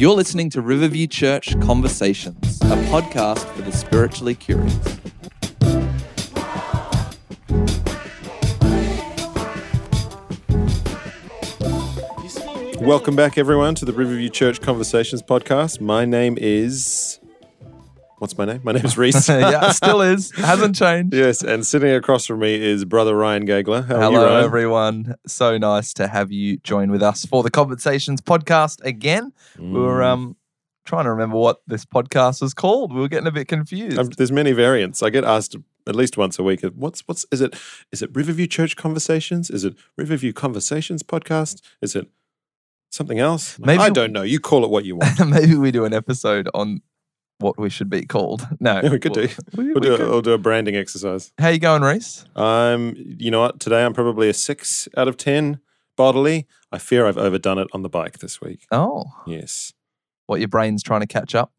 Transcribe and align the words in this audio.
You're 0.00 0.16
listening 0.16 0.48
to 0.52 0.62
Riverview 0.62 1.06
Church 1.08 1.60
Conversations, 1.60 2.58
a 2.62 2.76
podcast 2.88 3.40
for 3.54 3.60
the 3.60 3.70
spiritually 3.70 4.34
curious. 4.34 4.74
Welcome 12.80 13.14
back, 13.14 13.36
everyone, 13.36 13.74
to 13.74 13.84
the 13.84 13.92
Riverview 13.92 14.30
Church 14.30 14.62
Conversations 14.62 15.20
podcast. 15.20 15.82
My 15.82 16.06
name 16.06 16.38
is. 16.40 17.09
What's 18.20 18.36
my 18.36 18.44
name? 18.44 18.60
My 18.62 18.72
name 18.72 18.84
is 18.84 18.98
Reese. 18.98 19.28
yeah, 19.30 19.72
still 19.72 20.02
is. 20.02 20.30
Hasn't 20.32 20.76
changed. 20.76 21.14
yes, 21.14 21.42
and 21.42 21.66
sitting 21.66 21.90
across 21.90 22.26
from 22.26 22.40
me 22.40 22.54
is 22.54 22.84
brother 22.84 23.16
Ryan 23.16 23.46
Gagler. 23.46 23.86
How 23.86 23.98
Hello, 23.98 24.10
you, 24.20 24.26
Ryan? 24.26 24.44
everyone. 24.44 25.14
So 25.26 25.56
nice 25.56 25.94
to 25.94 26.06
have 26.06 26.30
you 26.30 26.58
join 26.58 26.90
with 26.90 27.02
us 27.02 27.24
for 27.24 27.42
the 27.42 27.50
Conversations 27.50 28.20
podcast 28.20 28.84
again. 28.84 29.32
We 29.58 29.70
were 29.70 30.00
Mm. 30.00 30.06
um 30.12 30.36
trying 30.84 31.04
to 31.04 31.10
remember 31.12 31.36
what 31.38 31.62
this 31.66 31.86
podcast 31.86 32.42
was 32.42 32.52
called. 32.52 32.92
We 32.92 33.00
were 33.00 33.08
getting 33.08 33.26
a 33.26 33.30
bit 33.32 33.48
confused. 33.48 33.98
Um, 33.98 34.08
there's 34.10 34.32
many 34.32 34.52
variants. 34.52 35.02
I 35.02 35.08
get 35.08 35.24
asked 35.24 35.56
at 35.88 35.96
least 35.96 36.18
once 36.18 36.38
a 36.38 36.42
week. 36.42 36.60
What's 36.74 37.00
what's 37.08 37.24
is 37.32 37.40
it? 37.40 37.54
Is 37.90 38.02
it 38.02 38.10
Riverview 38.14 38.46
Church 38.46 38.76
Conversations? 38.76 39.48
Is 39.48 39.64
it 39.64 39.74
Riverview 39.96 40.34
Conversations 40.34 41.02
podcast? 41.02 41.62
Is 41.80 41.96
it 41.96 42.06
something 42.90 43.18
else? 43.18 43.58
Maybe- 43.58 43.82
I 43.82 43.88
don't 43.88 44.12
know. 44.12 44.22
You 44.22 44.40
call 44.40 44.62
it 44.62 44.70
what 44.70 44.84
you 44.84 44.96
want. 44.96 45.26
Maybe 45.26 45.54
we 45.54 45.70
do 45.70 45.86
an 45.86 45.94
episode 45.94 46.50
on 46.52 46.82
what 47.40 47.58
we 47.58 47.70
should 47.70 47.90
be 47.90 48.04
called. 48.06 48.46
No, 48.60 48.80
Yeah, 48.82 48.90
we 48.90 48.98
could 48.98 49.12
do. 49.14 49.28
We, 49.56 49.64
We'll 49.72 49.74
we 49.74 49.80
do, 49.80 49.94
a, 49.96 49.98
we'll 50.10 50.22
do 50.22 50.32
a 50.32 50.38
branding 50.38 50.76
exercise. 50.76 51.32
How 51.38 51.48
you 51.48 51.58
going, 51.58 51.82
Reese? 51.82 52.24
I'm, 52.36 52.94
you 52.96 53.30
know 53.30 53.40
what? 53.40 53.60
Today 53.60 53.84
I'm 53.84 53.92
probably 53.94 54.28
a 54.28 54.34
six 54.34 54.88
out 54.96 55.08
of 55.08 55.16
ten 55.16 55.60
bodily. 55.96 56.46
I 56.72 56.78
fear 56.78 57.06
I've 57.06 57.18
overdone 57.18 57.58
it 57.58 57.68
on 57.72 57.82
the 57.82 57.88
bike 57.88 58.18
this 58.18 58.40
week. 58.40 58.66
Oh, 58.70 59.04
Yes, 59.26 59.72
what 60.26 60.38
your 60.40 60.48
brain's 60.48 60.82
trying 60.82 61.00
to 61.00 61.06
catch 61.06 61.34
up? 61.34 61.52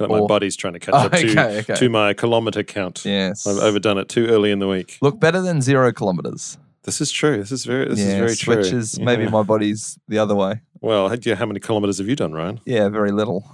like 0.00 0.10
my 0.10 0.20
body's 0.26 0.56
trying 0.56 0.72
to 0.72 0.80
catch 0.80 0.94
Oh, 0.94 0.98
up 1.06 1.12
to 1.12 1.30
okay, 1.30 1.58
okay. 1.60 1.74
to 1.76 1.88
my 1.88 2.12
kilometer 2.12 2.62
count. 2.64 3.04
Yes. 3.04 3.46
I've 3.46 3.58
overdone 3.58 3.98
it 3.98 4.08
too 4.08 4.26
early 4.26 4.50
in 4.50 4.58
the 4.58 4.66
week. 4.66 4.98
Look 5.00 5.20
better 5.20 5.40
than 5.40 5.60
zero 5.60 5.92
kilometers. 5.92 6.58
This 6.84 7.00
is 7.00 7.12
true. 7.12 7.36
This 7.36 7.52
is 7.52 7.64
very. 7.64 7.88
This 7.88 8.00
yes, 8.00 8.08
is 8.08 8.14
very 8.14 8.34
true. 8.36 8.56
Which 8.56 8.72
is 8.72 8.98
maybe 8.98 9.24
Yeah. 9.24 9.28
my 9.30 9.44
body's 9.44 9.96
the 10.08 10.18
other 10.18 10.34
way. 10.34 10.60
Well, 10.82 11.08
how- 11.08 11.46
many 11.46 11.60
kilometers 11.60 11.98
have 11.98 12.08
you 12.08 12.16
done, 12.16 12.32
Ryan? 12.32 12.60
Yeah, 12.66 12.88
very 12.88 13.12
little. 13.12 13.44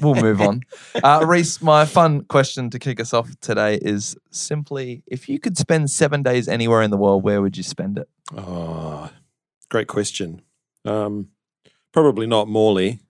we'll 0.00 0.14
move 0.14 0.40
on. 0.40 0.60
Uh, 1.02 1.24
Reese, 1.26 1.60
my 1.60 1.84
fun 1.84 2.22
question 2.24 2.70
to 2.70 2.78
kick 2.78 3.00
us 3.00 3.12
off 3.12 3.28
today 3.40 3.78
is 3.82 4.16
simply 4.30 5.02
if 5.08 5.28
you 5.28 5.40
could 5.40 5.58
spend 5.58 5.90
seven 5.90 6.22
days 6.22 6.46
anywhere 6.46 6.82
in 6.82 6.90
the 6.92 6.96
world, 6.96 7.24
where 7.24 7.42
would 7.42 7.56
you 7.56 7.64
spend 7.64 7.98
it? 7.98 8.08
Oh, 8.36 9.10
great 9.68 9.88
question. 9.88 10.42
Um, 10.84 11.28
probably 11.92 12.26
not 12.28 12.46
Morley, 12.46 13.00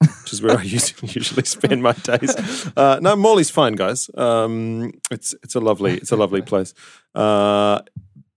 which 0.00 0.32
is 0.32 0.40
where 0.40 0.56
I 0.56 0.62
us- 0.74 0.94
usually 1.14 1.44
spend 1.44 1.82
my 1.82 1.92
days. 1.92 2.34
Uh, 2.74 2.98
no, 3.02 3.16
Morley's 3.16 3.50
fine, 3.50 3.74
guys. 3.74 4.08
Um, 4.16 4.92
it's 5.10 5.34
it's 5.42 5.54
a 5.54 5.60
lovely 5.60 5.94
it's 5.98 6.10
a 6.12 6.16
lovely 6.16 6.40
place. 6.40 6.72
Uh, 7.14 7.80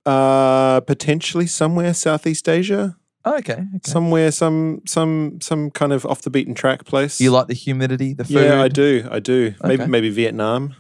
uh, 0.06 0.82
potentially 0.82 1.48
somewhere 1.48 1.94
Southeast 1.94 2.48
Asia, 2.50 2.98
Oh, 3.30 3.38
okay. 3.38 3.54
okay. 3.54 3.66
somewhere 3.84 4.32
some 4.32 4.82
some 4.86 5.40
some 5.42 5.70
kind 5.72 5.92
of 5.92 6.06
off 6.06 6.22
the 6.22 6.30
beaten 6.30 6.54
track 6.54 6.86
place. 6.86 7.20
you 7.20 7.32
like 7.32 7.48
the 7.48 7.54
humidity, 7.54 8.14
the 8.14 8.24
food? 8.24 8.34
Yeah, 8.44 8.62
I 8.62 8.68
do. 8.70 9.08
I 9.12 9.20
do. 9.20 9.54
Maybe 9.64 9.84
Okay. 9.84 9.90
maybe 9.92 10.10
Vietnam. 10.10 10.76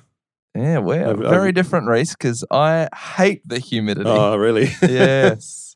Yeah, 0.56 0.78
wow. 0.80 1.12
I've- 1.12 1.22
Very 1.22 1.50
I've- 1.50 1.52
different, 1.52 1.88
Reese, 1.88 2.14
because 2.16 2.44
I 2.50 2.88
hate 3.18 3.42
the 3.48 3.60
humidity. 3.60 4.10
Oh, 4.10 4.36
really? 4.38 4.70
yes. 4.82 5.76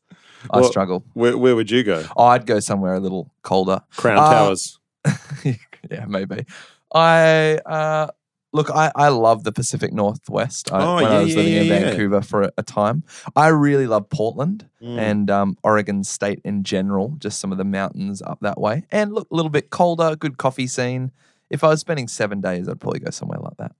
I 0.49 0.59
Well- 0.61 0.69
struggle. 0.71 1.03
where 1.13 1.37
where 1.37 1.55
would 1.55 1.69
you 1.69 1.83
go? 1.83 2.05
I'd 2.17 2.45
go 2.45 2.59
somewhere 2.59 2.93
a 2.95 2.99
little 2.99 3.31
colder. 3.43 3.81
Crown 3.95 4.17
Uh, 4.17 4.31
Towers. 4.33 4.79
yeah, 5.91 6.05
maybe. 6.07 6.45
I 6.93 7.59
uh, 7.65 8.07
look. 8.53 8.69
I, 8.69 8.91
I 8.95 9.09
love 9.09 9.43
the 9.43 9.51
Pacific 9.51 9.91
Northwest. 9.93 10.71
I, 10.71 10.83
Oh, 10.85 10.95
when 10.95 11.03
yeah, 11.05 11.09
I 11.11 11.23
was 11.23 11.35
living 11.35 11.53
in 11.53 11.65
yeah, 11.67 11.73
yeah. 11.73 11.79
Vancouver 11.85 12.21
for 12.21 12.41
a, 12.43 12.51
a 12.57 12.63
time, 12.63 13.03
I 13.35 13.47
really 13.47 13.87
love 13.87 14.09
Portland 14.09 14.67
Mm. 14.81 14.97
and 14.97 15.29
um, 15.29 15.57
Oregon 15.63 16.03
State 16.03 16.41
in 16.43 16.63
general. 16.63 17.15
Just 17.19 17.39
some 17.39 17.51
of 17.51 17.57
the 17.59 17.63
mountains 17.63 18.21
up 18.23 18.39
that 18.41 18.59
way, 18.59 18.85
and 18.91 19.13
look 19.13 19.27
a 19.31 19.35
little 19.35 19.51
bit 19.51 19.69
colder. 19.69 20.15
Good 20.15 20.37
coffee 20.37 20.65
scene. 20.67 21.11
If 21.51 21.63
I 21.63 21.67
was 21.67 21.79
spending 21.81 22.07
seven 22.07 22.41
days, 22.41 22.67
I'd 22.67 22.79
probably 22.79 22.99
go 22.99 23.11
somewhere 23.11 23.39
like 23.39 23.57
that. 23.57 23.73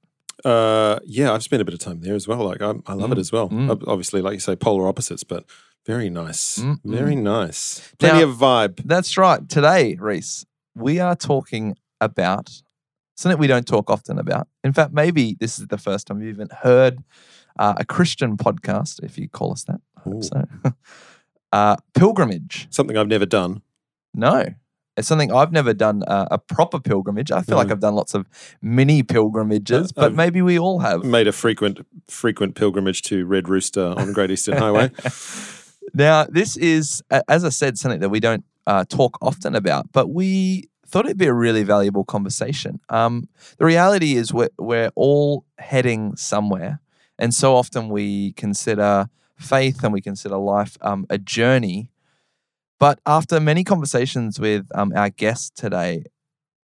Uh, 0.47 0.99
yeah, 1.05 1.31
I've 1.33 1.43
spent 1.43 1.61
a 1.61 1.65
bit 1.65 1.73
of 1.73 1.79
time 1.79 2.01
there 2.01 2.15
as 2.15 2.27
well. 2.27 2.39
Like 2.43 2.61
I, 2.61 2.73
I 2.87 2.93
love 2.93 3.11
it 3.11 3.17
Mm, 3.17 3.19
as 3.21 3.31
well. 3.31 3.49
mm. 3.49 3.83
Obviously, 3.87 4.21
like 4.21 4.33
you 4.33 4.39
say, 4.39 4.55
polar 4.55 4.87
opposites, 4.87 5.23
but 5.23 5.45
very 5.85 6.09
nice, 6.09 6.57
Mm, 6.59 6.79
very 6.83 7.15
nice. 7.15 7.93
Plenty 7.99 8.19
Now- 8.19 8.29
of 8.29 8.37
vibe. 8.37 8.81
That's 8.85 9.17
right. 9.17 9.47
Today, 9.49 9.97
Reese, 9.99 10.45
we 10.75 10.99
are 10.99 11.15
talking 11.15 11.75
about 11.99 12.61
something 13.21 13.39
we 13.39 13.47
don't 13.47 13.67
talk 13.67 13.89
often 13.89 14.19
about. 14.19 14.47
In 14.63 14.73
fact, 14.73 14.93
maybe 14.93 15.35
this 15.39 15.59
is 15.59 15.67
the 15.67 15.77
first 15.77 16.07
time 16.07 16.21
you've 16.21 16.35
even 16.35 16.49
heard 16.61 16.99
uh, 17.59 17.73
a 17.77 17.85
Christian 17.85 18.37
podcast, 18.37 19.03
if 19.03 19.17
you 19.17 19.27
call 19.29 19.51
us 19.51 19.63
that. 19.65 19.81
I 19.97 20.01
hope 20.01 20.15
Ooh. 20.15 20.21
so. 20.23 20.45
uh, 21.51 21.75
pilgrimage. 21.93 22.67
Something 22.69 22.97
I've 22.97 23.07
never 23.07 23.25
done. 23.25 23.61
No. 24.13 24.45
It's 24.97 25.07
something 25.07 25.31
I've 25.31 25.53
never 25.53 25.73
done 25.73 26.03
uh, 26.03 26.27
a 26.31 26.37
proper 26.37 26.79
pilgrimage. 26.79 27.31
I 27.31 27.41
feel 27.41 27.55
like 27.55 27.71
I've 27.71 27.79
done 27.79 27.95
lots 27.95 28.13
of 28.13 28.27
mini 28.61 29.03
pilgrimages, 29.03 29.91
Uh, 29.91 29.93
but 29.95 30.05
I've 30.07 30.15
maybe 30.15 30.41
we 30.41 30.59
all 30.59 30.79
have. 30.79 31.05
Made 31.05 31.27
a 31.27 31.31
frequent 31.31 31.85
frequent 32.07 32.55
pilgrimage 32.55 33.01
to 33.03 33.25
Red 33.25 33.47
Rooster 33.47 33.93
on 33.97 34.11
Great 34.13 34.31
Eastern 34.31 34.57
Highway. 34.57 34.91
Now, 35.93 36.25
this 36.25 36.55
is, 36.57 37.01
a- 37.09 37.23
as 37.29 37.43
I 37.43 37.49
said, 37.49 37.77
something 37.77 37.99
that 37.99 38.09
we 38.09 38.19
don't 38.19 38.45
uh, 38.67 38.85
talk 38.87 39.17
often 39.21 39.55
about, 39.55 39.91
but 39.91 40.09
we 40.09 40.69
thought 40.91 41.05
it'd 41.05 41.17
be 41.17 41.27
a 41.27 41.33
really 41.33 41.63
valuable 41.63 42.03
conversation. 42.03 42.79
Um, 42.89 43.29
the 43.57 43.65
reality 43.65 44.15
is 44.15 44.33
we're, 44.33 44.49
we're 44.59 44.91
all 44.95 45.45
heading 45.57 46.15
somewhere. 46.17 46.81
And 47.17 47.33
so 47.33 47.55
often 47.55 47.89
we 47.89 48.33
consider 48.33 49.07
faith 49.37 49.83
and 49.83 49.93
we 49.93 50.01
consider 50.01 50.37
life 50.37 50.77
um, 50.81 51.05
a 51.09 51.17
journey. 51.17 51.89
But 52.77 52.99
after 53.05 53.39
many 53.39 53.63
conversations 53.63 54.39
with 54.39 54.67
um, 54.75 54.91
our 54.95 55.09
guest 55.09 55.55
today, 55.55 56.05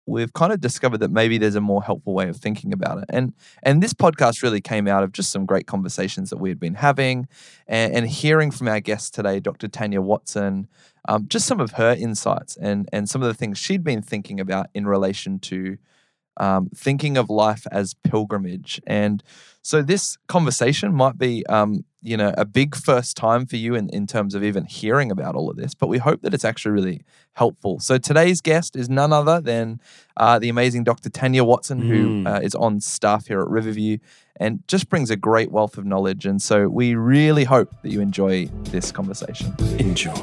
we've 0.06 0.34
kind 0.34 0.54
of 0.54 0.62
discovered 0.62 1.00
that 1.00 1.12
maybe 1.12 1.38
there's 1.38 1.56
a 1.56 1.62
more 1.62 1.84
helpful 1.84 2.14
way 2.14 2.30
of 2.30 2.38
thinking 2.38 2.74
about 2.74 3.00
it. 3.00 3.06
And 3.10 3.34
and 3.64 3.82
this 3.82 3.94
podcast 3.94 4.44
really 4.44 4.62
came 4.62 4.88
out 4.88 5.04
of 5.04 5.12
just 5.12 5.32
some 5.32 5.46
great 5.46 5.68
conversations 5.68 6.30
that 6.30 6.38
we 6.38 6.50
had 6.50 6.60
been 6.60 6.76
having 6.76 7.28
and, 7.68 7.94
and 7.94 8.08
hearing 8.08 8.52
from 8.52 8.68
our 8.68 8.80
guest 8.80 9.14
today, 9.14 9.40
Dr. 9.40 9.68
Tanya 9.68 10.02
Watson, 10.02 10.68
um, 11.08 11.28
just 11.28 11.48
some 11.48 11.60
of 11.60 11.72
her 11.72 11.96
insights 11.98 12.56
and 12.58 12.88
and 12.92 13.10
some 13.10 13.22
of 13.22 13.28
the 13.28 13.34
things 13.34 13.58
she'd 13.58 13.84
been 13.84 14.02
thinking 14.02 14.40
about 14.40 14.68
in 14.74 14.86
relation 14.86 15.40
to 15.40 15.78
um, 16.38 16.70
thinking 16.76 17.18
of 17.18 17.30
life 17.30 17.66
as 17.72 17.94
pilgrimage. 17.94 18.82
And 18.86 19.24
so 19.62 19.82
this 19.82 20.18
conversation 20.28 20.94
might 20.94 21.18
be, 21.18 21.46
um, 21.48 21.86
you 22.06 22.16
know, 22.18 22.34
a 22.38 22.46
big 22.46 22.76
first 22.76 23.18
time 23.18 23.46
for 23.46 23.56
you 23.56 23.74
in, 23.76 23.90
in 23.90 24.06
terms 24.08 24.36
of 24.36 24.44
even 24.44 24.66
hearing 24.66 25.12
about 25.12 25.36
all 25.36 25.50
of 25.50 25.58
this, 25.58 25.74
but 25.74 25.88
we 25.88 25.98
hope 25.98 26.22
that 26.22 26.34
it's 26.34 26.46
actually 26.46 26.72
really 26.72 27.02
helpful. 27.34 27.80
So 27.80 27.98
today's 27.98 28.42
guest 28.42 28.76
is 28.76 28.88
none 28.90 29.12
other 29.12 29.42
than 29.42 29.82
uh, 30.18 30.38
the 30.40 30.50
amazing 30.50 30.84
Dr. 30.84 31.10
Tanya 31.10 31.44
Watson, 31.44 31.82
who 31.82 32.06
Mm. 32.24 32.28
uh, 32.28 32.40
is 32.42 32.54
on 32.56 32.80
staff 32.80 33.28
here 33.28 33.42
at 33.42 33.48
Riverview 33.50 33.98
and 34.40 34.60
just 34.68 34.90
brings 34.90 35.10
a 35.10 35.16
great 35.16 35.52
wealth 35.52 35.78
of 35.78 35.86
knowledge. 35.86 36.26
And 36.26 36.42
so 36.42 36.70
we 36.70 36.94
really 36.96 37.46
hope 37.46 37.70
that 37.82 37.90
you 37.92 38.02
enjoy 38.02 38.46
this 38.72 38.92
conversation. 38.92 39.54
Enjoy. 39.80 40.14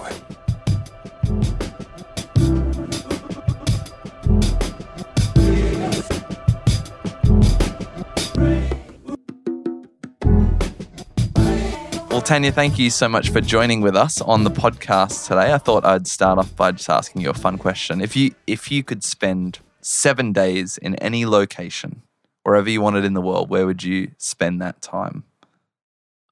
Well, 12.23 12.29
Tanya, 12.29 12.53
thank 12.53 12.79
you 12.79 12.89
so 12.89 13.09
much 13.09 13.31
for 13.31 13.41
joining 13.41 13.81
with 13.81 13.97
us 13.97 14.21
on 14.21 14.45
the 14.45 14.51
podcast 14.51 15.27
today. 15.27 15.53
I 15.53 15.59
thought 15.59 15.85
I'd 15.85 16.07
start 16.07 16.39
off 16.39 16.55
by 16.55 16.71
just 16.71 16.89
asking 16.89 17.21
you 17.23 17.31
a 17.31 17.35
fun 17.35 17.59
question. 17.59 18.01
If 18.01 18.15
you 18.15 18.33
if 18.47 18.71
you 18.71 18.85
could 18.85 19.03
spend 19.03 19.59
seven 19.81 20.33
days 20.33 20.79
in 20.79 20.95
any 20.97 21.27
location, 21.27 22.03
wherever 22.45 22.71
you 22.71 22.81
wanted 22.81 23.05
in 23.05 23.15
the 23.15 23.21
world, 23.21 23.51
where 23.51 23.67
would 23.67 23.83
you 23.83 24.13
spend 24.19 24.63
that 24.63 24.81
time? 24.81 25.25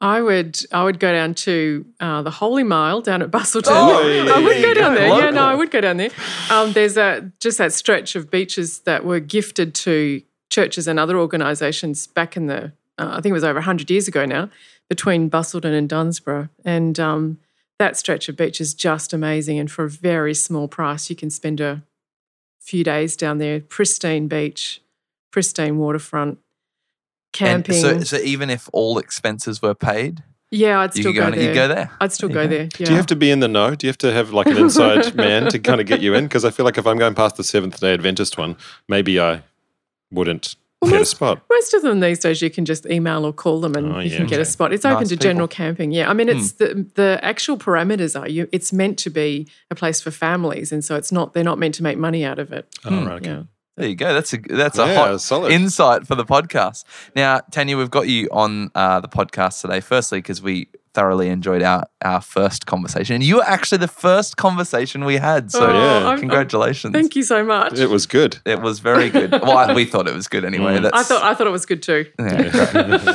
I 0.00 0.22
would 0.22 0.60
I 0.70 0.84
would 0.84 1.00
go 1.00 1.10
down 1.10 1.34
to 1.34 1.84
uh, 1.98 2.22
the 2.22 2.30
Holy 2.30 2.62
Mile 2.62 3.00
down 3.00 3.20
at 3.20 3.32
Busselton. 3.32 3.72
Oh, 3.72 4.00
really? 4.06 4.30
I 4.32 4.38
would 4.38 4.56
There 4.58 4.62
go 4.62 4.80
down 4.80 4.94
go. 4.94 5.00
there. 5.00 5.24
Yeah, 5.24 5.30
no, 5.30 5.42
I 5.42 5.56
would 5.56 5.72
go 5.72 5.80
down 5.80 5.96
there. 5.96 6.10
Um, 6.50 6.72
there's 6.72 6.96
a 6.98 7.32
just 7.40 7.58
that 7.58 7.72
stretch 7.72 8.14
of 8.14 8.30
beaches 8.30 8.78
that 8.82 9.04
were 9.04 9.18
gifted 9.18 9.74
to 9.74 10.22
churches 10.50 10.86
and 10.86 11.00
other 11.00 11.18
organisations 11.18 12.06
back 12.06 12.36
in 12.36 12.46
the 12.46 12.70
uh, 12.96 13.08
I 13.10 13.20
think 13.22 13.30
it 13.30 13.32
was 13.32 13.42
over 13.42 13.60
hundred 13.60 13.90
years 13.90 14.06
ago 14.06 14.24
now, 14.24 14.50
between 14.90 15.30
Busselton 15.30 15.72
and 15.72 15.88
Dunsborough, 15.88 16.50
and 16.66 17.00
um, 17.00 17.38
that 17.78 17.96
stretch 17.96 18.28
of 18.28 18.36
beach 18.36 18.60
is 18.60 18.74
just 18.74 19.14
amazing. 19.14 19.58
And 19.58 19.70
for 19.70 19.84
a 19.84 19.88
very 19.88 20.34
small 20.34 20.68
price, 20.68 21.08
you 21.08 21.16
can 21.16 21.30
spend 21.30 21.60
a 21.60 21.82
few 22.58 22.84
days 22.84 23.16
down 23.16 23.38
there. 23.38 23.60
Pristine 23.60 24.28
beach, 24.28 24.82
pristine 25.30 25.78
waterfront, 25.78 26.38
And 26.38 27.64
camping. 27.64 27.76
so, 27.76 28.00
so 28.00 28.16
even 28.18 28.50
if 28.50 28.68
all 28.74 28.98
expenses 28.98 29.62
were 29.62 29.74
paid, 29.74 30.22
Yeah, 30.50 30.80
I'd 30.80 30.92
still 30.92 31.12
go, 31.12 31.30
go, 31.30 31.36
there. 31.36 31.48
you 31.48 31.54
go 31.54 31.68
there. 31.68 31.90
I'd 32.00 32.12
still 32.12 32.28
There 32.28 32.34
go 32.34 32.42
you 32.42 32.48
there. 32.48 32.68
Yeah. 32.78 32.86
Do 32.86 32.90
you 32.90 32.96
have 32.96 33.06
to 33.06 33.16
be 33.16 33.30
in 33.30 33.38
the 33.40 33.48
know? 33.48 33.74
Do 33.76 33.86
you 33.86 33.88
have 33.90 33.98
to 33.98 34.12
have 34.12 34.32
like 34.32 34.48
an 34.48 34.56
inside 34.64 35.14
man 35.14 35.48
to 35.50 35.58
kind 35.60 35.80
of 35.80 35.86
get 35.86 36.00
you 36.02 36.14
in? 36.14 36.24
Because 36.24 36.44
I 36.44 36.50
feel 36.50 36.64
like 36.66 36.76
if 36.78 36.86
I'm 36.86 36.98
going 36.98 37.14
past 37.14 37.36
the 37.36 37.44
Seventh 37.44 37.78
Day 37.80 37.94
Adventist 37.94 38.36
one, 38.36 38.56
maybe 38.88 39.20
I 39.20 39.42
wouldn't 40.10 40.56
get 40.88 41.00
a 41.00 41.04
spot. 41.04 41.42
Most 41.50 41.74
of 41.74 41.82
them 41.82 42.00
these 42.00 42.18
days, 42.18 42.40
you 42.40 42.50
can 42.50 42.64
just 42.64 42.86
email 42.86 43.24
or 43.26 43.32
call 43.32 43.60
them, 43.60 43.74
and 43.74 43.92
Oh, 43.92 43.98
you 43.98 44.10
yeah, 44.10 44.16
can 44.18 44.26
get 44.26 44.40
a 44.40 44.44
spot. 44.44 44.72
It's 44.72 44.84
open 44.84 45.04
to 45.04 45.10
people. 45.10 45.22
general 45.22 45.48
camping. 45.48 45.92
Yeah, 45.92 46.08
I 46.08 46.14
mean, 46.14 46.28
it's 46.28 46.52
hmm. 46.52 46.64
the 46.64 46.86
the 46.94 47.20
actual 47.22 47.58
parameters 47.58 48.18
are 48.18 48.28
you. 48.28 48.48
It's 48.52 48.72
meant 48.72 48.98
to 49.00 49.10
be 49.10 49.48
a 49.70 49.74
place 49.74 50.00
for 50.00 50.10
families, 50.10 50.72
and 50.72 50.84
so 50.84 50.96
it's 50.96 51.12
not. 51.12 51.34
They're 51.34 51.44
not 51.44 51.58
meant 51.58 51.74
to 51.76 51.82
make 51.82 51.98
money 51.98 52.24
out 52.24 52.38
of 52.38 52.52
it. 52.52 52.66
Oh, 52.84 52.90
hmm, 52.90 53.06
right, 53.06 53.14
okay. 53.16 53.30
Yeah. 53.30 53.42
There 53.76 53.88
you 53.88 53.94
go. 53.94 54.12
That's 54.12 54.32
a 54.34 54.38
that's 54.38 54.78
a 54.78 54.86
Yeah, 54.86 54.94
hot 54.94 55.20
solid. 55.20 55.52
insight 55.52 56.06
for 56.06 56.14
the 56.14 56.24
podcast. 56.24 56.84
Now, 57.16 57.40
Tanya, 57.50 57.78
we've 57.78 57.90
got 57.90 58.08
you 58.08 58.28
on 58.30 58.70
uh, 58.74 59.00
the 59.00 59.08
podcast 59.08 59.60
today. 59.62 59.80
Firstly, 59.80 60.18
because 60.18 60.42
we 60.42 60.68
thoroughly 60.92 61.28
enjoyed 61.28 61.62
our 61.62 61.86
our 62.04 62.20
first 62.20 62.66
conversation, 62.66 63.14
and 63.14 63.24
you 63.24 63.36
were 63.36 63.44
actually 63.44 63.78
the 63.78 63.88
first 63.88 64.36
conversation 64.36 65.04
we 65.04 65.16
had. 65.16 65.50
So, 65.52 65.66
Oh, 65.66 65.72
yeah. 65.72 65.94
I'm- 65.98 66.06
I'm- 66.08 66.18
congratulations. 66.18 66.92
Thank 66.92 67.14
you 67.16 67.22
so 67.22 67.42
much. 67.44 67.78
It 67.78 67.88
was 67.88 68.06
good. 68.06 68.38
It 68.44 68.60
was 68.60 68.80
very 68.80 69.08
good. 69.08 69.30
Well, 69.42 69.56
I- 69.56 69.72
we 69.72 69.84
thought 69.86 70.08
it 70.08 70.14
was 70.14 70.26
good 70.28 70.44
anyway. 70.44 70.78
Mm. 70.78 70.82
That's, 70.82 70.96
I 70.96 71.02
thought 71.04 71.22
I 71.22 71.34
thought 71.34 71.46
it 71.46 71.50
was 71.50 71.64
good 71.64 71.82
too. 71.82 72.06
Yeah, 72.18 72.50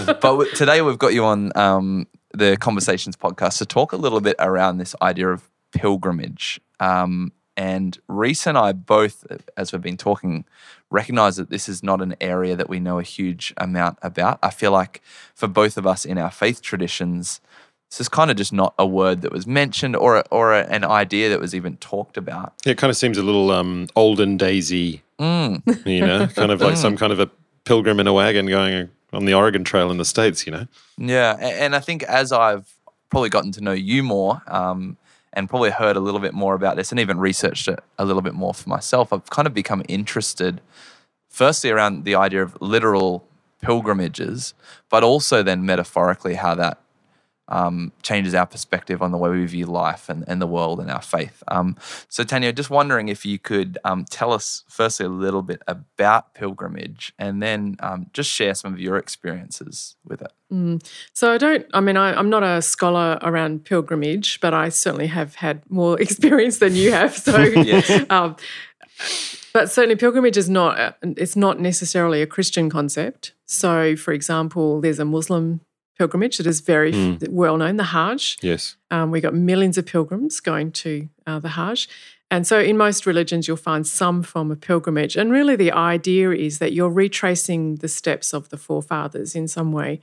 but 0.06 0.22
w- 0.22 0.50
today 0.56 0.82
we've 0.82 0.98
got 0.98 1.14
you 1.14 1.26
on 1.26 1.52
um, 1.56 2.08
the 2.34 2.58
Conversations 2.58 3.16
podcast 3.18 3.58
to 3.60 3.66
talk 3.66 3.92
a 3.92 3.98
little 3.98 4.22
bit 4.22 4.36
around 4.40 4.78
this 4.78 4.96
idea 5.02 5.28
of 5.30 5.48
pilgrimage. 5.74 6.60
Um, 6.80 7.32
and 7.58 7.98
Reese 8.08 8.46
and 8.48 8.58
I 8.58 8.72
both, 8.72 9.26
as 9.58 9.72
we've 9.72 9.82
been 9.82 9.98
talking, 9.98 10.46
recognize 10.90 11.36
that 11.38 11.50
this 11.50 11.68
is 11.70 11.84
not 11.84 12.02
an 12.02 12.16
area 12.22 12.56
that 12.56 12.70
we 12.70 12.80
know 12.80 13.00
a 13.00 13.04
huge 13.04 13.54
amount 13.58 13.98
about. 14.02 14.40
I 14.44 14.50
feel 14.50 14.72
like 14.72 15.02
for 15.34 15.48
both 15.48 15.78
of 15.78 15.88
us 15.88 16.06
in 16.06 16.18
our 16.18 16.32
faith 16.32 16.62
traditions, 16.62 17.42
this 17.90 18.02
is 18.02 18.10
kind 18.10 18.30
of 18.32 18.38
just 18.38 18.52
not 18.54 18.74
a 18.78 18.86
word 18.86 19.22
that 19.22 19.32
was 19.32 19.46
mentioned 19.48 19.96
or, 19.96 20.18
a, 20.18 20.24
or 20.32 20.54
a, 20.54 20.64
an 20.68 20.84
idea 20.84 21.30
that 21.30 21.40
was 21.40 21.56
even 21.56 21.78
talked 21.78 22.18
about. 22.18 22.54
It 22.66 22.78
kind 22.78 22.90
of 22.90 22.98
seems 22.98 23.18
a 23.18 23.24
little 23.24 23.52
um, 23.52 23.88
olden 23.96 24.38
daisy, 24.38 25.02
Mm. 25.18 25.86
you 25.86 26.02
know, 26.06 26.28
kind 26.36 26.52
of 26.52 26.60
like 26.60 26.76
some 26.76 26.98
kind 26.98 27.14
of 27.14 27.22
a 27.22 27.30
pilgrim 27.64 28.02
in 28.02 28.08
a 28.08 28.12
wagon 28.14 28.48
going 28.48 28.90
on 29.14 29.24
the 29.24 29.34
Oregon 29.34 29.64
Trail 29.64 29.90
in 29.90 29.98
the 29.98 30.04
States, 30.04 30.46
you 30.46 30.52
know. 30.52 30.68
Yeah, 30.98 31.38
and 31.40 31.74
I 31.74 31.80
think 31.80 32.04
as 32.04 32.34
I've 32.34 32.70
probably 33.10 33.30
gotten 33.30 33.54
to 33.54 33.62
know 33.62 33.72
you 33.72 34.04
more, 34.04 34.42
um, 34.48 34.98
and 35.36 35.50
probably 35.50 35.72
heard 35.72 35.96
a 35.96 36.00
little 36.00 36.20
bit 36.20 36.34
more 36.34 36.56
about 36.56 36.76
this, 36.76 36.92
and 36.92 37.00
even 37.00 37.20
researched 37.20 37.68
it 37.68 37.80
a 37.98 38.06
little 38.06 38.22
bit 38.22 38.34
more 38.34 38.54
for 38.54 38.70
myself, 38.70 39.12
I've 39.12 39.30
kind 39.30 39.48
of 39.48 39.54
become 39.54 39.84
interested, 39.88 40.62
firstly 41.30 41.70
around 41.70 42.06
the 42.06 42.16
idea 42.16 42.42
of 42.42 42.58
literal 42.62 43.28
pilgrimages, 43.62 44.54
but 44.90 45.04
also 45.04 45.44
then 45.44 45.66
metaphorically 45.66 46.36
how 46.36 46.56
that 46.56 46.80
um, 47.48 47.92
changes 48.02 48.34
our 48.34 48.46
perspective 48.46 49.02
on 49.02 49.12
the 49.12 49.18
way 49.18 49.30
we 49.30 49.46
view 49.46 49.66
life 49.68 50.10
and, 50.10 50.24
and 50.28 50.42
the 50.42 50.48
world 50.48 50.80
and 50.80 50.90
our 50.90 51.02
faith. 51.02 51.44
Um, 51.48 51.78
so, 52.10 52.24
Tanya, 52.24 52.52
just 52.52 52.70
wondering 52.70 53.08
if 53.08 53.26
you 53.26 53.38
could 53.38 53.78
um, 53.84 54.06
tell 54.06 54.34
us 54.34 54.64
firstly 54.68 55.06
a 55.06 55.10
little 55.10 55.42
bit 55.44 55.62
about 55.68 56.34
pilgrimage 56.34 57.14
and 57.20 57.42
then 57.44 57.76
um, 57.82 58.08
just 58.14 58.32
share 58.32 58.56
some 58.56 58.74
of 58.74 58.80
your 58.80 58.98
experiences 58.98 59.96
with 60.04 60.22
it. 60.22 60.32
So 61.14 61.34
I 61.34 61.38
don't. 61.38 61.66
I 61.74 61.82
mean, 61.82 61.98
I, 61.98 62.14
I'm 62.14 62.30
not 62.30 62.42
a 62.44 62.62
scholar 62.62 63.20
around 63.22 63.66
pilgrimage, 63.66 64.40
but 64.40 64.54
I 64.54 64.70
certainly 64.70 65.08
have 65.08 65.36
had 65.36 65.62
more 65.70 66.00
experience 66.06 66.60
than 66.60 66.76
you 66.76 66.92
have. 66.94 67.16
So, 67.18 67.36
um, 68.10 68.36
but 69.54 69.70
certainly 69.72 69.96
pilgrimage 69.96 70.38
is 70.38 70.50
not. 70.50 70.80
a- 70.80 70.96
It's 71.02 71.36
not 71.36 71.60
necessarily 71.60 72.22
a 72.22 72.28
Christian 72.28 72.70
concept. 72.70 73.34
So, 73.46 73.96
for 73.96 74.14
example, 74.14 74.82
there's 74.82 75.00
a 75.00 75.06
Muslim 75.06 75.62
pilgrimage 75.98 76.38
that 76.38 76.48
is 76.48 76.62
very 76.62 76.94
f 76.94 77.30
well 77.30 77.58
known, 77.58 77.78
the 77.78 77.86
Hajj. 77.86 78.38
Yes. 78.42 78.78
Um, 78.92 79.12
we 79.12 79.22
got 79.22 79.34
millions 79.34 79.78
of 79.78 79.86
pilgrims 79.86 80.40
going 80.40 80.72
to 80.72 81.10
uh, 81.26 81.40
the 81.40 81.50
Hajj. 81.50 81.88
And 82.32 82.46
so, 82.48 82.60
in 82.60 82.78
most 82.78 83.06
religions, 83.06 83.48
you'll 83.48 83.58
find 83.58 83.86
some 83.86 84.24
form 84.24 84.52
of 84.52 84.60
pilgrimage. 84.60 85.16
And 85.16 85.32
really, 85.32 85.56
the 85.56 85.72
idea 85.72 86.32
is 86.32 86.60
that 86.60 86.74
you're 86.74 86.90
retracing 86.90 87.76
the 87.76 87.88
steps 87.88 88.34
of 88.34 88.50
the 88.50 88.58
forefathers 88.58 89.36
in 89.36 89.48
some 89.48 89.72
way. 89.72 90.02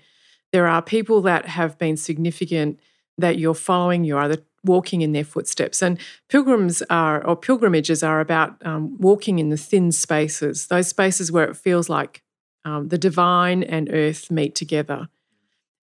There 0.53 0.67
are 0.67 0.83
people 0.83 1.21
that 1.23 1.47
have 1.47 1.79
been 1.79 1.97
significant 1.97 2.79
that 3.19 3.38
you're 3.38 3.55
following, 3.55 4.05
you're 4.05 4.21
either 4.21 4.38
walking 4.65 5.00
in 5.00 5.12
their 5.12 5.25
footsteps. 5.25 5.83
And 5.83 5.99
pilgrims 6.29 6.83
are, 6.88 7.25
or 7.27 7.37
pilgrimages 7.37 8.03
are 8.03 8.21
about 8.21 8.65
um, 8.65 8.97
walking 8.99 9.38
in 9.38 9.49
the 9.49 9.56
thin 9.56 9.91
spaces, 9.93 10.69
those 10.69 10.88
spaces 10.88 11.33
where 11.33 11.45
it 11.45 11.56
feels 11.56 11.88
like 11.88 12.23
um, 12.65 12.88
the 12.88 12.99
divine 12.99 13.62
and 13.62 13.93
earth 13.93 14.31
meet 14.31 14.55
together. 14.55 15.09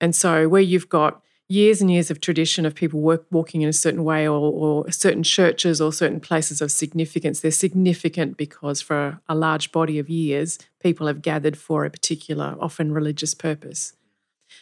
And 0.02 0.16
so, 0.16 0.48
where 0.48 0.62
you've 0.62 0.90
got 0.90 1.22
years 1.48 1.82
and 1.82 1.92
years 1.92 2.12
of 2.12 2.22
tradition 2.22 2.66
of 2.66 2.76
people 2.76 3.02
work, 3.02 3.26
walking 3.32 3.62
in 3.62 3.70
a 3.70 3.74
certain 3.74 4.04
way, 4.04 4.28
or, 4.28 4.38
or 4.38 4.92
certain 4.92 5.24
churches 5.24 5.82
or 5.82 5.92
certain 5.92 6.20
places 6.20 6.62
of 6.62 6.72
significance, 6.72 7.40
they're 7.40 7.52
significant 7.52 8.38
because 8.38 8.82
for 8.82 9.20
a 9.28 9.36
large 9.36 9.72
body 9.72 10.00
of 10.00 10.10
years, 10.10 10.60
people 10.80 11.08
have 11.08 11.22
gathered 11.22 11.58
for 11.58 11.86
a 11.86 11.90
particular, 11.90 12.56
often 12.60 12.92
religious 12.92 13.34
purpose. 13.34 13.94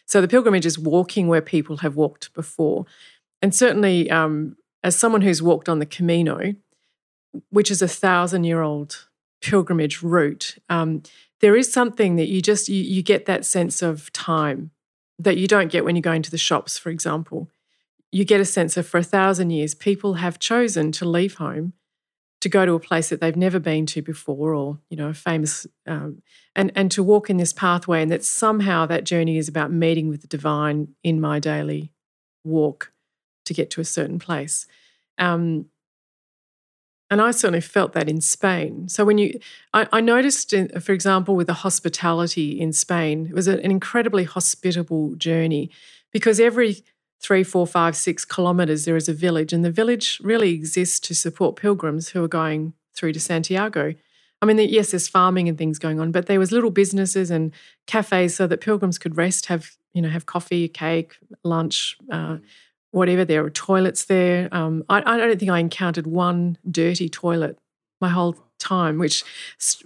So, 0.05 0.21
the 0.21 0.27
pilgrimage 0.27 0.65
is 0.65 0.79
walking 0.79 1.27
where 1.27 1.41
people 1.41 1.77
have 1.77 1.95
walked 1.95 2.33
before. 2.33 2.85
And 3.41 3.53
certainly, 3.53 4.09
um, 4.09 4.57
as 4.83 4.97
someone 4.97 5.21
who's 5.21 5.41
walked 5.41 5.69
on 5.69 5.79
the 5.79 5.85
Camino, 5.85 6.55
which 7.49 7.69
is 7.69 7.81
a 7.81 7.87
thousand 7.87 8.45
year 8.45 8.61
old 8.61 9.07
pilgrimage 9.41 10.01
route, 10.01 10.57
um, 10.69 11.03
there 11.41 11.55
is 11.55 11.71
something 11.71 12.15
that 12.15 12.27
you 12.27 12.41
just 12.41 12.67
you, 12.67 12.81
you 12.81 13.03
get 13.03 13.25
that 13.25 13.45
sense 13.45 13.81
of 13.81 14.11
time 14.13 14.71
that 15.19 15.37
you 15.37 15.47
don't 15.47 15.71
get 15.71 15.83
when 15.83 15.95
you 15.95 16.01
go 16.01 16.11
into 16.11 16.31
the 16.31 16.37
shops, 16.37 16.77
for 16.77 16.89
example. 16.89 17.49
You 18.11 18.23
get 18.23 18.39
a 18.39 18.45
sense 18.45 18.77
of 18.77 18.87
for 18.87 18.97
a 18.97 19.03
thousand 19.03 19.49
years, 19.49 19.75
people 19.75 20.15
have 20.15 20.39
chosen 20.39 20.91
to 20.93 21.05
leave 21.05 21.35
home 21.35 21.73
to 22.39 22.49
go 22.49 22.65
to 22.65 22.73
a 22.73 22.79
place 22.79 23.09
that 23.09 23.19
they've 23.19 23.35
never 23.35 23.59
been 23.59 23.85
to 23.87 24.01
before, 24.01 24.53
or 24.53 24.79
you 24.89 24.97
know, 24.97 25.09
a 25.09 25.13
famous, 25.13 25.65
um, 25.87 26.21
and 26.55 26.71
and 26.75 26.91
to 26.91 27.03
walk 27.03 27.29
in 27.29 27.37
this 27.37 27.53
pathway, 27.53 28.01
and 28.01 28.11
that 28.11 28.23
somehow 28.23 28.85
that 28.85 29.03
journey 29.03 29.37
is 29.37 29.47
about 29.47 29.71
meeting 29.71 30.07
with 30.07 30.21
the 30.21 30.27
divine 30.27 30.89
in 31.03 31.19
my 31.19 31.39
daily 31.39 31.91
walk 32.43 32.91
to 33.45 33.53
get 33.53 33.69
to 33.71 33.81
a 33.81 33.85
certain 33.85 34.19
place. 34.19 34.67
Um, 35.17 35.65
and 37.09 37.21
I 37.21 37.31
certainly 37.31 37.61
felt 37.61 37.93
that 37.93 38.09
in 38.09 38.21
Spain. 38.21 38.89
So 38.89 39.05
when 39.05 39.17
you, 39.17 39.39
I, 39.73 39.87
I 39.91 40.01
noticed, 40.01 40.53
in, 40.53 40.67
for 40.79 40.91
example, 40.91 41.35
with 41.35 41.47
the 41.47 41.53
hospitality 41.53 42.59
in 42.59 42.73
Spain, 42.73 43.27
it 43.29 43.33
was 43.33 43.47
an 43.47 43.59
incredibly 43.59 44.25
hospitable 44.25 45.15
journey 45.15 45.69
because 46.11 46.39
every 46.39 46.83
three, 47.19 47.43
four, 47.43 47.65
five, 47.65 47.95
six 47.95 48.25
kilometers 48.25 48.85
there 48.85 48.95
is 48.95 49.09
a 49.09 49.13
village, 49.13 49.53
and 49.53 49.63
the 49.63 49.71
village 49.71 50.19
really 50.23 50.53
exists 50.53 50.99
to 50.99 51.15
support 51.15 51.55
pilgrims 51.55 52.09
who 52.09 52.23
are 52.23 52.27
going 52.27 52.73
through 52.93 53.13
to 53.13 53.19
Santiago. 53.19 53.93
I 54.41 54.45
mean, 54.45 54.59
yes, 54.59 54.91
there's 54.91 55.07
farming 55.07 55.49
and 55.49 55.57
things 55.57 55.79
going 55.79 55.99
on, 55.99 56.11
but 56.11 56.27
there 56.27 56.39
was 56.39 56.51
little 56.51 56.69
businesses 56.69 57.31
and 57.31 57.51
cafes 57.87 58.35
so 58.35 58.45
that 58.47 58.61
pilgrims 58.61 58.99
could 58.99 59.17
rest, 59.17 59.47
have 59.47 59.77
you 59.93 60.01
know, 60.01 60.09
have 60.09 60.27
coffee, 60.27 60.67
cake, 60.67 61.17
lunch. 61.43 61.97
Uh, 62.11 62.37
whatever. 62.97 63.23
There 63.23 63.43
were 63.43 63.49
toilets 63.49 64.05
there. 64.05 64.49
Um, 64.51 64.83
I, 64.89 64.97
I 65.05 65.17
don't 65.17 65.39
think 65.39 65.51
I 65.51 65.59
encountered 65.59 66.07
one 66.07 66.57
dirty 66.69 67.07
toilet 67.09 67.57
my 68.01 68.09
whole 68.09 68.35
time, 68.59 68.97
which 68.97 69.23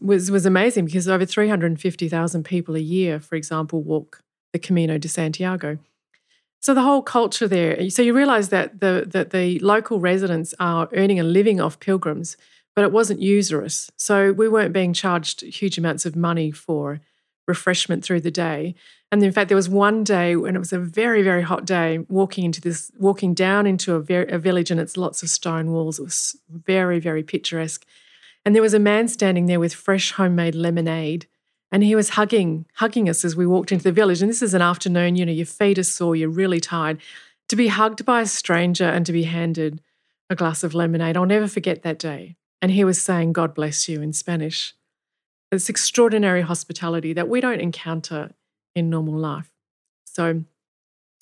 was 0.02 0.32
was 0.32 0.46
amazing 0.46 0.86
because 0.86 1.08
over 1.08 1.26
three 1.26 1.50
hundred 1.50 1.68
and 1.68 1.82
fifty 1.82 2.10
thousand 2.10 2.44
people 2.44 2.76
a 2.76 2.80
year, 2.80 3.20
for 3.20 3.36
example, 3.36 3.82
walk 3.82 4.22
the 4.54 4.60
Camino 4.60 4.98
de 4.98 5.08
Santiago. 5.08 5.78
So 6.60 6.74
the 6.74 6.82
whole 6.82 7.02
culture 7.02 7.48
there. 7.48 7.90
So 7.90 8.02
you 8.02 8.14
realise 8.14 8.50
that 8.50 8.80
the 8.80 9.06
that 9.08 9.32
the 9.32 9.60
local 9.60 10.00
residents 10.00 10.54
are 10.60 10.90
earning 10.94 11.20
a 11.20 11.24
living 11.24 11.60
off 11.60 11.80
pilgrims, 11.80 12.38
but 12.76 12.84
it 12.84 12.92
wasn't 12.92 13.22
usurious. 13.22 13.90
So 13.98 14.32
we 14.32 14.48
weren't 14.48 14.74
being 14.74 14.94
charged 14.94 15.42
huge 15.42 15.78
amounts 15.78 16.06
of 16.06 16.16
money 16.16 16.52
for 16.52 17.02
refreshment 17.48 18.04
through 18.04 18.22
the 18.22 18.32
day. 18.32 18.76
And 19.12 19.22
in 19.24 19.32
fact, 19.32 19.50
there 19.50 19.58
was 19.58 19.68
one 19.68 20.04
day 20.04 20.36
when 20.36 20.56
it 20.56 20.60
was 20.60 20.72
a 20.72 20.80
very, 20.80 21.22
very 21.22 21.42
hot 21.42 21.66
day, 21.66 22.00
walking 22.08 22.46
into 22.46 22.62
this, 22.62 22.92
walking 22.98 23.34
down 23.34 23.68
into 23.68 23.96
a, 23.96 24.00
a 24.00 24.38
village, 24.38 24.72
and 24.72 24.80
it's 24.80 24.96
lots 24.96 25.22
of 25.22 25.30
stone 25.30 25.72
walls. 25.72 26.00
It 26.00 26.04
was 26.04 26.38
very, 26.50 27.00
very 27.00 27.24
picturesque. 27.24 27.86
And 28.46 28.56
there 28.56 28.62
was 28.62 28.74
a 28.74 28.80
man 28.80 29.08
standing 29.08 29.46
there 29.46 29.60
with 29.60 29.74
fresh 29.74 30.14
homemade 30.14 30.56
lemonade, 30.56 31.28
and 31.72 31.84
he 31.84 31.96
was 31.96 32.10
hugging, 32.10 32.66
hugging 32.76 33.10
us 33.10 33.24
as 33.24 33.36
we 33.36 33.46
walked 33.46 33.72
into 33.72 33.84
the 33.84 33.92
village. 33.92 34.22
And 34.22 34.30
this 34.30 34.42
is 34.42 34.54
an 34.54 34.62
afternoon, 34.62 35.16
you 35.16 35.26
know, 35.26 35.32
your 35.32 35.46
feet 35.46 35.78
are 35.78 35.84
sore, 35.84 36.16
you're 36.16 36.30
really 36.30 36.60
tired. 36.60 37.00
To 37.50 37.56
be 37.56 37.68
hugged 37.68 38.06
by 38.06 38.22
a 38.22 38.26
stranger 38.26 38.86
and 38.86 39.06
to 39.06 39.12
be 39.12 39.24
handed 39.24 39.82
a 40.30 40.36
glass 40.36 40.64
of 40.64 40.74
lemonade, 40.74 41.18
I'll 41.18 41.26
never 41.26 41.48
forget 41.48 41.84
that 41.84 42.00
day. 42.00 42.38
And 42.62 42.72
he 42.72 42.84
was 42.84 43.02
saying, 43.02 43.34
God 43.34 43.54
bless 43.54 43.90
you 43.90 44.02
in 44.02 44.14
Spanish. 44.14 44.74
It's 45.52 45.70
extraordinary 45.70 46.42
hospitality 46.42 47.14
that 47.14 47.28
we 47.28 47.42
don't 47.42 47.60
encounter 47.60 48.32
in 48.76 48.90
normal 48.90 49.18
life. 49.18 49.52
So, 50.06 50.44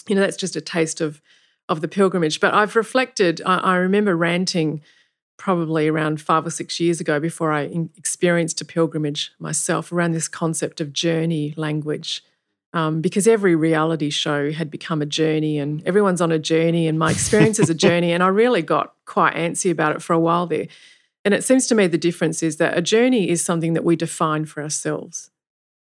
you 0.08 0.16
know, 0.16 0.22
that's 0.22 0.38
just 0.38 0.56
a 0.56 0.62
taste 0.62 1.02
of 1.02 1.22
of 1.68 1.82
the 1.82 1.88
pilgrimage. 1.88 2.40
But 2.40 2.54
I've 2.54 2.76
reflected. 2.76 3.42
I, 3.46 3.58
I 3.58 3.76
remember 3.76 4.18
ranting 4.18 4.82
probably 5.38 5.88
around 5.88 6.20
five 6.20 6.46
or 6.46 6.50
six 6.50 6.80
years 6.80 7.00
ago 7.00 7.20
before 7.20 7.52
I 7.52 7.62
in- 7.66 7.92
experienced 7.96 8.60
a 8.60 8.66
pilgrimage 8.66 9.32
myself 9.40 9.92
around 9.92 10.12
this 10.12 10.28
concept 10.28 10.82
of 10.82 10.92
journey 10.94 11.54
language. 11.56 12.24
Um, 12.72 13.02
because 13.02 13.28
every 13.28 13.56
reality 13.56 14.12
show 14.12 14.52
had 14.52 14.70
become 14.70 15.02
a 15.02 15.06
journey 15.08 15.58
and 15.58 15.82
everyone's 15.88 16.22
on 16.22 16.32
a 16.32 16.38
journey 16.38 16.88
and 16.88 17.00
my 17.00 17.10
experience 17.10 17.58
is 17.58 17.68
a 17.68 17.74
journey 17.88 18.12
and 18.12 18.22
i 18.22 18.28
really 18.28 18.62
got 18.62 18.94
quite 19.06 19.34
antsy 19.34 19.72
about 19.72 19.96
it 19.96 20.04
for 20.04 20.14
a 20.14 20.20
while 20.20 20.46
there 20.46 20.68
and 21.30 21.36
it 21.36 21.44
seems 21.44 21.68
to 21.68 21.76
me 21.76 21.86
the 21.86 21.96
difference 21.96 22.42
is 22.42 22.58
that 22.58 22.76
a 22.76 22.82
journey 22.82 23.30
is 23.30 23.46
something 23.46 23.74
that 23.74 23.84
we 23.84 23.96
define 23.96 24.46
for 24.46 24.64
ourselves. 24.64 25.30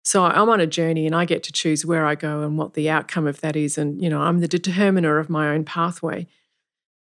So 0.04 0.26
i'm 0.26 0.50
on 0.50 0.60
a 0.60 0.68
journey 0.68 1.06
and 1.06 1.16
i 1.16 1.24
get 1.24 1.42
to 1.44 1.54
choose 1.54 1.86
where 1.86 2.06
i 2.06 2.16
go 2.16 2.42
and 2.42 2.58
what 2.58 2.74
the 2.74 2.90
outcome 2.90 3.26
of 3.26 3.40
that 3.40 3.56
is. 3.56 3.78
And 3.78 4.02
you 4.04 4.10
know 4.10 4.20
i'm 4.20 4.42
the 4.42 4.50
determiner 4.50 5.20
of 5.20 5.30
my 5.30 5.48
own 5.48 5.64
pathway. 5.64 6.28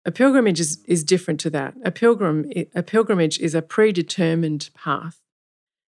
A 0.05 0.11
pilgrimage 0.11 0.59
is, 0.59 0.83
is 0.85 1.03
different 1.03 1.39
to 1.39 1.49
that. 1.49 1.73
A 1.83 1.89
pilgrim 1.89 2.51
a 2.75 2.83
pilgrimage 2.83 3.39
is 3.39 3.55
a 3.55 3.63
predetermined 3.63 4.69
path. 4.75 5.19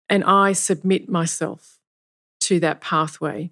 And 0.07 0.23
i 0.23 0.53
submit 0.53 1.09
myself 1.09 1.79
to 2.47 2.61
that 2.61 2.79
pathway. 2.79 3.51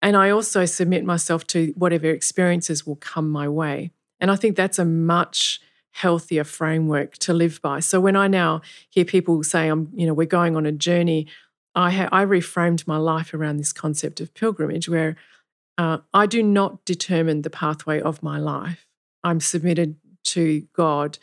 And 0.00 0.16
I 0.16 0.30
also 0.30 0.64
submit 0.64 1.04
myself 1.04 1.46
to 1.48 1.74
whatever 1.76 2.06
experiences 2.06 2.86
will 2.86 2.96
come 2.96 3.28
my 3.28 3.46
way. 3.46 3.90
And 4.20 4.30
I 4.30 4.36
think 4.36 4.56
that's 4.56 4.78
a 4.78 4.86
much 4.86 5.60
healthier 5.92 6.44
framework 6.44 7.16
to 7.18 7.32
live 7.32 7.60
by. 7.62 7.80
So 7.80 8.00
when 8.00 8.16
I 8.16 8.28
now 8.28 8.60
hear 8.88 9.04
people 9.04 9.42
say, 9.42 9.68
"I'm, 9.68 9.90
you 9.94 10.06
know, 10.06 10.14
we're 10.14 10.26
going 10.26 10.56
on 10.56 10.66
a 10.66 10.72
journey," 10.72 11.26
I 11.74 11.90
ha- 11.90 12.08
I 12.12 12.24
reframed 12.24 12.86
my 12.86 12.96
life 12.96 13.34
around 13.34 13.56
this 13.58 13.72
concept 13.72 14.20
of 14.20 14.34
pilgrimage, 14.34 14.88
where 14.88 15.16
uh, 15.76 15.98
I 16.12 16.26
do 16.26 16.42
not 16.42 16.84
determine 16.84 17.42
the 17.42 17.50
pathway 17.50 18.00
of 18.00 18.22
my 18.22 18.38
life. 18.38 18.86
I'm 19.24 19.40
submitted 19.40 19.96
to 20.24 20.66
God, 20.72 21.18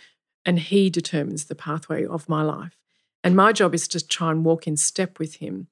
and 0.46 0.60
He 0.60 0.90
determines 0.90 1.46
the 1.46 1.56
pathway 1.56 2.06
of 2.06 2.30
my 2.30 2.42
life. 2.44 2.78
And 3.24 3.36
my 3.36 3.54
job 3.54 3.74
is 3.74 3.88
to 3.90 4.06
try 4.06 4.32
and 4.32 4.46
walk 4.46 4.68
in 4.68 4.78
step 4.78 5.20
with 5.20 5.36
Him 5.36 5.68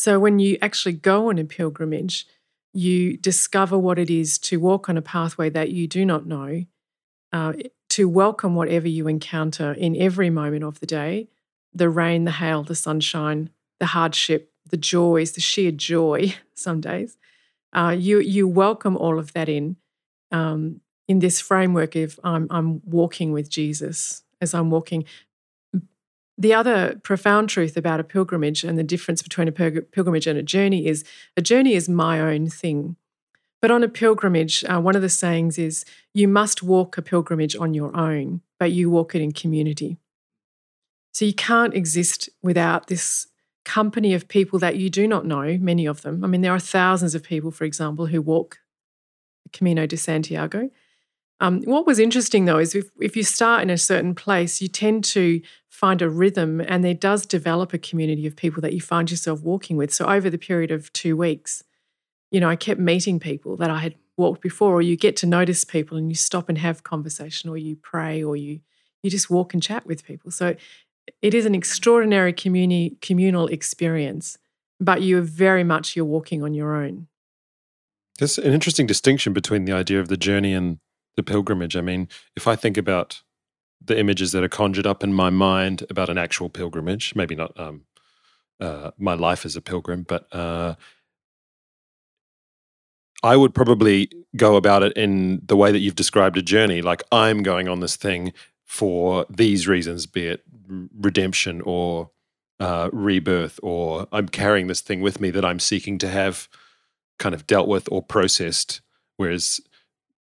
so 0.00 0.18
when 0.18 0.38
you 0.38 0.56
actually 0.62 0.94
go 0.94 1.28
on 1.28 1.38
a 1.38 1.44
pilgrimage, 1.44 2.26
you 2.72 3.18
discover 3.18 3.78
what 3.78 3.98
it 3.98 4.08
is 4.08 4.38
to 4.38 4.58
walk 4.58 4.88
on 4.88 4.96
a 4.96 5.02
pathway 5.02 5.50
that 5.50 5.72
you 5.72 5.86
do 5.86 6.06
not 6.06 6.26
know, 6.26 6.64
uh, 7.34 7.52
to 7.90 8.08
welcome 8.08 8.54
whatever 8.54 8.88
you 8.88 9.06
encounter 9.06 9.72
in 9.72 9.96
every 9.96 10.30
moment 10.30 10.64
of 10.64 10.80
the 10.80 10.86
day 10.86 11.28
the 11.72 11.88
rain, 11.88 12.24
the 12.24 12.32
hail, 12.32 12.64
the 12.64 12.74
sunshine, 12.74 13.48
the 13.78 13.86
hardship, 13.86 14.52
the 14.68 14.76
joys, 14.76 15.32
the 15.32 15.40
sheer 15.40 15.70
joy 15.70 16.34
some 16.54 16.80
days. 16.80 17.16
Uh, 17.72 17.94
you, 17.96 18.18
you 18.18 18.48
welcome 18.48 18.96
all 18.96 19.18
of 19.18 19.32
that 19.34 19.48
in. 19.48 19.76
Um, 20.32 20.80
in 21.06 21.18
this 21.18 21.40
framework 21.40 21.96
of 21.96 22.20
I'm, 22.22 22.46
I'm 22.50 22.82
walking 22.84 23.32
with 23.32 23.50
Jesus 23.50 24.22
as 24.40 24.54
I'm 24.54 24.70
walking 24.70 25.04
the 26.40 26.54
other 26.54 26.98
profound 27.02 27.50
truth 27.50 27.76
about 27.76 28.00
a 28.00 28.04
pilgrimage 28.04 28.64
and 28.64 28.78
the 28.78 28.82
difference 28.82 29.20
between 29.20 29.46
a 29.46 29.52
pilgrimage 29.52 30.26
and 30.26 30.38
a 30.38 30.42
journey 30.42 30.86
is 30.86 31.04
a 31.36 31.42
journey 31.42 31.74
is 31.74 31.86
my 31.86 32.18
own 32.18 32.48
thing. 32.48 32.96
But 33.60 33.70
on 33.70 33.82
a 33.82 33.88
pilgrimage, 33.88 34.64
uh, 34.64 34.80
one 34.80 34.96
of 34.96 35.02
the 35.02 35.08
sayings 35.08 35.58
is 35.58 35.84
you 36.14 36.26
must 36.28 36.62
walk 36.62 36.96
a 36.96 37.02
pilgrimage 37.02 37.54
on 37.56 37.74
your 37.74 37.94
own, 37.94 38.40
but 38.58 38.72
you 38.72 38.88
walk 38.90 39.14
it 39.14 39.20
in 39.20 39.32
community. 39.32 39.98
So 41.12 41.24
you 41.24 41.34
can't 41.34 41.74
exist 41.74 42.30
without 42.42 42.86
this 42.86 43.26
company 43.64 44.14
of 44.14 44.28
people 44.28 44.58
that 44.60 44.76
you 44.76 44.88
do 44.88 45.06
not 45.06 45.26
know, 45.26 45.58
many 45.58 45.86
of 45.86 46.02
them. 46.02 46.24
I 46.24 46.26
mean, 46.26 46.40
there 46.40 46.54
are 46.54 46.60
thousands 46.60 47.14
of 47.14 47.22
people, 47.22 47.50
for 47.50 47.64
example, 47.64 48.06
who 48.06 48.22
walk 48.22 48.58
Camino 49.52 49.86
de 49.86 49.96
Santiago. 49.96 50.70
Um, 51.40 51.62
what 51.62 51.86
was 51.86 51.98
interesting 51.98 52.44
though 52.44 52.58
is 52.58 52.74
if, 52.74 52.90
if 53.00 53.16
you 53.16 53.22
start 53.22 53.62
in 53.62 53.70
a 53.70 53.78
certain 53.78 54.14
place, 54.14 54.60
you 54.60 54.68
tend 54.68 55.04
to 55.04 55.40
find 55.68 56.02
a 56.02 56.10
rhythm 56.10 56.60
and 56.60 56.84
there 56.84 56.94
does 56.94 57.24
develop 57.24 57.72
a 57.72 57.78
community 57.78 58.26
of 58.26 58.36
people 58.36 58.60
that 58.60 58.74
you 58.74 58.80
find 58.80 59.10
yourself 59.10 59.40
walking 59.42 59.76
with. 59.76 59.92
So 59.92 60.06
over 60.06 60.28
the 60.28 60.38
period 60.38 60.70
of 60.70 60.92
two 60.92 61.16
weeks, 61.16 61.64
you 62.30 62.40
know, 62.40 62.48
I 62.48 62.56
kept 62.56 62.80
meeting 62.80 63.18
people 63.18 63.56
that 63.56 63.70
I 63.70 63.78
had 63.78 63.94
walked 64.16 64.42
before, 64.42 64.74
or 64.74 64.82
you 64.82 64.96
get 64.96 65.16
to 65.16 65.26
notice 65.26 65.64
people 65.64 65.96
and 65.96 66.10
you 66.10 66.14
stop 66.14 66.48
and 66.48 66.58
have 66.58 66.82
conversation, 66.82 67.50
or 67.50 67.56
you 67.56 67.76
pray, 67.76 68.22
or 68.22 68.36
you 68.36 68.60
you 69.02 69.10
just 69.10 69.30
walk 69.30 69.54
and 69.54 69.62
chat 69.62 69.86
with 69.86 70.04
people. 70.04 70.30
So 70.30 70.56
it 71.22 71.34
is 71.34 71.46
an 71.46 71.54
extraordinary 71.54 72.32
communi- 72.32 73.00
communal 73.00 73.46
experience, 73.48 74.38
but 74.78 75.02
you 75.02 75.18
are 75.18 75.22
very 75.22 75.64
much 75.64 75.96
you're 75.96 76.04
walking 76.04 76.42
on 76.42 76.54
your 76.54 76.74
own. 76.74 77.08
There's 78.18 78.36
an 78.36 78.52
interesting 78.52 78.86
distinction 78.86 79.32
between 79.32 79.64
the 79.64 79.72
idea 79.72 80.00
of 80.00 80.08
the 80.08 80.16
journey 80.16 80.52
and 80.52 80.78
the 81.16 81.22
pilgrimage. 81.22 81.76
I 81.76 81.80
mean, 81.80 82.08
if 82.36 82.46
I 82.46 82.54
think 82.54 82.76
about 82.76 83.22
the 83.82 83.98
images 83.98 84.32
that 84.32 84.44
are 84.44 84.48
conjured 84.48 84.86
up 84.86 85.02
in 85.02 85.12
my 85.14 85.30
mind 85.30 85.86
about 85.88 86.10
an 86.10 86.18
actual 86.18 86.50
pilgrimage, 86.50 87.14
maybe 87.14 87.34
not 87.34 87.58
um, 87.58 87.84
uh, 88.60 88.90
my 88.98 89.14
life 89.14 89.46
as 89.46 89.56
a 89.56 89.62
pilgrim, 89.62 90.02
but 90.02 90.26
uh, 90.34 90.74
I 93.22 93.36
would 93.36 93.54
probably 93.54 94.10
go 94.36 94.56
about 94.56 94.82
it 94.82 94.92
in 94.96 95.40
the 95.44 95.56
way 95.56 95.72
that 95.72 95.80
you've 95.80 95.94
described 95.94 96.36
a 96.36 96.42
journey. 96.42 96.82
Like 96.82 97.02
I'm 97.12 97.42
going 97.42 97.68
on 97.68 97.80
this 97.80 97.96
thing 97.96 98.32
for 98.64 99.26
these 99.28 99.66
reasons, 99.66 100.06
be 100.06 100.26
it 100.26 100.42
redemption 100.68 101.60
or 101.62 102.10
uh, 102.60 102.88
rebirth, 102.92 103.58
or 103.62 104.06
I'm 104.12 104.28
carrying 104.28 104.68
this 104.68 104.80
thing 104.80 105.00
with 105.00 105.20
me 105.20 105.30
that 105.30 105.44
I'm 105.44 105.58
seeking 105.58 105.98
to 105.98 106.08
have 106.08 106.48
kind 107.18 107.34
of 107.34 107.46
dealt 107.46 107.68
with 107.68 107.88
or 107.90 108.02
processed. 108.02 108.80
Whereas 109.16 109.60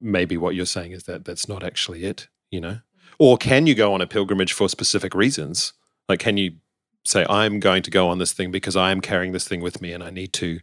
maybe 0.00 0.36
what 0.36 0.54
you're 0.54 0.66
saying 0.66 0.92
is 0.92 1.04
that 1.04 1.24
that's 1.24 1.48
not 1.48 1.62
actually 1.62 2.04
it, 2.04 2.28
you 2.50 2.60
know? 2.60 2.78
Or 3.18 3.36
can 3.36 3.66
you 3.66 3.74
go 3.74 3.94
on 3.94 4.00
a 4.00 4.06
pilgrimage 4.06 4.52
for 4.52 4.68
specific 4.68 5.14
reasons? 5.14 5.72
Like, 6.08 6.18
can 6.18 6.36
you 6.36 6.56
say, 7.04 7.26
I'm 7.28 7.60
going 7.60 7.82
to 7.82 7.90
go 7.90 8.08
on 8.08 8.18
this 8.18 8.32
thing 8.32 8.50
because 8.50 8.76
I 8.76 8.90
am 8.90 9.00
carrying 9.00 9.32
this 9.32 9.46
thing 9.46 9.60
with 9.60 9.80
me 9.80 9.92
and 9.92 10.02
I 10.02 10.10
need 10.10 10.32
to 10.34 10.60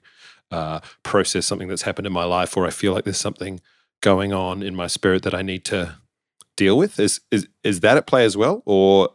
uh, 0.52 0.80
process 1.04 1.46
something 1.46 1.68
that's 1.68 1.84
happened 1.84 2.08
in 2.08 2.14
my 2.14 2.24
life, 2.24 2.58
or 2.58 2.66
I 2.66 2.72
feel 2.72 2.94
like 2.94 3.04
there's 3.04 3.18
something 3.18 3.62
going 4.02 4.34
on 4.34 4.64
in 4.64 4.76
my 4.76 4.88
spirit 4.88 5.24
that 5.24 5.34
I 5.34 5.42
need 5.42 5.66
to 5.66 5.96
deal 6.56 6.78
with? 6.78 7.00
Is, 7.00 7.22
is, 7.32 7.48
is 7.64 7.80
that 7.82 7.98
at 7.98 8.08
play 8.08 8.26
as 8.26 8.36
well? 8.36 8.64
Or 8.66 9.10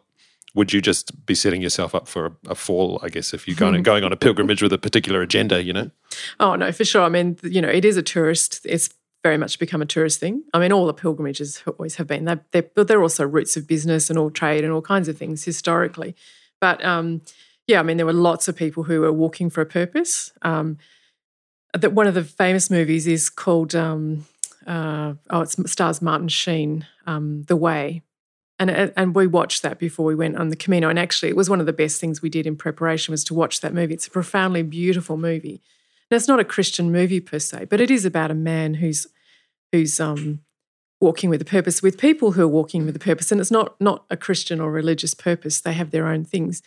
would 0.55 0.73
you 0.73 0.81
just 0.81 1.27
be 1.27 1.35
setting 1.35 1.63
yourself 1.63 1.95
up 1.95 2.07
for 2.07 2.27
a, 2.27 2.51
a 2.51 2.55
fall, 2.55 3.01
I 3.03 3.09
guess, 3.09 3.35
if 3.35 3.49
you're 3.49 3.57
going, 3.57 3.83
going 3.83 4.05
on 4.05 4.13
a 4.13 4.17
pilgrimage 4.17 4.63
with 4.63 4.73
a 4.73 4.79
particular 4.79 5.21
agenda, 5.23 5.63
you 5.63 5.73
know? 5.73 5.91
Oh, 6.39 6.55
no, 6.55 6.71
for 6.71 6.85
sure. 6.85 7.03
I 7.03 7.09
mean, 7.09 7.39
you 7.43 7.61
know, 7.61 7.69
it 7.69 7.85
is 7.85 7.97
a 7.97 8.03
tourist, 8.03 8.61
it's 8.65 8.91
very 9.25 9.37
much 9.37 9.59
become 9.59 9.83
a 9.83 9.87
tourist 9.87 10.21
thing. 10.21 10.45
I 10.53 10.61
mean, 10.61 10.71
all 10.71 10.87
the 10.87 10.95
pilgrimages 10.95 11.63
always 11.67 11.97
have 11.97 12.07
been. 12.07 12.25
They're, 12.25 12.45
they're, 12.53 12.63
but 12.63 12.89
they're 12.89 13.03
also 13.03 13.27
roots 13.27 13.57
of 13.57 13.67
business 13.67 14.11
and 14.11 14.19
all 14.19 14.31
trade 14.31 14.65
and 14.65 14.73
all 14.73 14.83
kinds 14.83 15.09
of 15.09 15.19
things 15.19 15.45
historically. 15.45 16.15
But 16.61 16.85
um, 16.85 17.23
yeah, 17.67 17.81
I 17.81 17.83
mean, 17.83 17.97
there 17.97 18.07
were 18.07 18.13
lots 18.13 18.47
of 18.49 18.55
people 18.55 18.85
who 18.85 19.01
were 19.01 19.13
walking 19.13 19.51
for 19.51 19.61
a 19.61 19.67
purpose. 19.67 20.33
Um, 20.43 20.79
that 21.75 21.93
one 21.93 22.07
of 22.07 22.15
the 22.15 22.25
famous 22.25 22.71
movies 22.71 23.07
is 23.07 23.29
called 23.29 23.75
um, 23.75 24.27
uh, 24.67 25.15
oh, 25.31 25.43
it 25.43 25.51
stars 25.69 26.01
Martin 26.01 26.29
Sheen, 26.29 26.87
um, 27.07 27.43
The 27.43 27.57
Way, 27.57 28.03
and 28.59 28.71
and 28.71 29.15
we 29.15 29.27
watched 29.27 29.63
that 29.63 29.79
before 29.79 30.07
we 30.07 30.15
went 30.15 30.37
on 30.37 30.49
the 30.49 30.57
Camino. 30.57 30.89
And 30.89 30.99
actually, 30.99 31.29
it 31.29 31.37
was 31.37 31.51
one 31.51 31.61
of 31.61 31.67
the 31.67 31.73
best 31.73 32.01
things 32.01 32.23
we 32.23 32.31
did 32.31 32.47
in 32.47 32.57
preparation 32.57 33.13
was 33.13 33.25
to 33.25 33.35
watch 33.35 33.61
that 33.61 33.75
movie. 33.75 33.95
It's 33.95 34.07
a 34.07 34.11
profoundly 34.11 34.63
beautiful 34.63 35.17
movie. 35.17 35.61
Now, 36.11 36.17
it's 36.17 36.29
not 36.29 36.41
a 36.41 36.45
Christian 36.45 36.93
movie 36.93 37.21
per 37.21 37.39
se, 37.39 37.67
but 37.67 37.81
it 37.81 37.91
is 37.91 38.05
about 38.05 38.31
a 38.31 38.35
man 38.35 38.75
who's 38.75 39.07
who's 39.73 39.99
um, 40.01 40.41
walking 41.01 41.29
with 41.29 41.43
a 41.43 41.45
purpose 41.45 41.83
with 41.83 41.99
people 41.99 42.33
who 42.33 42.43
are 42.43 42.49
walking 42.49 42.87
with 42.87 42.97
a 42.97 43.01
purpose, 43.01 43.33
and 43.33 43.41
it's 43.41 43.51
not 43.51 43.79
not 43.81 44.05
a 44.11 44.17
Christian 44.17 44.61
or 44.61 44.71
religious 44.71 45.15
purpose. 45.15 45.61
They 45.61 45.73
have 45.73 45.91
their 45.91 46.07
own 46.07 46.25
things. 46.25 46.63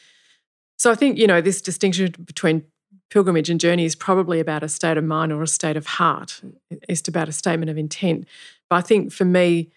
So 0.78 0.92
I 0.92 0.96
think 0.96 1.18
you 1.18 1.26
know 1.26 1.42
this 1.42 1.62
distinction 1.62 2.14
between 2.24 2.66
pilgrimage 3.10 3.50
and 3.50 3.60
journey 3.60 3.86
is 3.86 3.96
probably 3.96 4.40
about 4.40 4.64
a 4.64 4.70
state 4.70 4.98
of 4.98 5.04
mind 5.04 5.32
or 5.32 5.42
a 5.42 5.48
state 5.48 5.78
of 5.78 5.86
heart. 5.86 6.42
It's 6.90 7.08
about 7.08 7.30
a 7.30 7.34
statement 7.34 7.70
of 7.70 7.78
intent. 7.78 8.28
But 8.70 8.78
I 8.78 8.82
think 8.82 9.12
for 9.12 9.26
me, 9.26 9.72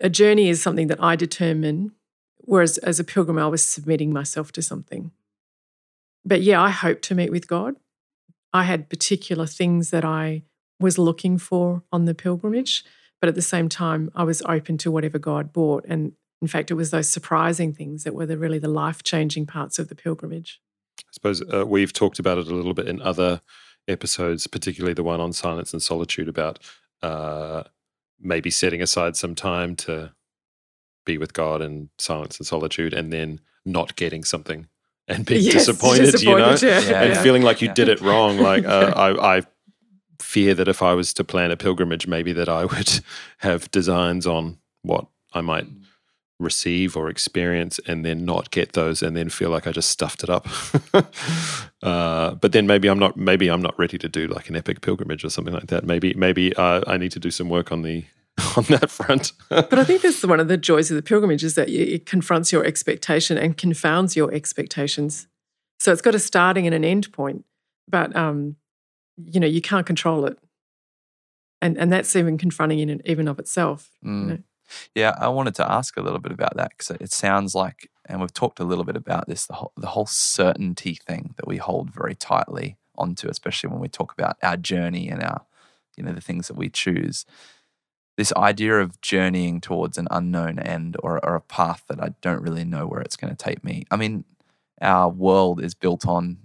a 0.00 0.10
journey 0.10 0.48
is 0.48 0.62
something 0.62 0.86
that 0.88 1.02
I 1.02 1.16
determine, 1.16 1.92
whereas 2.38 2.78
as 2.78 3.00
a 3.00 3.04
pilgrim, 3.04 3.38
I 3.38 3.48
was 3.48 3.64
submitting 3.64 4.12
myself 4.12 4.52
to 4.52 4.62
something. 4.62 5.10
But 6.24 6.42
yeah, 6.42 6.62
I 6.62 6.70
hope 6.70 7.00
to 7.02 7.14
meet 7.14 7.30
with 7.30 7.48
God. 7.48 7.76
I 8.52 8.64
had 8.64 8.90
particular 8.90 9.46
things 9.46 9.90
that 9.90 10.04
I 10.04 10.42
was 10.78 10.98
looking 10.98 11.38
for 11.38 11.82
on 11.92 12.04
the 12.04 12.14
pilgrimage, 12.14 12.84
but 13.20 13.28
at 13.28 13.34
the 13.34 13.42
same 13.42 13.68
time, 13.68 14.10
I 14.14 14.24
was 14.24 14.42
open 14.42 14.78
to 14.78 14.90
whatever 14.90 15.18
God 15.18 15.52
brought. 15.52 15.84
And 15.88 16.12
in 16.42 16.48
fact, 16.48 16.70
it 16.70 16.74
was 16.74 16.90
those 16.90 17.08
surprising 17.08 17.72
things 17.72 18.04
that 18.04 18.14
were 18.14 18.26
the 18.26 18.38
really 18.38 18.58
the 18.58 18.68
life 18.68 19.02
changing 19.02 19.46
parts 19.46 19.78
of 19.78 19.88
the 19.88 19.94
pilgrimage. 19.94 20.60
I 21.10 21.12
suppose 21.12 21.42
uh, 21.52 21.66
we've 21.66 21.92
talked 21.92 22.18
about 22.18 22.38
it 22.38 22.46
a 22.46 22.54
little 22.54 22.74
bit 22.74 22.88
in 22.88 23.02
other 23.02 23.40
episodes, 23.88 24.46
particularly 24.46 24.94
the 24.94 25.02
one 25.02 25.20
on 25.20 25.32
silence 25.32 25.72
and 25.72 25.82
solitude, 25.82 26.28
about 26.28 26.60
uh, 27.02 27.64
maybe 28.20 28.50
setting 28.50 28.80
aside 28.80 29.16
some 29.16 29.34
time 29.34 29.74
to 29.74 30.12
be 31.04 31.18
with 31.18 31.32
God 31.32 31.62
in 31.62 31.90
silence 31.98 32.38
and 32.38 32.46
solitude, 32.46 32.94
and 32.94 33.12
then 33.12 33.40
not 33.64 33.96
getting 33.96 34.22
something 34.22 34.68
and 35.08 35.26
being 35.26 35.42
yes, 35.42 35.54
disappointed, 35.54 36.12
disappointed, 36.12 36.62
you 36.62 36.68
know, 36.68 36.80
yeah. 36.80 37.02
and 37.02 37.14
yeah. 37.14 37.22
feeling 37.22 37.42
like 37.42 37.60
you 37.60 37.68
yeah. 37.68 37.74
did 37.74 37.88
it 37.88 38.00
wrong. 38.00 38.38
Like 38.38 38.64
uh, 38.64 38.92
I, 38.96 39.38
I 39.38 39.42
fear 40.20 40.54
that 40.54 40.68
if 40.68 40.82
I 40.82 40.94
was 40.94 41.12
to 41.14 41.24
plan 41.24 41.50
a 41.50 41.56
pilgrimage, 41.56 42.06
maybe 42.06 42.32
that 42.34 42.48
I 42.48 42.64
would 42.66 43.00
have 43.38 43.70
designs 43.72 44.26
on 44.26 44.58
what 44.82 45.06
I 45.32 45.40
might 45.40 45.66
receive 46.40 46.96
or 46.96 47.08
experience 47.08 47.78
and 47.86 48.04
then 48.04 48.24
not 48.24 48.50
get 48.50 48.72
those 48.72 49.02
and 49.02 49.16
then 49.16 49.28
feel 49.28 49.50
like 49.50 49.66
I 49.66 49.72
just 49.72 49.90
stuffed 49.90 50.24
it 50.24 50.30
up. 50.30 50.48
uh, 51.82 52.34
but 52.34 52.52
then 52.52 52.66
maybe 52.66 52.88
I'm 52.88 52.98
not 52.98 53.16
maybe 53.16 53.48
I'm 53.48 53.62
not 53.62 53.78
ready 53.78 53.98
to 53.98 54.08
do 54.08 54.26
like 54.26 54.48
an 54.48 54.56
epic 54.56 54.80
pilgrimage 54.80 55.24
or 55.24 55.30
something 55.30 55.54
like 55.54 55.66
that. 55.66 55.84
Maybe 55.84 56.14
maybe 56.14 56.54
uh, 56.56 56.82
I 56.86 56.96
need 56.96 57.12
to 57.12 57.20
do 57.20 57.30
some 57.30 57.48
work 57.48 57.70
on 57.70 57.82
the 57.82 58.04
on 58.56 58.64
that 58.64 58.90
front. 58.90 59.32
but 59.48 59.78
I 59.78 59.84
think 59.84 60.02
that's 60.02 60.24
one 60.24 60.40
of 60.40 60.48
the 60.48 60.56
joys 60.56 60.90
of 60.90 60.96
the 60.96 61.02
pilgrimage 61.02 61.44
is 61.44 61.54
that 61.54 61.68
it 61.68 62.06
confronts 62.06 62.52
your 62.52 62.64
expectation 62.64 63.36
and 63.36 63.56
confounds 63.56 64.16
your 64.16 64.32
expectations. 64.32 65.28
So 65.78 65.92
it's 65.92 66.02
got 66.02 66.14
a 66.14 66.18
starting 66.18 66.66
and 66.66 66.74
an 66.74 66.84
end 66.84 67.12
point, 67.12 67.44
but 67.88 68.14
um, 68.16 68.56
you 69.16 69.40
know 69.40 69.46
you 69.46 69.60
can't 69.60 69.86
control 69.86 70.24
it, 70.26 70.38
and 71.60 71.76
and 71.76 71.92
that's 71.92 72.16
even 72.16 72.38
confronting 72.38 72.78
in 72.78 72.90
it, 72.90 73.02
even 73.04 73.28
of 73.28 73.38
itself. 73.38 73.90
Mm. 74.04 74.20
You 74.20 74.26
know? 74.26 74.38
Yeah, 74.94 75.14
I 75.18 75.28
wanted 75.28 75.54
to 75.56 75.70
ask 75.70 75.96
a 75.96 76.02
little 76.02 76.18
bit 76.18 76.32
about 76.32 76.56
that 76.56 76.70
because 76.70 76.90
it 77.00 77.12
sounds 77.12 77.54
like, 77.54 77.90
and 78.06 78.20
we've 78.20 78.32
talked 78.32 78.60
a 78.60 78.64
little 78.64 78.84
bit 78.84 78.96
about 78.96 79.28
this, 79.28 79.46
the 79.46 79.54
whole, 79.54 79.72
the 79.76 79.88
whole 79.88 80.06
certainty 80.06 80.94
thing 80.94 81.34
that 81.36 81.46
we 81.46 81.56
hold 81.58 81.92
very 81.92 82.14
tightly 82.14 82.76
onto, 82.96 83.28
especially 83.28 83.70
when 83.70 83.80
we 83.80 83.88
talk 83.88 84.12
about 84.12 84.36
our 84.42 84.56
journey 84.56 85.08
and 85.08 85.22
our, 85.22 85.42
you 85.96 86.04
know, 86.04 86.12
the 86.12 86.20
things 86.20 86.48
that 86.48 86.56
we 86.56 86.68
choose. 86.68 87.24
This 88.16 88.32
idea 88.36 88.80
of 88.80 89.00
journeying 89.00 89.60
towards 89.60 89.96
an 89.96 90.08
unknown 90.10 90.58
end 90.58 90.96
or, 91.02 91.24
or 91.24 91.34
a 91.34 91.40
path 91.40 91.84
that 91.88 92.02
I 92.02 92.10
don't 92.20 92.42
really 92.42 92.64
know 92.64 92.86
where 92.86 93.00
it's 93.00 93.16
going 93.16 93.34
to 93.34 93.44
take 93.44 93.64
me. 93.64 93.84
I 93.90 93.96
mean, 93.96 94.24
our 94.80 95.08
world 95.08 95.62
is 95.62 95.74
built 95.74 96.06
on 96.06 96.38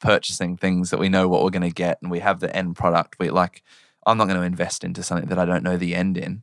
purchasing 0.00 0.56
things 0.56 0.90
that 0.90 1.00
we 1.00 1.08
know 1.08 1.28
what 1.28 1.42
we're 1.42 1.50
going 1.50 1.62
to 1.62 1.70
get 1.70 1.98
and 2.00 2.10
we 2.10 2.20
have 2.20 2.40
the 2.40 2.54
end 2.54 2.76
product. 2.76 3.16
We 3.18 3.30
like, 3.30 3.62
I'm 4.06 4.16
not 4.16 4.28
going 4.28 4.40
to 4.40 4.46
invest 4.46 4.84
into 4.84 5.02
something 5.02 5.28
that 5.28 5.38
I 5.38 5.44
don't 5.44 5.64
know 5.64 5.76
the 5.76 5.94
end 5.94 6.16
in 6.16 6.42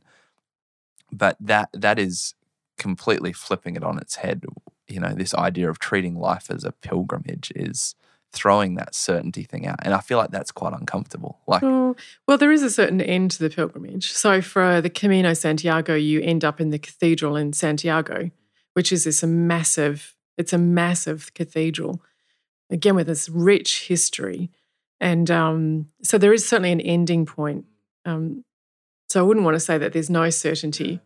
but 1.16 1.36
that 1.40 1.68
that 1.72 1.98
is 1.98 2.34
completely 2.76 3.32
flipping 3.32 3.76
it 3.76 3.84
on 3.84 3.98
its 3.98 4.16
head 4.16 4.44
you 4.88 5.00
know 5.00 5.14
this 5.14 5.34
idea 5.34 5.68
of 5.70 5.78
treating 5.78 6.16
life 6.16 6.50
as 6.50 6.64
a 6.64 6.72
pilgrimage 6.72 7.52
is 7.54 7.94
throwing 8.32 8.74
that 8.74 8.94
certainty 8.94 9.44
thing 9.44 9.66
out 9.66 9.78
and 9.82 9.94
i 9.94 10.00
feel 10.00 10.18
like 10.18 10.30
that's 10.30 10.50
quite 10.50 10.72
uncomfortable 10.72 11.38
like 11.46 11.62
well, 12.26 12.38
there 12.38 12.52
is 12.52 12.62
a 12.62 12.70
certain 12.70 13.00
end 13.00 13.30
to 13.32 13.38
the 13.42 13.50
pilgrimage. 13.50 14.10
So 14.12 14.40
for 14.40 14.80
the 14.80 14.90
Camino 14.90 15.34
Santiago, 15.34 15.94
you 15.94 16.20
end 16.20 16.44
up 16.44 16.60
in 16.60 16.70
the 16.70 16.78
cathedral 16.78 17.36
in 17.36 17.52
Santiago, 17.52 18.30
which 18.74 18.92
is 18.92 19.04
this 19.04 19.22
massive, 19.22 20.16
it's 20.36 20.52
a 20.52 20.58
massive 20.58 21.32
cathedral, 21.34 22.02
again 22.70 22.94
with 22.94 23.06
this 23.06 23.28
rich 23.28 23.86
history. 23.86 24.50
And 25.00 25.30
um, 25.30 25.90
so 26.02 26.18
there 26.18 26.32
is 26.32 26.46
certainly 26.46 26.72
an 26.72 26.80
ending 26.80 27.26
point. 27.26 27.66
Um, 28.04 28.44
so 29.14 29.20
I 29.20 29.22
wouldn't 29.22 29.44
want 29.44 29.54
to 29.54 29.60
say 29.60 29.78
that 29.78 29.92
there's 29.92 30.10
no 30.10 30.28
certainty, 30.28 30.98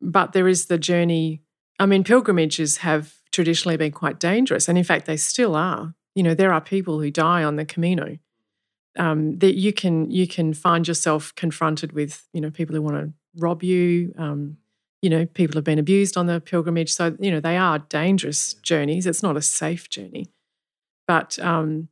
but 0.00 0.32
there 0.32 0.48
is 0.48 0.68
the 0.68 0.78
journey. 0.78 1.42
I 1.78 1.84
mean, 1.84 2.04
pilgrimages 2.04 2.78
have 2.78 3.16
traditionally 3.32 3.76
been 3.76 3.92
quite 3.92 4.18
dangerous, 4.18 4.66
and 4.66 4.78
in 4.78 4.84
fact, 4.84 5.04
they 5.04 5.18
still 5.18 5.54
are. 5.54 5.94
You 6.14 6.22
know, 6.22 6.32
there 6.32 6.54
are 6.54 6.62
people 6.62 7.00
who 7.00 7.10
die 7.10 7.44
on 7.44 7.56
the 7.56 7.66
Camino 7.66 8.16
um, 8.98 9.38
that 9.40 9.56
you 9.56 9.74
can 9.74 10.10
you 10.10 10.26
can 10.26 10.54
find 10.54 10.88
yourself 10.88 11.34
confronted 11.34 11.92
with 11.92 12.26
you 12.32 12.40
know 12.40 12.50
people 12.50 12.74
who 12.74 12.80
want 12.80 12.96
to 12.96 13.12
rob 13.36 13.62
you 13.62 14.14
um, 14.16 14.56
you 15.02 15.10
know 15.10 15.26
people 15.26 15.58
have 15.58 15.64
been 15.64 15.78
abused 15.78 16.16
on 16.16 16.24
the 16.24 16.40
pilgrimage 16.40 16.90
so 16.94 17.14
you 17.20 17.30
know 17.30 17.40
they 17.40 17.58
are 17.58 17.78
dangerous 17.78 18.54
journeys 18.54 19.06
it's 19.06 19.22
not 19.22 19.36
a 19.36 19.42
safe 19.42 19.90
journey 19.90 20.32
but 21.06 21.38
um, 21.40 21.88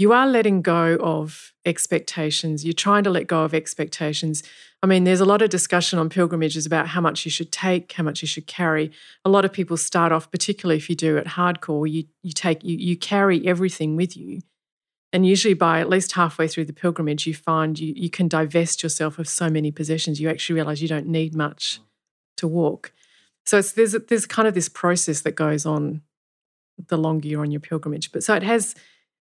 you 0.00 0.12
are 0.12 0.26
letting 0.26 0.62
go 0.62 0.96
of 1.00 1.52
expectations 1.64 2.64
you're 2.64 2.72
trying 2.72 3.04
to 3.04 3.10
let 3.10 3.26
go 3.26 3.42
of 3.42 3.52
expectations 3.54 4.42
i 4.82 4.86
mean 4.86 5.04
there's 5.04 5.20
a 5.20 5.24
lot 5.24 5.42
of 5.42 5.50
discussion 5.50 5.98
on 5.98 6.08
pilgrimages 6.08 6.64
about 6.64 6.88
how 6.88 7.00
much 7.00 7.24
you 7.24 7.30
should 7.30 7.52
take 7.52 7.92
how 7.92 8.02
much 8.02 8.22
you 8.22 8.28
should 8.28 8.46
carry 8.46 8.90
a 9.24 9.28
lot 9.28 9.44
of 9.44 9.52
people 9.52 9.76
start 9.76 10.10
off 10.10 10.30
particularly 10.30 10.76
if 10.76 10.88
you 10.88 10.96
do 10.96 11.16
it 11.16 11.26
hardcore 11.26 11.90
you 11.90 12.04
you 12.22 12.32
take 12.32 12.64
you, 12.64 12.76
you 12.76 12.96
carry 12.96 13.46
everything 13.46 13.94
with 13.96 14.16
you 14.16 14.40
and 15.12 15.26
usually 15.26 15.54
by 15.54 15.80
at 15.80 15.88
least 15.88 16.12
halfway 16.12 16.46
through 16.46 16.66
the 16.66 16.72
pilgrimage, 16.72 17.26
you 17.26 17.34
find 17.34 17.78
you, 17.78 17.92
you 17.96 18.10
can 18.10 18.28
divest 18.28 18.82
yourself 18.82 19.18
of 19.18 19.28
so 19.28 19.48
many 19.48 19.72
possessions. 19.72 20.20
You 20.20 20.30
actually 20.30 20.54
realize 20.54 20.80
you 20.80 20.88
don't 20.88 21.08
need 21.08 21.34
much 21.34 21.80
mm. 21.80 21.84
to 22.36 22.48
walk. 22.48 22.92
So 23.44 23.58
it's, 23.58 23.72
there's, 23.72 23.92
there's 24.08 24.26
kind 24.26 24.46
of 24.46 24.54
this 24.54 24.68
process 24.68 25.22
that 25.22 25.32
goes 25.32 25.66
on 25.66 26.02
the 26.88 26.96
longer 26.96 27.26
you're 27.26 27.42
on 27.42 27.50
your 27.50 27.60
pilgrimage. 27.60 28.12
But 28.12 28.22
so 28.22 28.34
it 28.34 28.44
has, 28.44 28.74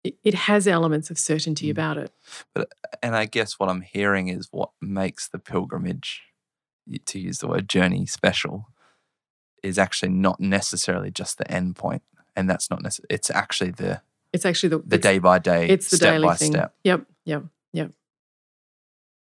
it, 0.05 0.15
it 0.23 0.35
has 0.35 0.69
elements 0.69 1.11
of 1.11 1.19
certainty 1.19 1.67
Mm. 1.69 1.71
about 1.73 1.99
it. 1.99 2.13
but 2.55 2.69
and 3.03 3.17
i 3.17 3.25
guess 3.25 3.59
what 3.59 3.69
i'm 3.69 3.81
hearing 3.81 4.29
is 4.29 4.49
what 4.53 4.71
makes 4.81 5.27
the 5.29 5.39
pilgrimage 5.39 6.23
to 7.07 7.19
use 7.19 7.39
the 7.39 7.49
word 7.49 7.69
journey 7.69 8.05
special 8.07 8.67
is 9.63 9.79
actually 9.79 10.11
not 10.11 10.39
necessarily 10.41 11.11
just 11.11 11.39
the 11.39 11.51
end 11.51 11.75
point 11.77 12.03
and 12.37 12.49
that's 12.51 12.71
not 12.71 12.83
necessarily 12.83 13.15
it's 13.15 13.31
actually 13.31 13.71
the 13.71 14.03
It's 14.33 14.45
actually 14.45 14.69
the, 14.71 14.79
the 14.87 14.97
it's, 14.97 15.03
day 15.03 15.19
by 15.19 15.39
day 15.39 15.69
it's 15.69 15.89
the 15.91 15.97
step 15.97 16.13
daily 16.15 16.27
by 16.29 16.35
thing. 16.37 16.53
step 16.53 16.75
Yep, 16.85 17.07
yep, 17.25 17.45
yep. 17.73 17.91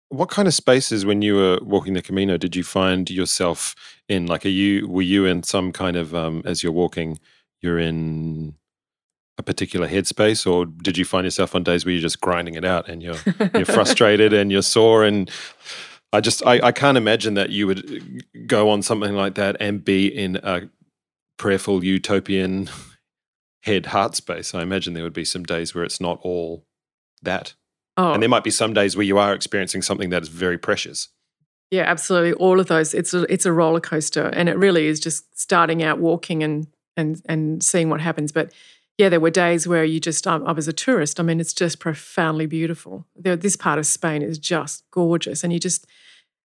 What 0.09 0.29
kind 0.29 0.47
of 0.47 0.53
spaces 0.53 1.05
when 1.05 1.21
you 1.21 1.35
were 1.35 1.59
walking 1.61 1.93
the 1.93 2.01
Camino 2.01 2.37
did 2.37 2.55
you 2.55 2.63
find 2.63 3.09
yourself 3.09 3.75
in? 4.07 4.25
Like, 4.25 4.45
are 4.45 4.49
you 4.49 4.87
were 4.87 5.01
you 5.01 5.25
in 5.25 5.43
some 5.43 5.73
kind 5.73 5.97
of 5.97 6.15
um, 6.15 6.41
as 6.45 6.63
you're 6.63 6.71
walking, 6.71 7.19
you're 7.61 7.77
in 7.79 8.55
a 9.37 9.43
particular 9.43 9.87
headspace, 9.87 10.51
or 10.51 10.65
did 10.65 10.97
you 10.97 11.05
find 11.05 11.25
yourself 11.25 11.55
on 11.55 11.63
days 11.63 11.85
where 11.85 11.93
you're 11.93 12.01
just 12.01 12.21
grinding 12.21 12.55
it 12.55 12.65
out 12.65 12.89
and 12.89 13.03
you're 13.03 13.17
you're 13.53 13.65
frustrated 13.65 14.33
and 14.33 14.51
you're 14.51 14.61
sore 14.61 15.03
and 15.03 15.29
I 16.13 16.21
just 16.21 16.45
I, 16.45 16.59
I 16.63 16.71
can't 16.71 16.97
imagine 16.97 17.33
that 17.35 17.49
you 17.49 17.67
would 17.67 18.23
go 18.47 18.69
on 18.69 18.81
something 18.81 19.13
like 19.13 19.35
that 19.35 19.57
and 19.59 19.83
be 19.83 20.07
in 20.07 20.37
a 20.37 20.69
prayerful 21.37 21.83
utopian 21.83 22.69
head 23.63 23.87
heart 23.87 24.15
space. 24.15 24.55
I 24.55 24.61
imagine 24.61 24.93
there 24.93 25.03
would 25.03 25.13
be 25.13 25.25
some 25.25 25.43
days 25.43 25.75
where 25.75 25.83
it's 25.83 26.01
not 26.01 26.19
all 26.23 26.65
that. 27.21 27.53
Oh, 27.97 28.13
And 28.13 28.21
there 28.21 28.29
might 28.29 28.43
be 28.43 28.51
some 28.51 28.73
days 28.73 28.95
where 28.95 29.05
you 29.05 29.17
are 29.17 29.33
experiencing 29.33 29.81
something 29.81 30.09
that 30.11 30.21
is 30.21 30.29
very 30.29 30.57
precious. 30.57 31.09
Yeah, 31.71 31.83
absolutely. 31.83 32.33
All 32.33 32.59
of 32.59 32.67
those. 32.67 32.93
It's 32.93 33.13
a, 33.13 33.31
it's 33.31 33.45
a 33.45 33.51
roller 33.51 33.81
coaster, 33.81 34.27
and 34.27 34.47
it 34.47 34.57
really 34.57 34.87
is 34.87 34.99
just 34.99 35.37
starting 35.37 35.83
out 35.83 35.99
walking 35.99 36.41
and 36.41 36.67
and 36.95 37.21
and 37.25 37.61
seeing 37.61 37.89
what 37.89 37.99
happens. 37.99 38.31
But 38.31 38.53
yeah, 38.97 39.09
there 39.09 39.19
were 39.19 39.29
days 39.29 39.67
where 39.67 39.83
you 39.83 39.99
just. 39.99 40.25
Um, 40.25 40.45
I 40.47 40.51
was 40.51 40.67
a 40.67 40.73
tourist. 40.73 41.19
I 41.19 41.23
mean, 41.23 41.39
it's 41.39 41.53
just 41.53 41.79
profoundly 41.79 42.47
beautiful. 42.47 43.05
This 43.15 43.55
part 43.55 43.77
of 43.77 43.85
Spain 43.85 44.21
is 44.21 44.39
just 44.39 44.83
gorgeous, 44.91 45.43
and 45.43 45.53
you're 45.53 45.59
just 45.59 45.85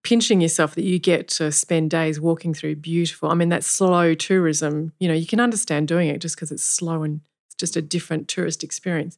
pinching 0.04 0.40
yourself 0.40 0.76
that 0.76 0.84
you 0.84 1.00
get 1.00 1.28
to 1.28 1.52
spend 1.52 1.90
days 1.90 2.20
walking 2.22 2.54
through 2.54 2.76
beautiful. 2.76 3.30
I 3.30 3.34
mean, 3.34 3.50
that 3.50 3.64
slow 3.64 4.14
tourism. 4.14 4.94
You 5.00 5.08
know, 5.08 5.16
you 5.16 5.26
can 5.26 5.40
understand 5.40 5.88
doing 5.88 6.08
it 6.10 6.22
just 6.22 6.36
because 6.36 6.52
it's 6.52 6.64
slow 6.64 7.02
and 7.02 7.22
it's 7.48 7.56
just 7.56 7.76
a 7.76 7.82
different 7.82 8.28
tourist 8.28 8.64
experience. 8.64 9.18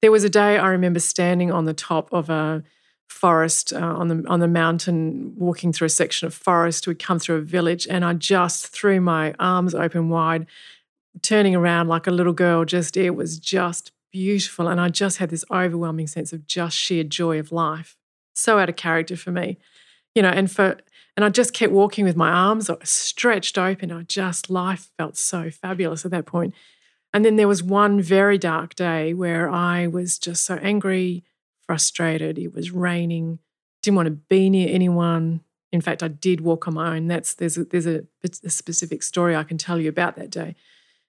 There 0.00 0.12
was 0.12 0.22
a 0.22 0.30
day 0.30 0.58
I 0.58 0.68
remember 0.68 1.00
standing 1.00 1.50
on 1.50 1.64
the 1.64 1.74
top 1.74 2.12
of 2.12 2.30
a 2.30 2.62
forest 3.08 3.72
uh, 3.72 3.78
on 3.78 4.06
the 4.06 4.24
on 4.28 4.38
the 4.38 4.48
mountain, 4.48 5.34
walking 5.36 5.72
through 5.72 5.86
a 5.86 5.90
section 5.90 6.26
of 6.26 6.34
forest. 6.34 6.86
We'd 6.86 7.00
come 7.00 7.18
through 7.18 7.36
a 7.36 7.42
village, 7.42 7.88
and 7.88 8.04
I 8.04 8.14
just 8.14 8.68
threw 8.68 9.00
my 9.00 9.34
arms 9.40 9.74
open 9.74 10.08
wide, 10.08 10.46
turning 11.20 11.54
around 11.54 11.88
like 11.88 12.06
a 12.06 12.10
little 12.10 12.32
girl. 12.32 12.64
Just 12.64 12.96
it 12.96 13.10
was 13.10 13.38
just 13.38 13.92
beautiful, 14.10 14.68
and 14.68 14.80
I 14.80 14.88
just 14.88 15.18
had 15.18 15.30
this 15.30 15.44
overwhelming 15.50 16.06
sense 16.06 16.32
of 16.32 16.46
just 16.46 16.76
sheer 16.76 17.04
joy 17.04 17.38
of 17.38 17.52
life. 17.52 17.96
So 18.34 18.58
out 18.58 18.68
of 18.68 18.76
character 18.76 19.16
for 19.16 19.30
me, 19.30 19.58
you 20.14 20.22
know, 20.22 20.30
and 20.30 20.50
for 20.50 20.78
and 21.16 21.24
I 21.24 21.28
just 21.28 21.52
kept 21.52 21.72
walking 21.72 22.04
with 22.04 22.16
my 22.16 22.30
arms 22.30 22.70
stretched 22.84 23.58
open. 23.58 23.92
I 23.92 24.02
just 24.02 24.48
life 24.48 24.90
felt 24.96 25.16
so 25.16 25.50
fabulous 25.50 26.04
at 26.04 26.10
that 26.12 26.26
point. 26.26 26.54
And 27.12 27.24
then 27.24 27.36
there 27.36 27.48
was 27.48 27.62
one 27.62 28.00
very 28.00 28.38
dark 28.38 28.74
day 28.74 29.12
where 29.12 29.50
I 29.50 29.86
was 29.86 30.18
just 30.18 30.46
so 30.46 30.54
angry, 30.56 31.24
frustrated. 31.66 32.38
It 32.38 32.54
was 32.54 32.70
raining, 32.70 33.38
didn't 33.82 33.96
want 33.96 34.06
to 34.06 34.12
be 34.12 34.48
near 34.48 34.68
anyone. 34.72 35.42
In 35.70 35.82
fact, 35.82 36.02
I 36.02 36.08
did 36.08 36.40
walk 36.40 36.66
on 36.66 36.74
my 36.74 36.96
own. 36.96 37.08
That's 37.08 37.34
there's 37.34 37.58
a, 37.58 37.64
there's 37.64 37.86
a, 37.86 38.04
a 38.44 38.50
specific 38.50 39.02
story 39.02 39.36
I 39.36 39.44
can 39.44 39.58
tell 39.58 39.78
you 39.78 39.90
about 39.90 40.16
that 40.16 40.30
day. 40.30 40.54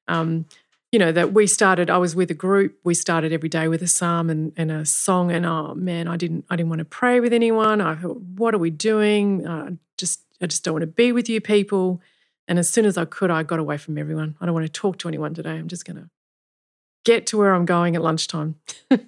Um, 0.08 0.46
you 0.92 1.00
know 1.00 1.12
that 1.12 1.34
we 1.34 1.48
started. 1.48 1.90
I 1.90 1.98
was 1.98 2.16
with 2.16 2.30
a 2.30 2.36
group. 2.36 2.78
We 2.84 2.94
started 2.94 3.34
every 3.34 3.50
day 3.50 3.68
with 3.68 3.82
a 3.82 3.88
psalm 3.88 4.30
and, 4.30 4.54
and 4.56 4.72
a 4.72 4.86
song. 4.86 5.32
And 5.32 5.44
oh 5.46 5.74
man, 5.74 6.08
I 6.08 6.18
didn't 6.18 6.46
I 6.50 6.56
didn't 6.56 6.70
want 6.70 6.80
to 6.80 6.86
pray 6.86 7.20
with 7.20 7.34
anyone. 7.34 7.82
I 7.82 7.96
thought, 7.96 8.22
what 8.22 8.54
are 8.54 8.60
we 8.60 8.70
doing? 8.70 9.48
I 9.48 9.72
just 9.98 10.22
I 10.42 10.46
just 10.46 10.64
don't 10.64 10.76
want 10.76 10.84
to 10.84 10.88
be 10.88 11.12
with 11.12 11.28
you 11.30 11.42
people. 11.42 12.00
And 12.48 12.60
as 12.60 12.70
soon 12.70 12.86
as 12.86 12.98
I 12.98 13.06
could, 13.06 13.32
I 13.32 13.42
got 13.44 13.60
away 13.60 13.78
from 13.78 13.98
everyone. 13.98 14.36
I 14.40 14.46
don't 14.46 14.54
want 14.54 14.66
to 14.66 14.72
talk 14.72 15.00
to 15.00 15.08
anyone 15.08 15.34
today. 15.34 15.52
I'm 15.52 15.68
just 15.68 15.86
going 15.86 15.96
to 15.96 16.10
get 17.06 17.26
to 17.28 17.38
where 17.38 17.54
I'm 17.54 17.66
going 17.66 17.96
at 17.96 18.02
lunchtime. 18.02 18.56
you 18.92 19.00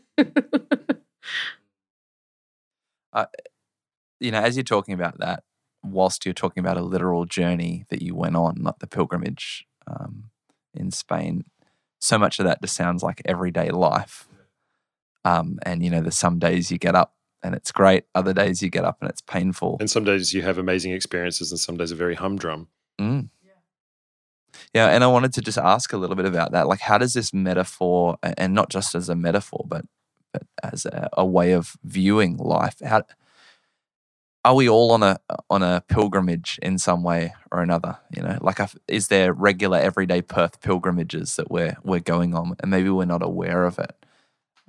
know, 4.32 4.40
as 4.40 4.56
you're 4.56 4.64
talking 4.64 4.94
about 4.94 5.20
that, 5.20 5.44
whilst 5.84 6.26
you're 6.26 6.34
talking 6.34 6.62
about 6.62 6.78
a 6.78 6.82
literal 6.82 7.26
journey 7.26 7.86
that 7.90 8.02
you 8.02 8.16
went 8.16 8.36
on, 8.36 8.64
like 8.64 8.80
the 8.80 8.88
pilgrimage 8.88 9.66
um, 9.88 10.30
in 10.78 10.92
Spain, 10.92 11.46
so 12.00 12.18
much 12.18 12.40
of 12.40 12.46
that 12.46 12.62
just 12.62 12.76
sounds 12.76 13.04
like 13.04 13.22
everyday 13.26 13.70
life. 13.70 14.28
Um, 15.24 15.60
and 15.64 15.84
you 15.84 15.90
know, 15.90 16.02
there's 16.02 16.18
some 16.18 16.40
days 16.40 16.72
you 16.72 16.78
get 16.78 16.96
up 16.96 17.14
and 17.42 17.56
it's 17.56 17.72
great, 17.72 18.06
other 18.14 18.34
days 18.34 18.62
you 18.62 18.70
get 18.70 18.86
up 18.86 18.98
and 19.02 19.10
it's 19.10 19.22
painful. 19.22 19.78
And 19.80 19.90
some 19.90 20.04
days 20.04 20.34
you 20.34 20.42
have 20.42 20.58
amazing 20.58 20.92
experiences, 20.92 21.52
and 21.52 21.60
some 21.60 21.78
days 21.78 21.92
are 21.92 21.96
very 21.96 22.16
humdrum. 22.16 22.68
Mm. 23.00 23.30
Yeah, 24.74 24.88
and 24.88 25.04
I 25.04 25.08
wanted 25.08 25.34
to 25.34 25.42
just 25.42 25.58
ask 25.58 25.94
a 25.94 25.98
little 25.98 26.16
bit 26.16 26.26
about 26.26 26.52
that. 26.54 26.68
Like, 26.68 26.80
how 26.80 26.98
does 26.98 27.14
this 27.14 27.34
metaphor, 27.34 28.18
and 28.24 28.54
not 28.54 28.70
just 28.70 28.96
as 28.96 29.10
a 29.10 29.16
metaphor, 29.16 29.66
but 29.68 29.86
but 30.32 30.44
as 30.64 30.86
a, 30.86 31.10
a 31.14 31.26
way 31.26 31.52
of 31.52 31.78
viewing 31.84 32.38
life, 32.38 32.76
how 32.84 33.04
are 34.46 34.56
we 34.56 34.70
all 34.70 34.92
on 34.92 35.04
a 35.04 35.20
on 35.50 35.64
a 35.64 35.84
pilgrimage 35.90 36.60
in 36.62 36.78
some 36.78 37.04
way 37.04 37.34
or 37.52 37.62
another? 37.62 37.98
You 38.16 38.22
know, 38.22 38.38
like, 38.42 38.60
a- 38.60 38.70
is 38.88 39.08
there 39.08 39.34
regular 39.34 39.78
everyday 39.80 40.22
Perth 40.22 40.62
pilgrimages 40.62 41.36
that 41.36 41.50
we're 41.52 41.76
we're 41.84 42.00
going 42.00 42.36
on, 42.36 42.56
and 42.60 42.72
maybe 42.72 42.90
we're 42.90 43.06
not 43.06 43.24
aware 43.24 43.66
of 43.66 43.80
it? 43.80 43.94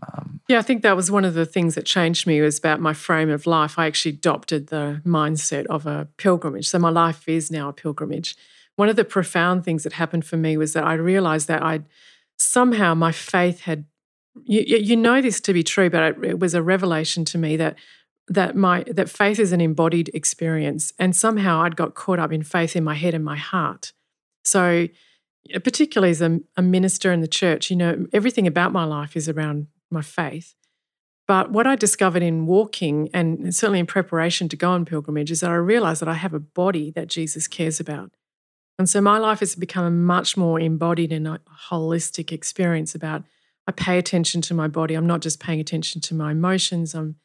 Um, 0.03 0.41
Yeah, 0.49 0.59
I 0.59 0.63
think 0.63 0.83
that 0.83 0.97
was 0.97 1.11
one 1.11 1.25
of 1.25 1.35
the 1.35 1.47
things 1.47 1.75
that 1.75 1.85
changed 1.85 2.27
me 2.27 2.41
was 2.41 2.59
about 2.59 2.81
my 2.81 2.95
frame 2.95 3.31
of 3.31 3.47
life. 3.47 3.79
I 3.79 3.87
actually 3.87 4.15
adopted 4.15 4.69
the 4.69 5.01
mindset 5.07 5.67
of 5.67 5.87
a 5.87 6.09
pilgrimage. 6.17 6.69
So 6.69 6.79
my 6.79 6.91
life 6.91 7.29
is 7.29 7.51
now 7.51 7.69
a 7.69 7.73
pilgrimage. 7.73 8.37
One 8.77 8.89
of 8.91 8.97
the 8.97 9.05
profound 9.05 9.65
things 9.65 9.85
that 9.85 9.95
happened 9.95 10.25
for 10.27 10.37
me 10.37 10.57
was 10.57 10.73
that 10.73 10.85
I 10.85 10.95
realized 10.95 11.49
that 11.49 11.63
I'd 11.63 11.85
somehow 12.39 12.95
my 12.95 13.13
faith 13.13 13.61
had 13.61 13.85
you, 14.45 14.63
you 14.67 14.77
you 14.79 14.97
know 14.97 15.23
this 15.23 15.41
to 15.41 15.53
be 15.53 15.63
true, 15.63 15.89
but 15.91 16.03
it, 16.03 16.25
it 16.25 16.39
was 16.39 16.55
a 16.55 16.63
revelation 16.63 17.25
to 17.27 17.39
me 17.39 17.57
that 17.57 17.77
that 18.29 18.57
my 18.57 18.85
that 18.85 19.09
faith 19.09 19.39
is 19.39 19.53
an 19.53 19.61
embodied 19.61 20.11
experience, 20.13 20.93
and 20.99 21.15
somehow 21.15 21.63
I'd 21.63 21.77
got 21.77 21.95
caught 21.95 22.19
up 22.19 22.33
in 22.33 22.43
faith 22.43 22.77
in 22.77 22.85
my 22.85 22.95
head 22.95 23.15
and 23.15 23.25
my 23.25 23.37
heart. 23.37 23.93
So, 24.45 24.89
particularly 25.63 26.11
as 26.11 26.23
a, 26.23 26.41
a 26.57 26.63
minister 26.63 27.13
in 27.13 27.21
the 27.21 27.29
church, 27.29 27.71
you 27.71 27.77
know, 27.77 28.07
everything 28.13 28.47
about 28.47 28.73
my 28.73 28.85
life 28.85 29.17
is 29.17 29.29
around 29.29 29.69
my 29.91 30.03
faith. 30.03 30.55
But 31.29 31.51
what 31.51 31.67
I 31.67 31.75
discovered 31.75 32.23
in 32.23 32.47
walking 32.47 33.11
and 33.13 33.55
certainly 33.55 33.81
in 33.81 33.87
preparation 33.87 34.49
to 34.49 34.57
go 34.57 34.71
on 34.71 34.85
pilgrimage 34.85 35.31
is 35.31 35.41
that 35.41 35.51
I 35.51 35.55
realized 35.55 36.01
that 36.01 36.09
I 36.09 36.15
have 36.15 36.35
a 36.35 36.41
body 36.41 36.93
that 36.93 37.09
Jesus 37.09 37.49
cares 37.49 37.81
about. 37.81 38.13
And 38.79 38.89
so 38.89 39.01
my 39.01 39.19
life 39.19 39.41
has 39.41 39.57
become 39.57 39.85
a 39.85 39.91
much 39.91 40.37
more 40.37 40.61
embodied 40.61 41.13
and 41.13 41.27
holistic 41.69 42.31
experience 42.31 42.95
about 42.95 43.25
I 43.67 43.73
pay 43.73 43.99
attention 43.99 44.43
to 44.43 44.55
my 44.55 44.69
body. 44.69 44.95
I'm 44.95 45.07
not 45.07 45.23
just 45.23 45.41
paying 45.41 45.59
attention 45.59 46.01
to 46.03 46.15
my 46.15 46.31
emotions. 46.31 46.95
I'm 46.95 47.17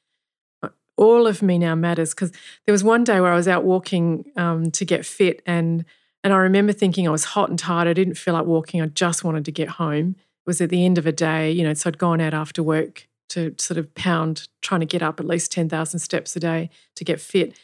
all 1.01 1.25
of 1.25 1.41
me 1.41 1.57
now 1.57 1.73
matters 1.73 2.11
because 2.11 2.31
there 2.65 2.71
was 2.71 2.83
one 2.83 3.03
day 3.03 3.19
where 3.19 3.31
I 3.31 3.35
was 3.35 3.47
out 3.47 3.63
walking 3.63 4.31
um, 4.37 4.69
to 4.71 4.85
get 4.85 5.05
fit 5.05 5.41
and 5.47 5.83
and 6.23 6.31
I 6.31 6.37
remember 6.37 6.71
thinking 6.71 7.07
I 7.07 7.11
was 7.11 7.23
hot 7.23 7.49
and 7.49 7.57
tired. 7.57 7.87
I 7.87 7.93
didn't 7.93 8.13
feel 8.13 8.35
like 8.35 8.45
walking. 8.45 8.79
I 8.79 8.85
just 8.85 9.23
wanted 9.23 9.43
to 9.45 9.51
get 9.51 9.69
home. 9.69 10.15
It 10.19 10.45
was 10.45 10.61
at 10.61 10.69
the 10.69 10.85
end 10.85 10.99
of 10.99 11.07
a 11.07 11.11
day, 11.11 11.51
you 11.51 11.63
know, 11.63 11.73
so 11.73 11.87
I'd 11.89 11.97
gone 11.97 12.21
out 12.21 12.35
after 12.35 12.61
work 12.61 13.07
to 13.29 13.55
sort 13.57 13.79
of 13.79 13.95
pound, 13.95 14.47
trying 14.61 14.81
to 14.81 14.85
get 14.85 15.01
up 15.01 15.19
at 15.19 15.25
least 15.25 15.51
10,000 15.51 15.99
steps 15.99 16.35
a 16.35 16.39
day 16.39 16.69
to 16.95 17.03
get 17.03 17.19
fit. 17.19 17.57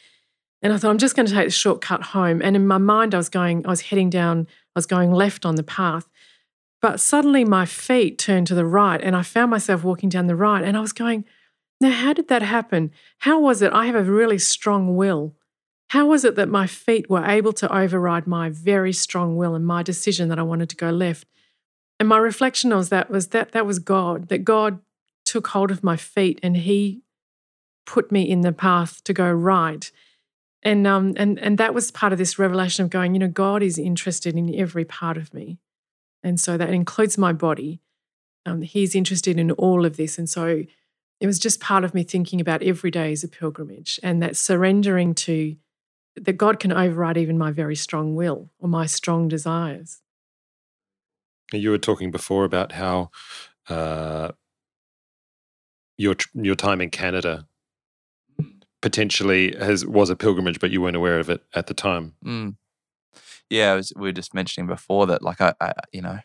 And 0.60 0.72
I 0.72 0.76
thought, 0.76 0.90
I'm 0.90 0.98
just 0.98 1.14
going 1.14 1.26
to 1.26 1.32
take 1.32 1.46
the 1.46 1.52
shortcut 1.52 2.02
home. 2.02 2.42
And 2.42 2.56
in 2.56 2.66
my 2.66 2.78
mind, 2.78 3.14
I 3.14 3.18
was 3.18 3.28
going, 3.28 3.64
I 3.64 3.70
was 3.70 3.82
heading 3.82 4.10
down, 4.10 4.48
I 4.74 4.78
was 4.78 4.86
going 4.86 5.12
left 5.12 5.46
on 5.46 5.54
the 5.54 5.62
path. 5.62 6.08
But 6.82 6.98
suddenly 6.98 7.44
my 7.44 7.64
feet 7.64 8.18
turned 8.18 8.48
to 8.48 8.56
the 8.56 8.66
right 8.66 9.00
and 9.00 9.14
I 9.14 9.22
found 9.22 9.52
myself 9.52 9.84
walking 9.84 10.08
down 10.08 10.26
the 10.26 10.34
right. 10.34 10.64
And 10.64 10.76
I 10.76 10.80
was 10.80 10.92
going, 10.92 11.24
now, 11.80 11.90
how 11.90 12.12
did 12.12 12.28
that 12.28 12.42
happen? 12.42 12.90
How 13.18 13.38
was 13.38 13.62
it? 13.62 13.72
I 13.72 13.86
have 13.86 13.94
a 13.94 14.02
really 14.02 14.38
strong 14.38 14.96
will. 14.96 15.34
How 15.90 16.06
was 16.06 16.24
it 16.24 16.34
that 16.34 16.48
my 16.48 16.66
feet 16.66 17.08
were 17.08 17.24
able 17.24 17.52
to 17.54 17.74
override 17.74 18.26
my 18.26 18.50
very 18.50 18.92
strong 18.92 19.36
will 19.36 19.54
and 19.54 19.66
my 19.66 19.82
decision 19.82 20.28
that 20.28 20.38
I 20.38 20.42
wanted 20.42 20.68
to 20.70 20.76
go 20.76 20.90
left? 20.90 21.26
And 22.00 22.08
my 22.08 22.18
reflection 22.18 22.70
was 22.70 22.88
that 22.88 23.10
was 23.10 23.28
that 23.28 23.52
that 23.52 23.66
was 23.66 23.78
God, 23.78 24.28
that 24.28 24.44
God 24.44 24.80
took 25.24 25.48
hold 25.48 25.70
of 25.70 25.84
my 25.84 25.96
feet 25.96 26.40
and 26.42 26.56
He 26.56 27.02
put 27.86 28.12
me 28.12 28.28
in 28.28 28.42
the 28.42 28.52
path 28.52 29.02
to 29.04 29.12
go 29.12 29.30
right. 29.30 29.90
And 30.62 30.86
um 30.86 31.14
and 31.16 31.38
and 31.38 31.58
that 31.58 31.74
was 31.74 31.90
part 31.90 32.12
of 32.12 32.18
this 32.18 32.38
revelation 32.38 32.84
of 32.84 32.90
going, 32.90 33.14
you 33.14 33.20
know, 33.20 33.28
God 33.28 33.62
is 33.62 33.78
interested 33.78 34.36
in 34.36 34.54
every 34.54 34.84
part 34.84 35.16
of 35.16 35.32
me. 35.32 35.58
And 36.24 36.40
so 36.40 36.56
that 36.56 36.70
includes 36.70 37.16
my 37.16 37.32
body. 37.32 37.80
Um, 38.44 38.62
he's 38.62 38.94
interested 38.94 39.38
in 39.38 39.52
all 39.52 39.86
of 39.86 39.96
this. 39.96 40.18
And 40.18 40.28
so 40.28 40.64
it 41.20 41.26
was 41.26 41.38
just 41.38 41.60
part 41.60 41.84
of 41.84 41.94
me 41.94 42.04
thinking 42.04 42.40
about 42.40 42.62
every 42.62 42.90
day 42.90 43.12
as 43.12 43.24
a 43.24 43.28
pilgrimage 43.28 43.98
and 44.02 44.22
that 44.22 44.36
surrendering 44.36 45.14
to 45.14 45.56
that 46.16 46.36
God 46.36 46.58
can 46.58 46.72
override 46.72 47.16
even 47.16 47.38
my 47.38 47.50
very 47.52 47.76
strong 47.76 48.14
will 48.14 48.50
or 48.58 48.68
my 48.68 48.86
strong 48.86 49.28
desires. 49.28 50.00
You 51.52 51.70
were 51.70 51.78
talking 51.78 52.10
before 52.10 52.44
about 52.44 52.72
how 52.72 53.10
uh, 53.68 54.32
your 55.96 56.16
your 56.34 56.54
time 56.54 56.80
in 56.80 56.90
Canada 56.90 57.46
potentially 58.80 59.56
has 59.56 59.86
was 59.86 60.10
a 60.10 60.16
pilgrimage, 60.16 60.60
but 60.60 60.70
you 60.70 60.80
weren't 60.80 60.96
aware 60.96 61.18
of 61.18 61.30
it 61.30 61.42
at 61.54 61.66
the 61.66 61.74
time. 61.74 62.14
Mm. 62.24 62.56
Yeah, 63.50 63.74
was, 63.74 63.92
we 63.96 64.08
were 64.08 64.12
just 64.12 64.34
mentioning 64.34 64.66
before 64.66 65.06
that, 65.06 65.22
like, 65.22 65.40
I, 65.40 65.54
I, 65.60 65.72
you 65.92 66.02
know, 66.02 66.18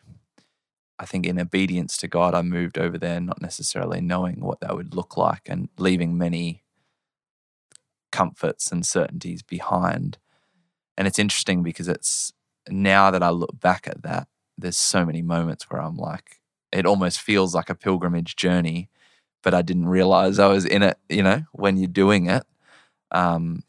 I 0.98 1.06
think 1.06 1.26
in 1.26 1.40
obedience 1.40 1.96
to 1.98 2.08
God, 2.08 2.34
I 2.34 2.42
moved 2.42 2.78
over 2.78 2.98
there, 2.98 3.20
not 3.20 3.42
necessarily 3.42 4.00
knowing 4.00 4.40
what 4.40 4.60
that 4.60 4.76
would 4.76 4.94
look 4.94 5.16
like 5.16 5.42
and 5.46 5.68
leaving 5.76 6.16
many 6.16 6.62
comforts 8.12 8.70
and 8.70 8.86
certainties 8.86 9.42
behind. 9.42 10.18
And 10.96 11.08
it's 11.08 11.18
interesting 11.18 11.62
because 11.62 11.88
it's 11.88 12.32
now 12.68 13.10
that 13.10 13.22
I 13.22 13.30
look 13.30 13.58
back 13.58 13.88
at 13.88 14.02
that, 14.02 14.28
there's 14.56 14.78
so 14.78 15.04
many 15.04 15.20
moments 15.20 15.68
where 15.68 15.82
I'm 15.82 15.96
like, 15.96 16.40
it 16.70 16.86
almost 16.86 17.20
feels 17.20 17.54
like 17.54 17.68
a 17.68 17.74
pilgrimage 17.74 18.36
journey, 18.36 18.88
but 19.42 19.52
I 19.52 19.62
didn't 19.62 19.88
realize 19.88 20.38
I 20.38 20.46
was 20.46 20.64
in 20.64 20.82
it, 20.82 20.98
you 21.08 21.22
know, 21.24 21.42
when 21.52 21.76
you're 21.76 21.88
doing 21.88 22.26
it. 22.26 22.44
Um, 23.10 23.64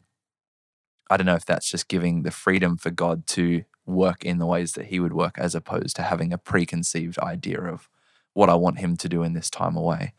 I 1.10 1.16
don't 1.16 1.26
know 1.26 1.34
if 1.34 1.44
that's 1.44 1.70
just 1.70 1.88
giving 1.88 2.22
the 2.22 2.30
freedom 2.30 2.76
for 2.76 2.90
God 2.90 3.26
to 3.28 3.64
work 3.86 4.24
in 4.24 4.38
the 4.38 4.46
ways 4.46 4.72
that 4.72 4.86
He 4.86 5.00
would 5.00 5.12
work, 5.12 5.38
as 5.38 5.54
opposed 5.54 5.96
to 5.96 6.02
having 6.02 6.32
a 6.32 6.38
preconceived 6.38 7.18
idea 7.18 7.60
of 7.60 7.88
what 8.34 8.50
I 8.50 8.54
want 8.54 8.78
Him 8.78 8.96
to 8.98 9.08
do 9.08 9.22
in 9.22 9.32
this 9.32 9.48
time 9.48 9.76
away. 9.76 10.12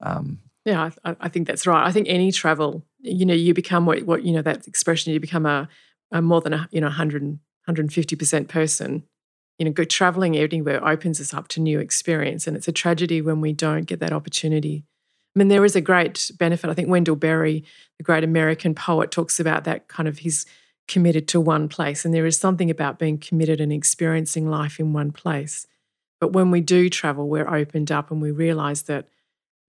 Um, 0.00 0.40
Yeah, 0.64 0.90
I, 1.04 1.16
I 1.20 1.28
think 1.28 1.46
that's 1.46 1.66
right. 1.66 1.86
I 1.86 1.92
think 1.92 2.08
any 2.08 2.32
travel, 2.32 2.84
you 3.00 3.24
know, 3.24 3.34
you 3.34 3.54
become 3.54 3.86
what, 3.86 4.02
what 4.02 4.24
you 4.24 4.32
know, 4.32 4.42
that 4.42 4.66
expression, 4.66 5.12
you 5.12 5.20
become 5.20 5.46
a, 5.46 5.68
a 6.12 6.20
more 6.20 6.40
than 6.40 6.52
a, 6.52 6.68
you 6.70 6.80
know, 6.80 6.88
100, 6.88 7.38
150% 7.68 8.48
person. 8.48 9.04
You 9.58 9.64
know, 9.64 9.72
go 9.72 9.84
traveling 9.84 10.36
anywhere 10.36 10.86
opens 10.86 11.20
us 11.20 11.32
up 11.32 11.48
to 11.48 11.60
new 11.60 11.78
experience. 11.78 12.46
And 12.46 12.56
it's 12.56 12.68
a 12.68 12.72
tragedy 12.72 13.22
when 13.22 13.40
we 13.40 13.52
don't 13.52 13.84
get 13.84 14.00
that 14.00 14.12
opportunity. 14.12 14.84
I 15.34 15.38
mean, 15.38 15.48
there 15.48 15.64
is 15.64 15.76
a 15.76 15.80
great 15.80 16.30
benefit. 16.38 16.68
I 16.68 16.74
think 16.74 16.88
Wendell 16.88 17.16
Berry, 17.16 17.64
the 17.98 18.02
great 18.02 18.24
American 18.24 18.74
poet, 18.74 19.10
talks 19.10 19.38
about 19.38 19.64
that 19.64 19.88
kind 19.88 20.08
of 20.08 20.18
he's 20.18 20.46
committed 20.88 21.26
to 21.28 21.40
one 21.40 21.68
place. 21.68 22.04
And 22.04 22.14
there 22.14 22.26
is 22.26 22.38
something 22.38 22.70
about 22.70 22.98
being 22.98 23.18
committed 23.18 23.60
and 23.60 23.72
experiencing 23.72 24.48
life 24.48 24.78
in 24.78 24.92
one 24.92 25.12
place. 25.12 25.66
But 26.20 26.32
when 26.32 26.50
we 26.50 26.60
do 26.60 26.88
travel, 26.88 27.28
we're 27.28 27.52
opened 27.52 27.92
up 27.92 28.10
and 28.10 28.22
we 28.22 28.30
realize 28.30 28.82
that 28.82 29.08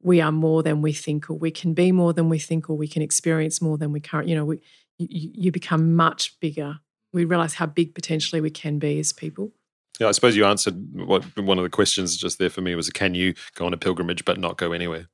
we 0.02 0.22
are 0.22 0.32
more 0.32 0.64
than 0.64 0.82
we 0.82 0.94
think, 0.94 1.30
or 1.30 1.34
we 1.34 1.52
can 1.52 1.74
be 1.74 1.92
more 1.92 2.14
than 2.14 2.30
we 2.30 2.40
think, 2.40 2.70
or 2.70 2.78
we 2.78 2.88
can 2.88 3.02
experience 3.02 3.62
more 3.62 3.78
than 3.78 3.92
we 3.92 4.00
current. 4.00 4.30
You 4.30 4.36
know, 4.36 4.46
we, 4.46 4.62
you, 4.98 5.32
you 5.34 5.52
become 5.52 5.96
much 5.96 6.40
bigger. 6.40 6.80
We 7.14 7.26
realize 7.26 7.56
how 7.56 7.66
big 7.66 7.96
potentially 7.96 8.40
we 8.40 8.52
can 8.52 8.80
be 8.80 9.00
as 9.00 9.12
people. 9.12 9.52
Yeah, 10.00 10.10
I 10.10 10.12
suppose 10.12 10.36
you 10.36 10.46
answered 10.46 10.76
what 10.94 11.24
one 11.38 11.58
of 11.58 11.64
the 11.64 11.70
questions 11.70 12.16
just 12.16 12.38
there 12.38 12.52
for 12.52 12.62
me 12.62 12.76
was: 12.76 12.90
Can 12.92 13.16
you 13.16 13.34
go 13.56 13.66
on 13.66 13.74
a 13.74 13.78
pilgrimage 13.78 14.24
but 14.24 14.40
not 14.40 14.58
go 14.58 14.72
anywhere? 14.72 15.08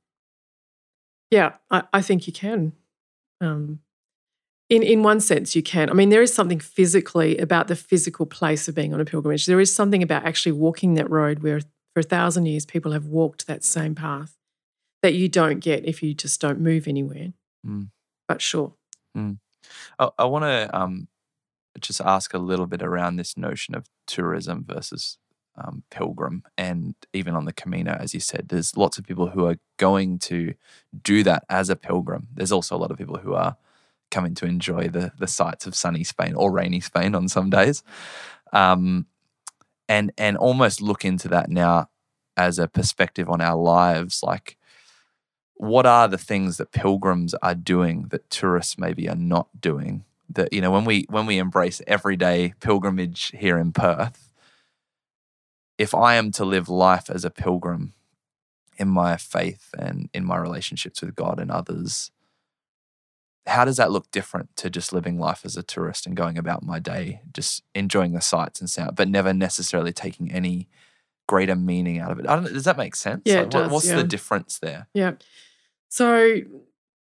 Yeah, 1.30 1.54
I, 1.70 1.84
I 1.92 2.02
think 2.02 2.26
you 2.26 2.32
can. 2.32 2.72
Um, 3.40 3.80
in 4.74 4.82
in 4.82 5.02
one 5.02 5.20
sense, 5.20 5.54
you 5.54 5.62
can. 5.62 5.90
I 5.90 5.92
mean, 5.92 6.08
there 6.08 6.22
is 6.22 6.34
something 6.34 6.60
physically 6.60 7.38
about 7.38 7.68
the 7.68 7.76
physical 7.76 8.26
place 8.26 8.68
of 8.68 8.74
being 8.74 8.94
on 8.94 9.00
a 9.00 9.04
pilgrimage. 9.04 9.46
There 9.46 9.60
is 9.60 9.74
something 9.74 10.02
about 10.02 10.24
actually 10.24 10.52
walking 10.52 10.94
that 10.94 11.10
road 11.10 11.42
where 11.42 11.60
for 11.92 12.00
a 12.00 12.02
thousand 12.02 12.46
years 12.46 12.66
people 12.66 12.92
have 12.92 13.06
walked 13.06 13.46
that 13.46 13.64
same 13.64 13.94
path 13.94 14.36
that 15.02 15.14
you 15.14 15.28
don't 15.28 15.60
get 15.60 15.84
if 15.84 16.02
you 16.02 16.14
just 16.14 16.40
don't 16.40 16.60
move 16.60 16.88
anywhere. 16.88 17.32
Mm. 17.66 17.90
But 18.26 18.40
sure. 18.40 18.72
I, 19.98 20.10
I 20.18 20.24
want 20.24 20.44
to 20.44 20.76
um, 20.76 21.08
just 21.80 22.00
ask 22.00 22.34
a 22.34 22.38
little 22.38 22.66
bit 22.66 22.82
around 22.82 23.16
this 23.16 23.36
notion 23.36 23.74
of 23.74 23.86
tourism 24.06 24.64
versus 24.66 25.18
um, 25.56 25.84
pilgrim, 25.90 26.42
and 26.58 26.94
even 27.12 27.36
on 27.36 27.44
the 27.44 27.52
Camino, 27.52 27.92
as 27.92 28.12
you 28.12 28.18
said, 28.18 28.48
there's 28.48 28.76
lots 28.76 28.98
of 28.98 29.06
people 29.06 29.28
who 29.28 29.46
are 29.46 29.56
going 29.76 30.18
to 30.18 30.54
do 31.02 31.22
that 31.22 31.44
as 31.48 31.70
a 31.70 31.76
pilgrim. 31.76 32.26
There's 32.34 32.50
also 32.50 32.74
a 32.74 32.78
lot 32.78 32.90
of 32.90 32.98
people 32.98 33.18
who 33.18 33.34
are 33.34 33.56
coming 34.14 34.34
to 34.36 34.46
enjoy 34.46 34.88
the 34.88 35.12
the 35.18 35.26
sights 35.26 35.66
of 35.66 35.74
sunny 35.74 36.04
Spain 36.04 36.34
or 36.34 36.50
rainy 36.52 36.80
Spain 36.80 37.14
on 37.14 37.28
some 37.28 37.50
days, 37.50 37.82
um, 38.52 39.06
and 39.88 40.12
and 40.16 40.36
almost 40.36 40.80
look 40.80 41.04
into 41.04 41.28
that 41.28 41.50
now 41.50 41.88
as 42.36 42.58
a 42.58 42.68
perspective 42.68 43.28
on 43.28 43.40
our 43.40 43.56
lives, 43.56 44.22
like 44.22 44.56
what 45.56 45.86
are 45.86 46.08
the 46.08 46.18
things 46.18 46.56
that 46.56 46.72
pilgrims 46.72 47.34
are 47.34 47.54
doing 47.54 48.06
that 48.10 48.28
tourists 48.28 48.76
maybe 48.78 49.08
are 49.08 49.16
not 49.16 49.48
doing 49.60 50.04
that 50.28 50.52
you 50.52 50.60
know 50.60 50.70
when 50.70 50.84
we 50.84 51.06
when 51.08 51.26
we 51.26 51.38
embrace 51.38 51.80
everyday 51.86 52.52
pilgrimage 52.60 53.32
here 53.38 53.58
in 53.58 53.72
Perth 53.72 54.30
if 55.78 55.94
I 55.94 56.14
am 56.16 56.30
to 56.32 56.44
live 56.44 56.68
life 56.68 57.08
as 57.10 57.24
a 57.24 57.30
pilgrim 57.30 57.94
in 58.76 58.88
my 58.88 59.16
faith 59.16 59.70
and 59.78 60.08
in 60.12 60.24
my 60.24 60.36
relationships 60.36 61.00
with 61.00 61.14
God 61.14 61.38
and 61.38 61.50
others 61.50 62.10
how 63.46 63.64
does 63.64 63.76
that 63.76 63.90
look 63.90 64.10
different 64.10 64.54
to 64.56 64.70
just 64.70 64.92
living 64.92 65.18
life 65.18 65.42
as 65.44 65.56
a 65.56 65.62
tourist 65.62 66.06
and 66.06 66.16
going 66.16 66.38
about 66.38 66.62
my 66.62 66.78
day, 66.78 67.20
just 67.32 67.62
enjoying 67.74 68.12
the 68.12 68.20
sights 68.20 68.60
and 68.60 68.70
sound, 68.70 68.96
but 68.96 69.08
never 69.08 69.32
necessarily 69.32 69.92
taking 69.92 70.32
any 70.32 70.68
greater 71.26 71.54
meaning 71.54 71.98
out 71.98 72.10
of 72.10 72.18
it? 72.18 72.26
I 72.26 72.36
don't, 72.36 72.52
does 72.52 72.64
that 72.64 72.78
make 72.78 72.96
sense? 72.96 73.22
Yeah, 73.24 73.40
Like, 73.40 73.50
does, 73.50 73.70
what's 73.70 73.86
yeah. 73.86 73.96
the 73.96 74.04
difference 74.04 74.58
there? 74.58 74.88
Yeah. 74.94 75.12
So, 75.88 76.40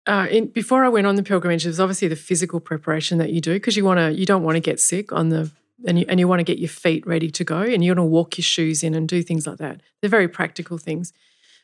uh, 0.07 0.27
in, 0.31 0.47
before 0.47 0.85
I 0.85 0.89
went 0.89 1.07
on 1.07 1.15
the 1.15 1.23
pilgrimage, 1.23 1.65
there's 1.65 1.79
obviously 1.79 2.07
the 2.07 2.15
physical 2.15 2.59
preparation 2.59 3.17
that 3.17 3.31
you 3.31 3.41
do 3.41 3.53
because 3.53 3.75
you 3.75 3.83
want 3.83 3.99
to, 3.99 4.11
you 4.13 4.25
don't 4.25 4.43
want 4.43 4.55
to 4.55 4.61
get 4.61 4.79
sick 4.79 5.11
on 5.11 5.29
the, 5.29 5.51
and 5.85 5.99
you, 5.99 6.05
and 6.07 6.19
you 6.19 6.27
want 6.27 6.39
to 6.39 6.45
get 6.45 6.57
your 6.57 6.69
feet 6.69 7.05
ready 7.05 7.29
to 7.29 7.43
go, 7.43 7.59
and 7.59 7.83
you 7.83 7.91
want 7.91 7.99
to 7.99 8.03
walk 8.03 8.37
your 8.37 8.43
shoes 8.43 8.81
in 8.81 8.95
and 8.95 9.09
do 9.09 9.21
things 9.21 9.45
like 9.45 9.57
that. 9.57 9.81
They're 10.01 10.09
very 10.09 10.27
practical 10.29 10.77
things. 10.77 11.11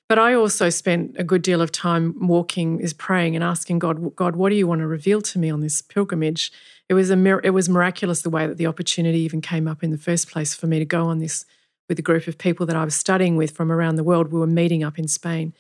But 0.08 0.20
I 0.20 0.36
also 0.36 0.70
spent 0.70 1.15
a 1.18 1.24
good 1.24 1.41
deal 1.41 1.62
of 1.62 1.72
time 1.72 2.28
walking, 2.28 2.80
is 2.80 2.94
praying 2.94 3.36
and 3.36 3.44
asking 3.44 3.80
God, 3.80 4.15
God, 4.15 4.36
what 4.36 4.50
do 4.50 4.56
you 4.56 4.68
want 4.68 4.82
to 4.82 4.88
reveal 4.88 5.22
to 5.24 5.39
me 5.39 5.50
on 5.50 5.62
this 5.62 5.82
pilgrimage? 5.82 6.52
It 6.88 6.94
was 6.94 7.10
a 7.10 7.15
mir- 7.15 7.41
it 7.44 7.50
was 7.50 7.68
miraculous 7.68 8.22
the 8.22 8.30
way 8.30 8.46
that 8.46 8.58
the 8.58 8.68
opportunity 8.68 9.20
even 9.20 9.41
came 9.41 9.68
up 9.68 9.84
in 9.84 9.89
the 9.89 9.98
first 9.98 10.30
place 10.30 10.54
for 10.54 10.68
me 10.68 10.78
to 10.78 10.86
go 10.86 11.06
on 11.06 11.20
this 11.20 11.46
with 11.89 11.98
a 11.98 12.04
group 12.04 12.28
of 12.28 12.38
people 12.38 12.65
that 12.68 12.76
I 12.76 12.86
was 12.86 12.96
studying 12.96 13.36
with 13.36 13.52
from 13.52 13.72
around 13.72 13.96
the 13.96 14.04
world. 14.04 14.32
We 14.32 14.39
were 14.39 14.48
meeting 14.48 14.84
up 14.84 15.00
in 15.00 15.08
Spain. 15.08 15.54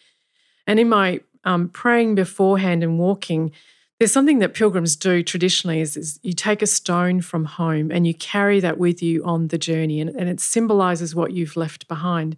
And 0.67 0.79
in 0.79 0.89
my 0.89 1.21
um, 1.43 1.69
praying 1.69 2.15
beforehand 2.15 2.83
and 2.83 2.99
walking, 2.99 3.51
there's 3.99 4.11
something 4.11 4.39
that 4.39 4.53
pilgrims 4.53 4.95
do 4.95 5.23
traditionally 5.23 5.79
is, 5.79 5.95
is 5.95 6.19
you 6.21 6.33
take 6.33 6.61
a 6.61 6.67
stone 6.67 7.21
from 7.21 7.45
home 7.45 7.91
and 7.91 8.05
you 8.05 8.13
carry 8.13 8.59
that 8.59 8.77
with 8.77 9.01
you 9.01 9.23
on 9.23 9.47
the 9.47 9.57
journey, 9.57 10.01
and, 10.01 10.09
and 10.09 10.29
it 10.29 10.39
symbolizes 10.39 11.15
what 11.15 11.31
you've 11.31 11.55
left 11.55 11.87
behind. 11.87 12.37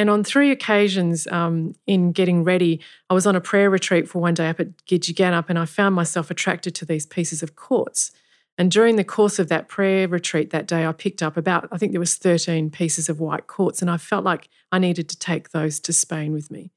And 0.00 0.08
on 0.08 0.24
three 0.24 0.50
occasions 0.50 1.26
um, 1.26 1.74
in 1.86 2.12
getting 2.12 2.42
ready, 2.42 2.80
I 3.10 3.12
was 3.12 3.26
on 3.26 3.36
a 3.36 3.40
prayer 3.40 3.68
retreat 3.68 4.08
for 4.08 4.18
one 4.18 4.32
day 4.32 4.48
up 4.48 4.58
at 4.58 4.74
Gidgegannup, 4.86 5.50
and 5.50 5.58
I 5.58 5.66
found 5.66 5.94
myself 5.94 6.30
attracted 6.30 6.74
to 6.76 6.86
these 6.86 7.04
pieces 7.04 7.42
of 7.42 7.54
quartz. 7.54 8.10
And 8.56 8.70
during 8.70 8.96
the 8.96 9.04
course 9.04 9.38
of 9.38 9.50
that 9.50 9.68
prayer 9.68 10.08
retreat 10.08 10.48
that 10.52 10.66
day, 10.66 10.86
I 10.86 10.92
picked 10.92 11.22
up 11.22 11.36
about, 11.36 11.68
I 11.70 11.76
think 11.76 11.92
there 11.92 12.00
was 12.00 12.14
13 12.14 12.70
pieces 12.70 13.10
of 13.10 13.20
white 13.20 13.46
quartz, 13.46 13.82
and 13.82 13.90
I 13.90 13.98
felt 13.98 14.24
like 14.24 14.48
I 14.72 14.78
needed 14.78 15.06
to 15.10 15.18
take 15.18 15.50
those 15.50 15.78
to 15.80 15.92
Spain 15.92 16.32
with 16.32 16.50
me. 16.50 16.70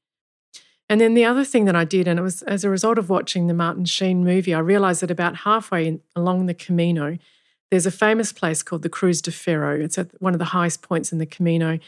And 0.90 1.00
then 1.00 1.14
the 1.14 1.24
other 1.24 1.46
thing 1.46 1.64
that 1.64 1.74
I 1.74 1.86
did, 1.86 2.06
and 2.06 2.18
it 2.18 2.22
was 2.22 2.42
as 2.42 2.62
a 2.62 2.68
result 2.68 2.98
of 2.98 3.08
watching 3.08 3.46
the 3.46 3.54
Martin 3.54 3.86
Sheen 3.86 4.22
movie, 4.22 4.52
I 4.52 4.58
realized 4.58 5.00
that 5.00 5.10
about 5.10 5.36
halfway 5.36 5.86
in, 5.86 6.02
along 6.14 6.44
the 6.44 6.52
Camino, 6.52 7.16
there's 7.70 7.86
a 7.86 7.90
famous 7.90 8.32
place 8.32 8.62
called 8.62 8.82
the 8.82 8.90
Cruz 8.90 9.22
de 9.22 9.32
Ferro. 9.32 9.80
It's 9.80 9.96
at 9.96 10.10
one 10.20 10.34
of 10.34 10.38
the 10.38 10.44
highest 10.46 10.82
points 10.82 11.10
in 11.10 11.18
the 11.18 11.26
Camino. 11.26 11.78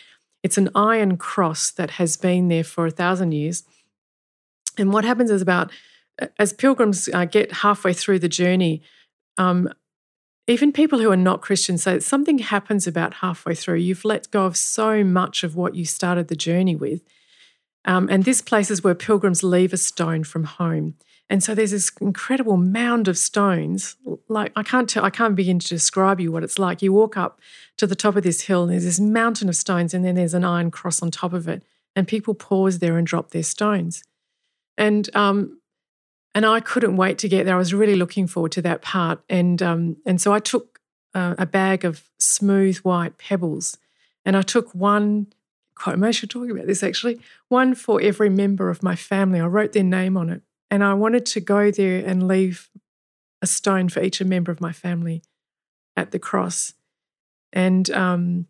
It's 0.47 0.57
an 0.57 0.71
iron 0.77 1.17
cross 1.17 1.73
that 1.73 1.91
has 1.99 2.17
been 2.17 2.47
there 2.47 2.63
for 2.63 2.87
a 2.87 2.93
thousand 2.93 3.33
years. 3.33 3.65
And 4.79 4.93
what 4.93 5.05
happens 5.05 5.29
is 5.29 5.43
about 5.43 5.73
as 6.39 6.53
pilgrims 6.53 7.09
uh, 7.13 7.25
get 7.25 7.51
halfway 7.51 7.93
through 7.93 8.21
the 8.21 8.29
journey, 8.29 8.81
um, 9.39 9.69
even 10.47 10.71
people 10.71 11.01
who 11.01 11.11
are 11.11 11.17
not 11.17 11.43
Christians 11.43 11.83
say 11.83 11.99
something 11.99 12.39
happens 12.39 12.87
about 12.87 13.15
halfway 13.15 13.57
through. 13.57 13.79
You've 13.79 14.05
let 14.05 14.31
go 14.31 14.47
of 14.47 14.57
so 14.57 15.03
much 15.03 15.43
of 15.43 15.57
what 15.57 15.75
you 15.75 15.85
started 15.85 16.29
the 16.29 16.37
journey 16.37 16.77
with. 16.77 17.03
Um, 17.85 18.07
and 18.09 18.23
this 18.23 18.41
place 18.41 18.71
is 18.71 18.85
where 18.85 18.95
pilgrims 18.95 19.43
leave 19.43 19.73
a 19.73 19.77
stone 19.77 20.23
from 20.23 20.45
home. 20.45 20.95
And 21.29 21.43
so 21.43 21.55
there's 21.55 21.73
this 21.73 21.91
incredible 22.01 22.57
mound 22.57 23.09
of 23.09 23.19
stones. 23.19 23.97
Like 24.29 24.53
I 24.55 24.63
can't 24.63 24.89
tell, 24.89 25.05
I 25.05 25.11
can't 25.11 25.35
begin 25.35 25.59
to 25.59 25.69
describe 25.69 26.21
you 26.21 26.31
what 26.31 26.45
it's 26.45 26.59
like. 26.59 26.83
You 26.83 26.93
walk 26.93 27.17
up 27.17 27.41
to 27.79 27.87
the 27.87 27.97
top 27.97 28.15
of 28.15 28.23
this 28.23 28.43
hill, 28.43 28.63
and 28.63 28.73
there's 28.73 28.85
this 28.85 29.01
mountain 29.01 29.49
of 29.49 29.57
stones, 29.57 29.93
and 29.93 30.05
then 30.05 30.15
there's 30.15 30.35
an 30.35 30.45
iron 30.45 30.71
cross 30.71 31.03
on 31.03 31.11
top 31.11 31.33
of 31.33 31.49
it. 31.49 31.63
And 31.97 32.07
people 32.07 32.35
pause 32.35 32.79
there 32.79 32.97
and 32.97 33.07
drop 33.07 33.31
their 33.31 33.43
stones. 33.43 34.05
And 34.79 35.15
um, 35.17 35.61
and 36.35 36.47
I 36.47 36.61
couldn't 36.61 36.97
wait 36.97 37.19
to 37.19 37.29
get 37.29 37.45
there. 37.45 37.57
I 37.57 37.59
was 37.59 37.75
really 37.75 37.97
looking 37.97 38.27
forward 38.27 38.53
to 38.53 38.63
that 38.63 38.83
part. 38.83 39.21
And 39.29 39.61
um, 39.63 39.97
and 40.07 40.21
so 40.21 40.33
I 40.33 40.39
took 40.39 40.81
uh, 41.15 41.35
a 41.39 41.47
bag 41.47 41.85
of 41.85 42.05
smooth 42.19 42.77
white 42.79 43.19
pebbles, 43.19 43.79
and 44.25 44.37
I 44.37 44.43
took 44.43 44.75
one. 44.75 45.29
Quite 45.75 45.97
emotional 45.97 46.29
talking 46.29 46.53
about 46.53 46.67
this 46.67 46.83
actually. 46.83 47.21
One 47.49 47.75
for 47.75 48.01
every 48.01 48.31
member 48.31 48.71
of 48.71 48.83
my 48.83 48.97
family. 48.97 49.41
I 49.41 49.47
wrote 49.47 49.73
their 49.73 49.83
name 49.83 50.17
on 50.17 50.31
it, 50.31 50.41
and 50.71 50.83
I 50.83 50.95
wanted 50.95 51.27
to 51.27 51.41
go 51.41 51.71
there 51.71 52.05
and 52.05 52.27
leave 52.27 52.71
a 53.43 53.47
stone 53.47 53.89
for 53.89 54.03
each 54.03 54.23
member 54.23 54.51
of 54.51 54.61
my 54.61 54.73
family 54.73 55.23
at 55.97 56.11
the 56.11 56.19
cross. 56.19 56.75
And 57.53 57.89
um, 57.91 58.47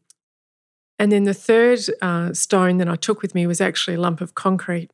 and 0.99 1.13
then 1.13 1.25
the 1.25 1.35
third 1.35 1.81
uh, 2.01 2.33
stone 2.33 2.79
that 2.79 2.89
I 2.89 2.97
took 2.97 3.23
with 3.23 3.35
me 3.35 3.47
was 3.47 3.61
actually 3.61 3.97
a 3.97 4.01
lump 4.01 4.21
of 4.21 4.35
concrete, 4.35 4.91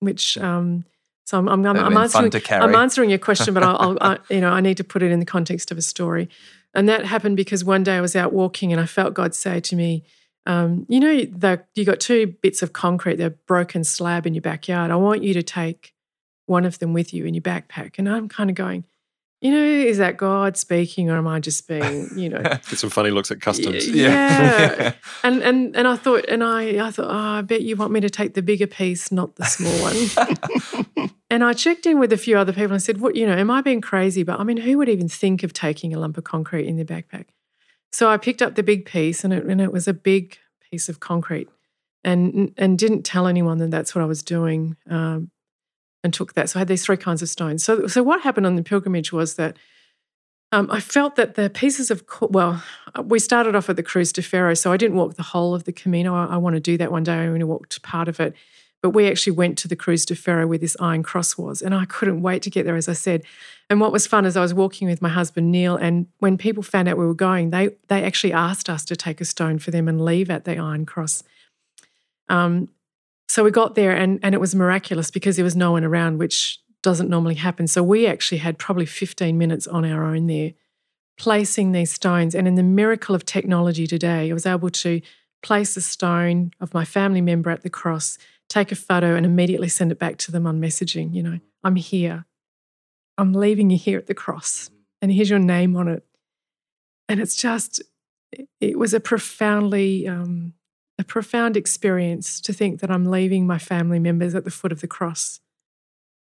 which 0.00 0.38
um, 0.38 0.84
so 1.26 1.38
I'm, 1.38 1.48
I'm, 1.48 1.66
I'm, 1.66 1.76
I'm 1.76 1.96
answering. 1.96 2.32
I'm 2.50 2.74
answering 2.74 3.10
your 3.10 3.18
question, 3.18 3.52
but 3.52 3.62
I'll, 3.62 3.76
I'll 3.78 3.98
I, 4.00 4.18
you 4.30 4.40
know 4.40 4.50
I 4.50 4.60
need 4.60 4.78
to 4.78 4.84
put 4.84 5.02
it 5.02 5.10
in 5.10 5.20
the 5.20 5.26
context 5.26 5.70
of 5.70 5.76
a 5.78 5.82
story, 5.82 6.28
and 6.74 6.88
that 6.88 7.04
happened 7.04 7.36
because 7.36 7.64
one 7.64 7.82
day 7.82 7.96
I 7.96 8.00
was 8.00 8.16
out 8.16 8.32
walking 8.32 8.72
and 8.72 8.80
I 8.80 8.86
felt 8.86 9.14
God 9.14 9.34
say 9.34 9.60
to 9.60 9.76
me, 9.76 10.04
um, 10.46 10.86
"You 10.88 11.00
know, 11.00 11.24
the, 11.24 11.62
you 11.74 11.84
got 11.84 12.00
two 12.00 12.28
bits 12.42 12.62
of 12.62 12.72
concrete, 12.72 13.16
the 13.16 13.30
broken 13.30 13.84
slab 13.84 14.26
in 14.26 14.32
your 14.34 14.42
backyard. 14.42 14.90
I 14.90 14.96
want 14.96 15.22
you 15.22 15.34
to 15.34 15.42
take 15.42 15.92
one 16.48 16.64
of 16.64 16.78
them 16.78 16.92
with 16.92 17.14
you 17.14 17.24
in 17.24 17.34
your 17.34 17.42
backpack." 17.42 17.98
And 17.98 18.08
I'm 18.08 18.28
kind 18.28 18.50
of 18.50 18.56
going, 18.56 18.84
you 19.40 19.52
know, 19.52 19.62
is 19.62 19.98
that 19.98 20.16
God 20.16 20.56
speaking, 20.56 21.10
or 21.10 21.16
am 21.16 21.28
I 21.28 21.38
just 21.38 21.68
being, 21.68 22.10
you 22.16 22.28
know, 22.28 22.42
Get 22.42 22.64
some 22.64 22.90
funny 22.90 23.10
looks 23.10 23.30
at 23.30 23.40
customs. 23.40 23.88
yeah. 23.88 24.94
and 25.22 25.42
and 25.42 25.76
and 25.76 25.86
I 25.86 25.96
thought, 25.96 26.24
and 26.28 26.42
I 26.42 26.84
I 26.84 26.90
thought, 26.90 27.06
oh, 27.08 27.38
I 27.38 27.42
bet 27.42 27.62
you 27.62 27.76
want 27.76 27.92
me 27.92 28.00
to 28.00 28.10
take 28.10 28.34
the 28.34 28.42
bigger 28.42 28.66
piece, 28.66 29.12
not 29.12 29.36
the 29.36 29.44
small 29.44 29.72
one. 29.80 31.10
and 31.30 31.44
I 31.44 31.52
checked 31.52 31.86
in 31.86 32.00
with 32.00 32.12
a 32.12 32.16
few 32.16 32.36
other 32.36 32.52
people 32.52 32.72
and 32.72 32.82
said, 32.82 33.00
what, 33.00 33.14
you 33.14 33.26
know, 33.26 33.36
am 33.36 33.50
I 33.50 33.60
being 33.60 33.80
crazy? 33.80 34.24
But 34.24 34.40
I 34.40 34.44
mean, 34.44 34.56
who 34.56 34.76
would 34.78 34.88
even 34.88 35.08
think 35.08 35.44
of 35.44 35.52
taking 35.52 35.94
a 35.94 36.00
lump 36.00 36.18
of 36.18 36.24
concrete 36.24 36.66
in 36.66 36.74
their 36.74 36.84
backpack? 36.84 37.26
So 37.92 38.10
I 38.10 38.16
picked 38.16 38.42
up 38.42 38.56
the 38.56 38.64
big 38.64 38.86
piece, 38.86 39.22
and 39.22 39.32
it 39.32 39.44
and 39.44 39.60
it 39.60 39.72
was 39.72 39.86
a 39.86 39.94
big 39.94 40.36
piece 40.68 40.88
of 40.88 40.98
concrete, 40.98 41.48
and 42.02 42.52
and 42.56 42.76
didn't 42.76 43.04
tell 43.04 43.28
anyone 43.28 43.58
that 43.58 43.70
that's 43.70 43.94
what 43.94 44.02
I 44.02 44.06
was 44.06 44.24
doing. 44.24 44.76
Um, 44.90 45.30
and 46.04 46.14
took 46.14 46.34
that. 46.34 46.50
So 46.50 46.58
I 46.58 46.60
had 46.60 46.68
these 46.68 46.84
three 46.84 46.96
kinds 46.96 47.22
of 47.22 47.28
stones. 47.28 47.64
So, 47.64 47.86
so 47.86 48.02
what 48.02 48.22
happened 48.22 48.46
on 48.46 48.56
the 48.56 48.62
pilgrimage 48.62 49.12
was 49.12 49.34
that 49.34 49.56
um, 50.50 50.70
I 50.70 50.80
felt 50.80 51.16
that 51.16 51.34
the 51.34 51.50
pieces 51.50 51.90
of 51.90 52.02
well, 52.22 52.62
we 53.04 53.18
started 53.18 53.54
off 53.54 53.68
at 53.68 53.76
the 53.76 53.82
Cruz 53.82 54.12
de 54.12 54.22
Ferro, 54.22 54.54
so 54.54 54.72
I 54.72 54.78
didn't 54.78 54.96
walk 54.96 55.14
the 55.14 55.22
whole 55.22 55.54
of 55.54 55.64
the 55.64 55.72
Camino. 55.72 56.14
I, 56.14 56.26
I 56.26 56.36
want 56.38 56.54
to 56.54 56.60
do 56.60 56.78
that 56.78 56.90
one 56.90 57.02
day. 57.02 57.12
I 57.12 57.26
only 57.26 57.44
walked 57.44 57.82
part 57.82 58.08
of 58.08 58.18
it, 58.18 58.34
but 58.80 58.90
we 58.90 59.08
actually 59.08 59.34
went 59.34 59.58
to 59.58 59.68
the 59.68 59.76
Cruz 59.76 60.06
de 60.06 60.14
Ferro 60.14 60.46
where 60.46 60.56
this 60.56 60.74
iron 60.80 61.02
cross 61.02 61.36
was, 61.36 61.60
and 61.60 61.74
I 61.74 61.84
couldn't 61.84 62.22
wait 62.22 62.40
to 62.42 62.50
get 62.50 62.64
there. 62.64 62.76
As 62.76 62.88
I 62.88 62.94
said, 62.94 63.24
and 63.68 63.78
what 63.78 63.92
was 63.92 64.06
fun 64.06 64.24
is 64.24 64.38
I 64.38 64.40
was 64.40 64.54
walking 64.54 64.88
with 64.88 65.02
my 65.02 65.10
husband 65.10 65.52
Neil, 65.52 65.76
and 65.76 66.06
when 66.18 66.38
people 66.38 66.62
found 66.62 66.88
out 66.88 66.96
we 66.96 67.06
were 67.06 67.12
going, 67.12 67.50
they 67.50 67.70
they 67.88 68.02
actually 68.02 68.32
asked 68.32 68.70
us 68.70 68.86
to 68.86 68.96
take 68.96 69.20
a 69.20 69.26
stone 69.26 69.58
for 69.58 69.70
them 69.70 69.86
and 69.86 70.02
leave 70.02 70.30
at 70.30 70.44
the 70.44 70.56
iron 70.56 70.86
cross. 70.86 71.22
Um, 72.30 72.70
so 73.28 73.44
we 73.44 73.50
got 73.50 73.74
there, 73.74 73.92
and 73.92 74.18
and 74.22 74.34
it 74.34 74.40
was 74.40 74.54
miraculous 74.54 75.10
because 75.10 75.36
there 75.36 75.44
was 75.44 75.56
no 75.56 75.72
one 75.72 75.84
around, 75.84 76.18
which 76.18 76.60
doesn't 76.82 77.10
normally 77.10 77.34
happen. 77.34 77.66
So 77.66 77.82
we 77.82 78.06
actually 78.06 78.38
had 78.38 78.56
probably 78.58 78.86
15 78.86 79.36
minutes 79.36 79.66
on 79.66 79.84
our 79.84 80.04
own 80.04 80.26
there, 80.28 80.52
placing 81.18 81.72
these 81.72 81.92
stones. 81.92 82.34
And 82.34 82.46
in 82.46 82.54
the 82.54 82.62
miracle 82.62 83.14
of 83.14 83.24
technology 83.24 83.86
today, 83.86 84.30
I 84.30 84.32
was 84.32 84.46
able 84.46 84.70
to 84.70 85.00
place 85.42 85.76
a 85.76 85.80
stone 85.80 86.52
of 86.60 86.72
my 86.74 86.84
family 86.84 87.20
member 87.20 87.50
at 87.50 87.62
the 87.62 87.70
cross, 87.70 88.16
take 88.48 88.70
a 88.72 88.76
photo, 88.76 89.14
and 89.16 89.26
immediately 89.26 89.68
send 89.68 89.90
it 89.92 89.98
back 89.98 90.18
to 90.18 90.32
them 90.32 90.46
on 90.46 90.60
messaging. 90.60 91.12
You 91.14 91.22
know, 91.24 91.38
I'm 91.64 91.76
here. 91.76 92.24
I'm 93.18 93.32
leaving 93.32 93.70
you 93.70 93.78
here 93.78 93.98
at 93.98 94.06
the 94.06 94.14
cross, 94.14 94.70
and 95.02 95.12
here's 95.12 95.30
your 95.30 95.40
name 95.40 95.76
on 95.76 95.88
it. 95.88 96.04
And 97.08 97.20
it's 97.20 97.36
just, 97.36 97.82
it- 98.60 98.78
was 98.78 98.94
a 98.94 99.00
profoundly, 99.00 100.06
um, 100.06 100.54
a 100.98 101.04
profound 101.04 101.56
experience 101.56 102.40
to 102.40 102.52
think 102.52 102.80
that 102.80 102.90
I'm 102.90 103.04
leaving 103.04 103.46
my 103.46 103.58
family 103.58 103.98
members 103.98 104.34
at 104.34 104.44
the 104.44 104.50
foot 104.50 104.72
of 104.72 104.80
the 104.80 104.88
cross. 104.88 105.40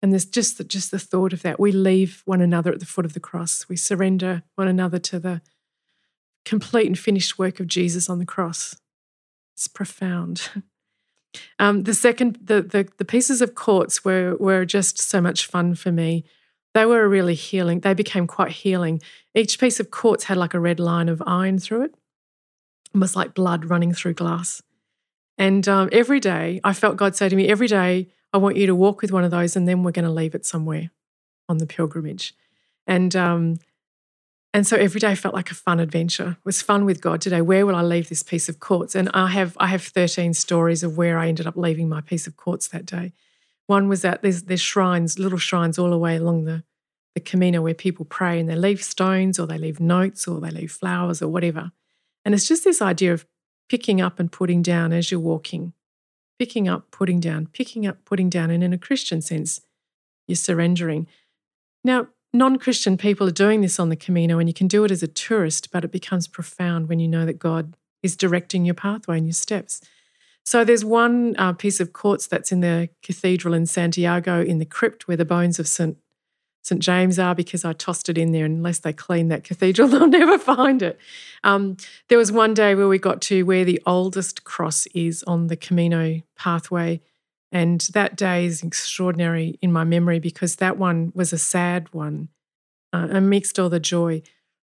And 0.01 0.11
there's 0.11 0.25
just 0.25 0.57
the, 0.57 0.63
just 0.63 0.91
the 0.91 0.99
thought 0.99 1.33
of 1.33 1.41
that. 1.41 1.59
We 1.59 1.71
leave 1.71 2.21
one 2.25 2.41
another 2.41 2.71
at 2.71 2.79
the 2.79 2.85
foot 2.85 3.05
of 3.05 3.13
the 3.13 3.19
cross. 3.19 3.67
We 3.67 3.75
surrender 3.75 4.43
one 4.55 4.67
another 4.67 4.99
to 4.99 5.19
the 5.19 5.41
complete 6.45 6.87
and 6.87 6.97
finished 6.97 7.37
work 7.37 7.59
of 7.59 7.67
Jesus 7.67 8.09
on 8.09 8.19
the 8.19 8.25
cross. 8.25 8.75
It's 9.55 9.67
profound. 9.67 10.49
Um, 11.59 11.83
the 11.83 11.93
second, 11.93 12.39
the, 12.43 12.61
the 12.61 12.89
the 12.97 13.05
pieces 13.05 13.41
of 13.41 13.55
quartz 13.55 14.03
were 14.03 14.35
were 14.37 14.65
just 14.65 14.99
so 14.99 15.21
much 15.21 15.45
fun 15.45 15.75
for 15.75 15.89
me. 15.89 16.25
They 16.73 16.85
were 16.85 17.07
really 17.07 17.35
healing. 17.35 17.79
They 17.79 17.93
became 17.93 18.27
quite 18.27 18.51
healing. 18.51 19.01
Each 19.33 19.57
piece 19.57 19.79
of 19.79 19.91
quartz 19.91 20.25
had 20.25 20.37
like 20.37 20.53
a 20.53 20.59
red 20.59 20.79
line 20.79 21.07
of 21.07 21.23
iron 21.25 21.59
through 21.59 21.83
it, 21.83 21.95
almost 22.93 23.15
like 23.15 23.33
blood 23.33 23.65
running 23.65 23.93
through 23.93 24.13
glass. 24.13 24.61
And 25.37 25.67
um, 25.67 25.89
every 25.91 26.19
day, 26.19 26.59
I 26.63 26.73
felt 26.73 26.97
God 26.97 27.15
say 27.15 27.29
to 27.29 27.35
me, 27.35 27.47
"Every 27.47 27.67
day, 27.67 28.09
I 28.33 28.37
want 28.37 28.57
you 28.57 28.67
to 28.67 28.75
walk 28.75 29.01
with 29.01 29.11
one 29.11 29.23
of 29.23 29.31
those, 29.31 29.55
and 29.55 29.67
then 29.67 29.83
we're 29.83 29.91
going 29.91 30.05
to 30.05 30.11
leave 30.11 30.35
it 30.35 30.45
somewhere 30.45 30.91
on 31.49 31.57
the 31.57 31.65
pilgrimage." 31.65 32.33
And 32.85 33.15
um, 33.15 33.59
and 34.53 34.67
so 34.67 34.75
every 34.75 34.99
day 34.99 35.15
felt 35.15 35.33
like 35.33 35.49
a 35.49 35.55
fun 35.55 35.79
adventure. 35.79 36.31
It 36.39 36.45
was 36.45 36.61
fun 36.61 36.85
with 36.85 36.99
God 36.99 37.21
today. 37.21 37.41
Where 37.41 37.65
will 37.65 37.75
I 37.75 37.81
leave 37.81 38.09
this 38.09 38.23
piece 38.23 38.49
of 38.49 38.59
quartz? 38.59 38.95
And 38.95 39.09
I 39.13 39.27
have 39.27 39.55
I 39.59 39.67
have 39.67 39.83
13 39.83 40.33
stories 40.33 40.83
of 40.83 40.97
where 40.97 41.17
I 41.17 41.29
ended 41.29 41.47
up 41.47 41.55
leaving 41.55 41.87
my 41.87 42.01
piece 42.01 42.27
of 42.27 42.35
quartz 42.35 42.67
that 42.69 42.85
day. 42.85 43.13
One 43.67 43.87
was 43.87 44.01
that 44.01 44.21
there's 44.21 44.43
there's 44.43 44.61
shrines, 44.61 45.17
little 45.17 45.37
shrines 45.37 45.79
all 45.79 45.89
the 45.89 45.97
way 45.97 46.17
along 46.17 46.43
the 46.43 46.63
the 47.13 47.21
Camino 47.21 47.61
where 47.61 47.73
people 47.73 48.05
pray 48.05 48.39
and 48.39 48.49
they 48.49 48.55
leave 48.55 48.83
stones 48.83 49.37
or 49.37 49.45
they 49.45 49.57
leave 49.57 49.79
notes 49.79 50.27
or 50.27 50.39
they 50.39 50.51
leave 50.51 50.71
flowers 50.71 51.21
or 51.21 51.27
whatever. 51.27 51.71
And 52.23 52.33
it's 52.33 52.47
just 52.47 52.63
this 52.63 52.81
idea 52.81 53.13
of 53.13 53.25
picking 53.69 54.01
up 54.01 54.19
and 54.19 54.31
putting 54.31 54.61
down 54.61 54.93
as 54.93 55.11
you're 55.11 55.19
walking, 55.19 55.73
picking 56.37 56.67
up, 56.67 56.91
putting 56.91 57.19
down, 57.19 57.47
picking 57.47 57.87
up, 57.87 58.03
putting 58.05 58.29
down. 58.29 58.51
And 58.51 58.63
in 58.63 58.73
a 58.73 58.77
Christian 58.77 59.21
sense, 59.21 59.61
you're 60.27 60.35
surrendering. 60.35 61.07
Now, 61.83 62.07
non 62.33 62.57
Christian 62.57 62.97
people 62.97 63.27
are 63.27 63.31
doing 63.31 63.61
this 63.61 63.79
on 63.79 63.89
the 63.89 63.95
Camino, 63.95 64.39
and 64.39 64.47
you 64.47 64.53
can 64.53 64.67
do 64.67 64.83
it 64.83 64.91
as 64.91 65.03
a 65.03 65.07
tourist, 65.07 65.71
but 65.71 65.83
it 65.83 65.91
becomes 65.91 66.27
profound 66.27 66.89
when 66.89 66.99
you 66.99 67.07
know 67.07 67.25
that 67.25 67.39
God 67.39 67.75
is 68.03 68.15
directing 68.15 68.65
your 68.65 68.75
pathway 68.75 69.17
and 69.17 69.27
your 69.27 69.33
steps. 69.33 69.81
So 70.43 70.63
there's 70.63 70.83
one 70.83 71.35
uh, 71.37 71.53
piece 71.53 71.79
of 71.79 71.93
quartz 71.93 72.27
that's 72.27 72.51
in 72.51 72.61
the 72.61 72.89
cathedral 73.03 73.53
in 73.53 73.67
Santiago 73.67 74.41
in 74.41 74.57
the 74.57 74.65
crypt 74.65 75.07
where 75.07 75.17
the 75.17 75.25
bones 75.25 75.59
of 75.59 75.67
St. 75.67 75.97
St 76.63 76.81
James 76.81 77.17
are 77.17 77.33
because 77.33 77.65
I 77.65 77.73
tossed 77.73 78.09
it 78.09 78.17
in 78.17 78.31
there. 78.31 78.45
Unless 78.45 78.79
they 78.79 78.93
clean 78.93 79.29
that 79.29 79.43
cathedral, 79.43 79.87
they'll 79.87 80.07
never 80.07 80.37
find 80.37 80.81
it. 80.81 80.99
Um, 81.43 81.77
there 82.07 82.17
was 82.17 82.31
one 82.31 82.53
day 82.53 82.75
where 82.75 82.87
we 82.87 82.99
got 82.99 83.21
to 83.23 83.43
where 83.43 83.65
the 83.65 83.81
oldest 83.85 84.43
cross 84.43 84.85
is 84.87 85.23
on 85.23 85.47
the 85.47 85.57
Camino 85.57 86.21
pathway. 86.37 87.01
And 87.51 87.81
that 87.93 88.15
day 88.15 88.45
is 88.45 88.63
extraordinary 88.63 89.59
in 89.61 89.73
my 89.73 89.83
memory 89.83 90.19
because 90.19 90.57
that 90.57 90.77
one 90.77 91.11
was 91.13 91.33
a 91.33 91.37
sad 91.37 91.93
one 91.93 92.29
uh, 92.93 93.07
amidst 93.09 93.59
all 93.59 93.69
the 93.69 93.79
joy. 93.79 94.21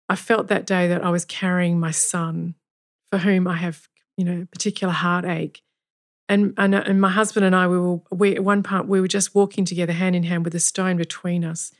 I 0.10 0.16
felt 0.16 0.48
that 0.48 0.66
day 0.66 0.88
that 0.88 1.04
I 1.04 1.10
was 1.10 1.26
carrying 1.26 1.80
my 1.80 1.92
son 1.92 2.56
for 3.10 3.20
whom 3.20 3.48
I 3.48 3.56
have, 3.56 3.88
you 4.16 4.26
know, 4.26 4.48
particular 4.52 4.94
heartache. 4.94 5.64
And, 6.30 6.54
and, 6.58 6.76
uh, 6.76 6.84
and 6.86 7.00
my 7.00 7.10
husband 7.10 7.46
and 7.46 7.56
I, 7.56 7.68
we 7.68 7.80
were 7.80 8.00
we, 8.12 8.36
at 8.36 8.44
one 8.44 8.62
part 8.62 8.88
we 8.88 9.00
were 9.00 9.08
just 9.08 9.34
walking 9.34 9.64
together 9.64 9.94
hand 9.94 10.16
in 10.16 10.24
hand 10.24 10.44
with 10.44 10.56
a 10.56 10.60
stone 10.60 10.98
between 10.98 11.46
us, 11.46 11.72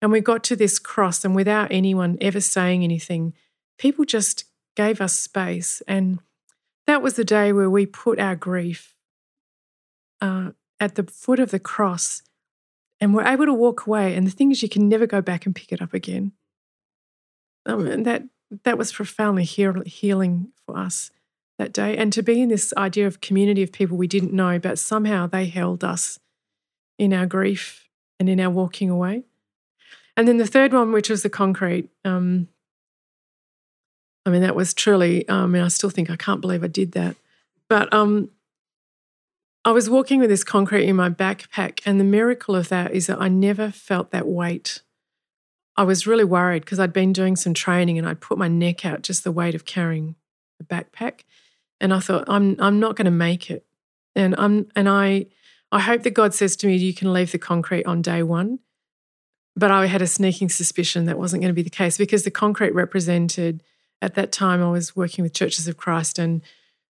and 0.00 0.12
we 0.12 0.20
got 0.20 0.44
to 0.44 0.56
this 0.56 0.78
cross, 0.78 1.24
and 1.24 1.34
without 1.34 1.72
anyone 1.72 2.16
ever 2.20 2.40
saying 2.40 2.84
anything, 2.84 3.34
people 3.78 4.04
just 4.04 4.44
gave 4.76 5.00
us 5.00 5.14
space, 5.14 5.82
and 5.88 6.20
that 6.86 7.02
was 7.02 7.14
the 7.14 7.24
day 7.24 7.52
where 7.52 7.70
we 7.70 7.86
put 7.86 8.20
our 8.20 8.36
grief 8.36 8.94
uh, 10.20 10.50
at 10.78 10.94
the 10.94 11.02
foot 11.02 11.40
of 11.40 11.50
the 11.50 11.58
cross, 11.58 12.22
and 13.00 13.12
we're 13.12 13.26
able 13.26 13.46
to 13.46 13.54
walk 13.54 13.86
away. 13.86 14.14
And 14.14 14.28
the 14.28 14.30
thing 14.30 14.52
is, 14.52 14.62
you 14.62 14.68
can 14.68 14.88
never 14.88 15.06
go 15.06 15.20
back 15.20 15.44
and 15.44 15.56
pick 15.56 15.72
it 15.72 15.82
up 15.82 15.92
again. 15.92 16.32
Um, 17.66 17.86
and 17.88 18.06
that 18.06 18.22
that 18.64 18.78
was 18.78 18.92
profoundly 18.92 19.44
heal- 19.44 19.82
healing 19.86 20.52
for 20.66 20.78
us 20.78 21.10
that 21.62 21.72
day. 21.72 21.96
And 21.96 22.12
to 22.12 22.22
be 22.22 22.40
in 22.40 22.48
this 22.48 22.72
idea 22.76 23.06
of 23.06 23.20
community 23.20 23.62
of 23.62 23.72
people 23.72 23.96
we 23.96 24.06
didn't 24.06 24.32
know, 24.32 24.58
but 24.58 24.78
somehow 24.78 25.26
they 25.26 25.46
held 25.46 25.84
us 25.84 26.18
in 26.98 27.12
our 27.12 27.26
grief 27.26 27.88
and 28.18 28.28
in 28.28 28.40
our 28.40 28.50
walking 28.50 28.90
away. 28.90 29.24
And 30.16 30.28
then 30.28 30.38
the 30.38 30.46
third 30.46 30.72
one, 30.72 30.92
which 30.92 31.08
was 31.08 31.22
the 31.22 31.30
concrete. 31.30 31.88
Um, 32.04 32.48
I 34.26 34.30
mean, 34.30 34.42
that 34.42 34.54
was 34.54 34.74
truly, 34.74 35.28
I 35.28 35.46
mean, 35.46 35.62
I 35.62 35.68
still 35.68 35.90
think 35.90 36.10
I 36.10 36.16
can't 36.16 36.40
believe 36.40 36.62
I 36.62 36.68
did 36.68 36.92
that. 36.92 37.16
But 37.68 37.92
um, 37.92 38.30
I 39.64 39.70
was 39.70 39.88
walking 39.88 40.20
with 40.20 40.28
this 40.28 40.44
concrete 40.44 40.86
in 40.86 40.96
my 40.96 41.08
backpack, 41.08 41.80
and 41.86 41.98
the 41.98 42.04
miracle 42.04 42.54
of 42.54 42.68
that 42.68 42.92
is 42.92 43.06
that 43.06 43.20
I 43.20 43.28
never 43.28 43.70
felt 43.70 44.10
that 44.10 44.28
weight 44.28 44.82
I 45.76 45.84
was 45.84 46.06
really 46.06 46.24
worried 46.24 46.64
because 46.64 46.78
I'd 46.78 46.92
been 46.92 47.12
doing 47.12 47.36
some 47.36 47.54
training 47.54 47.98
and 47.98 48.06
I'd 48.06 48.20
put 48.20 48.38
my 48.38 48.48
neck 48.48 48.84
out 48.84 49.02
just 49.02 49.24
the 49.24 49.32
weight 49.32 49.54
of 49.54 49.64
carrying 49.64 50.16
a 50.60 50.64
backpack. 50.64 51.20
And 51.82 51.92
I 51.92 51.98
thought, 51.98 52.24
I'm 52.28 52.56
I'm 52.60 52.80
not 52.80 52.96
going 52.96 53.06
to 53.06 53.10
make 53.10 53.50
it. 53.50 53.66
And 54.14 54.34
I'm 54.38 54.68
and 54.74 54.88
I 54.88 55.26
I 55.70 55.80
hope 55.80 56.04
that 56.04 56.12
God 56.14 56.32
says 56.32 56.56
to 56.56 56.66
me, 56.66 56.76
you 56.76 56.94
can 56.94 57.12
leave 57.12 57.32
the 57.32 57.38
concrete 57.38 57.84
on 57.84 58.00
day 58.00 58.22
one. 58.22 58.60
But 59.54 59.70
I 59.70 59.86
had 59.86 60.00
a 60.00 60.06
sneaking 60.06 60.48
suspicion 60.48 61.04
that 61.06 61.18
wasn't 61.18 61.42
going 61.42 61.50
to 61.50 61.54
be 61.54 61.62
the 61.62 61.68
case 61.68 61.98
because 61.98 62.22
the 62.22 62.30
concrete 62.30 62.74
represented 62.74 63.62
at 64.00 64.14
that 64.14 64.32
time 64.32 64.62
I 64.62 64.70
was 64.70 64.96
working 64.96 65.22
with 65.22 65.34
Churches 65.34 65.68
of 65.68 65.76
Christ 65.76 66.18
and 66.18 66.40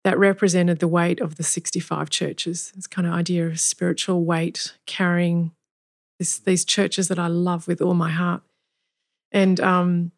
that 0.04 0.18
represented 0.18 0.80
the 0.80 0.88
weight 0.88 1.20
of 1.20 1.36
the 1.36 1.42
65 1.42 2.10
churches. 2.10 2.72
This 2.76 2.86
kind 2.86 3.08
of 3.08 3.14
idea 3.14 3.46
of 3.46 3.58
spiritual 3.58 4.24
weight 4.24 4.74
carrying 4.86 5.52
this, 6.18 6.38
these 6.38 6.64
churches 6.64 7.08
that 7.08 7.18
I 7.18 7.26
love 7.26 7.66
with 7.66 7.80
all 7.80 7.94
my 7.94 8.10
heart. 8.10 8.42
And 9.32 9.58
um, 9.60 10.12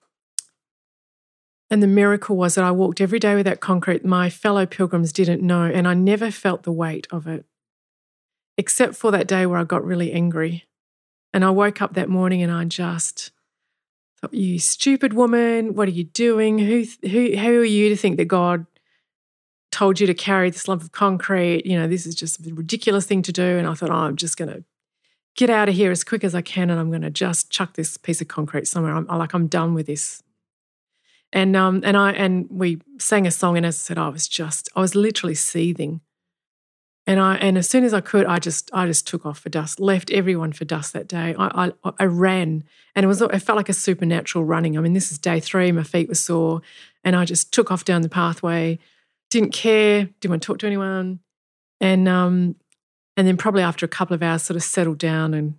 and 1.71 1.83
the 1.83 1.87
miracle 1.87 2.37
was 2.37 2.55
that 2.55 2.65
I 2.65 2.71
walked 2.71 3.01
every 3.01 3.19
day 3.19 3.35
with 3.35 3.47
that 3.47 3.61
concrete. 3.61 4.05
My 4.05 4.31
fellow 4.31 4.67
pilgrims 4.67 5.13
didn't 5.13 5.43
know, 5.43 5.65
and 5.65 5.87
I 5.89 5.95
never 5.95 6.31
felt 6.31 6.63
the 6.63 6.73
weight 6.73 7.07
of 7.11 7.27
it, 7.27 7.45
except 8.57 8.95
for 8.95 9.11
that 9.11 9.27
day 9.27 9.47
where 9.47 9.59
I 9.59 9.65
got 9.65 9.85
really 9.85 10.13
angry. 10.13 10.65
And 11.35 11.45
I 11.45 11.51
woke 11.51 11.83
up 11.83 11.95
that 11.95 12.09
morning 12.09 12.43
and 12.43 12.53
I 12.53 12.65
just 12.65 13.31
thought, 14.21 14.33
"You 14.33 14.59
stupid 14.59 15.13
woman! 15.13 15.75
What 15.75 15.89
are 15.89 15.93
you 15.93 16.05
doing? 16.05 16.59
Who 16.59 16.85
who 17.03 17.37
who 17.37 17.61
are 17.61 17.65
you 17.65 17.89
to 17.89 17.97
think 17.97 18.17
that 18.17 18.27
God 18.27 18.67
told 19.71 20.01
you 20.01 20.07
to 20.07 20.15
carry 20.15 20.51
this 20.51 20.69
lump 20.69 20.83
of 20.83 20.93
concrete? 20.93 21.67
You 21.67 21.79
know, 21.79 21.89
this 21.89 22.07
is 22.07 22.15
just 22.15 22.47
a 22.47 22.55
ridiculous 22.55 23.07
thing 23.07 23.23
to 23.23 23.33
do." 23.33 23.59
And 23.59 23.67
I 23.67 23.75
thought, 23.75 23.91
"Oh, 23.91 23.95
I'm 23.95 24.17
just 24.17 24.37
going 24.37 24.51
to 24.51 24.65
get 25.37 25.51
out 25.51 25.69
of 25.69 25.75
here 25.75 25.91
as 25.91 26.03
quick 26.03 26.25
as 26.25 26.35
I 26.35 26.41
can 26.41 26.71
and 26.71 26.81
I'm 26.81 26.91
going 26.91 27.03
to 27.03 27.11
just 27.11 27.51
chuck 27.51 27.75
this 27.75 27.97
piece 27.97 28.21
of 28.21 28.29
concrete 28.29 28.67
somewhere. 28.67 28.95
I'm 28.95 29.07
like, 29.07 29.35
I'm 29.35 29.47
done 29.47 29.75
with 29.75 29.87
this. 29.87 30.23
And 31.33 31.57
um 31.57 31.83
and 31.85 31.97
I 31.97 32.13
and 32.13 32.47
we 32.51 32.81
sang 32.99 33.27
a 33.27 33.31
song 33.31 33.57
and 33.57 33.67
as 33.67 33.77
I 33.77 33.79
said, 33.79 33.99
I 33.99 34.09
was 34.09 34.29
just 34.29 34.69
I 34.77 34.81
was 34.81 34.95
literally 34.95 35.35
seething. 35.35 36.01
And 37.09 37.21
I 37.21 37.37
and 37.37 37.57
as 37.57 37.69
soon 37.69 37.85
as 37.85 37.95
I 37.95 38.01
could, 38.01 38.27
I 38.27 38.39
just 38.39 38.71
I 38.73 38.87
just 38.87 39.07
took 39.07 39.27
off 39.27 39.41
for 39.41 39.49
dust, 39.49 39.79
left 39.79 40.11
everyone 40.11 40.53
for 40.53 40.65
dust 40.65 40.93
that 40.93 41.09
day. 41.09 41.35
I 41.39 41.73
I, 41.85 41.93
I 41.99 42.05
ran 42.05 42.65
and 42.95 43.05
it 43.05 43.07
was 43.07 43.21
it 43.21 43.39
felt 43.41 43.57
like 43.57 43.69
a 43.69 43.75
supernatural 43.75 44.45
running. 44.45 44.77
I 44.77 44.81
mean, 44.81 44.93
this 44.93 45.13
is 45.13 45.19
day 45.19 45.41
three, 45.41 45.71
my 45.73 45.83
feet 45.83 46.09
were 46.09 46.15
sore, 46.15 46.63
and 47.05 47.15
I 47.15 47.25
just 47.25 47.53
took 47.53 47.71
off 47.71 47.85
down 47.85 48.03
the 48.03 48.09
pathway, 48.09 48.79
didn't 49.31 49.53
care, 49.53 50.09
didn't 50.21 50.31
want 50.31 50.43
to 50.43 50.47
talk 50.47 50.59
to 50.61 50.67
anyone. 50.67 51.21
And 51.81 52.09
um 52.09 52.57
and 53.17 53.27
then 53.27 53.37
probably 53.37 53.63
after 53.63 53.87
a 53.87 53.89
couple 53.89 54.15
of 54.15 54.23
hours, 54.23 54.43
sort 54.43 54.57
of 54.57 54.63
settled 54.63 54.99
down 54.99 55.33
and 55.35 55.55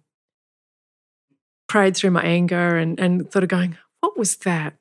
prayed 1.68 1.96
through 1.96 2.12
my 2.12 2.24
anger 2.24 2.78
and, 2.78 3.00
and 3.00 3.32
sort 3.32 3.44
of 3.44 3.50
going, 3.50 3.78
what 4.00 4.18
was 4.18 4.38
that? 4.38 4.76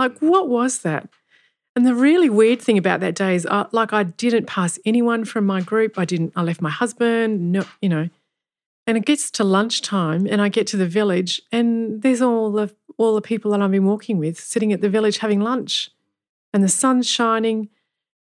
Like, 0.00 0.18
what 0.20 0.48
was 0.48 0.78
that? 0.78 1.10
And 1.76 1.86
the 1.86 1.94
really 1.94 2.30
weird 2.30 2.62
thing 2.62 2.78
about 2.78 3.00
that 3.00 3.14
day 3.14 3.34
is, 3.34 3.44
uh, 3.44 3.66
like, 3.70 3.92
I 3.92 4.02
didn't 4.04 4.46
pass 4.46 4.78
anyone 4.86 5.26
from 5.26 5.44
my 5.44 5.60
group. 5.60 5.98
I 5.98 6.06
didn't. 6.06 6.32
I 6.34 6.42
left 6.42 6.62
my 6.62 6.70
husband. 6.70 7.52
No, 7.52 7.64
you 7.82 7.90
know. 7.90 8.08
And 8.86 8.96
it 8.96 9.04
gets 9.04 9.30
to 9.32 9.44
lunchtime, 9.44 10.26
and 10.26 10.40
I 10.40 10.48
get 10.48 10.66
to 10.68 10.78
the 10.78 10.86
village, 10.86 11.42
and 11.52 12.00
there's 12.00 12.22
all 12.22 12.50
the 12.50 12.74
all 12.96 13.14
the 13.14 13.20
people 13.20 13.50
that 13.50 13.60
I've 13.60 13.70
been 13.70 13.84
walking 13.84 14.16
with 14.18 14.40
sitting 14.40 14.72
at 14.72 14.80
the 14.80 14.88
village 14.88 15.18
having 15.18 15.40
lunch, 15.40 15.90
and 16.54 16.64
the 16.64 16.68
sun's 16.68 17.06
shining. 17.06 17.68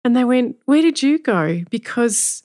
And 0.03 0.13
they 0.13 0.25
went, 0.25 0.57
"Where 0.65 0.81
did 0.81 1.01
you 1.01 1.19
go?" 1.19 1.63
Because 1.69 2.43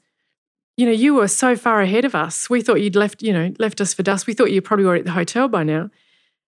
you 0.76 0.86
know, 0.86 0.92
you 0.92 1.14
were 1.14 1.26
so 1.26 1.56
far 1.56 1.80
ahead 1.80 2.04
of 2.04 2.14
us. 2.14 2.48
We 2.48 2.62
thought 2.62 2.80
you'd 2.80 2.94
left, 2.94 3.22
you 3.22 3.32
know, 3.32 3.52
left 3.58 3.80
us 3.80 3.92
for 3.92 4.04
dust. 4.04 4.28
We 4.28 4.34
thought 4.34 4.52
you 4.52 4.62
probably 4.62 4.84
were 4.84 4.94
at 4.94 5.04
the 5.04 5.10
hotel 5.10 5.48
by 5.48 5.64
now. 5.64 5.90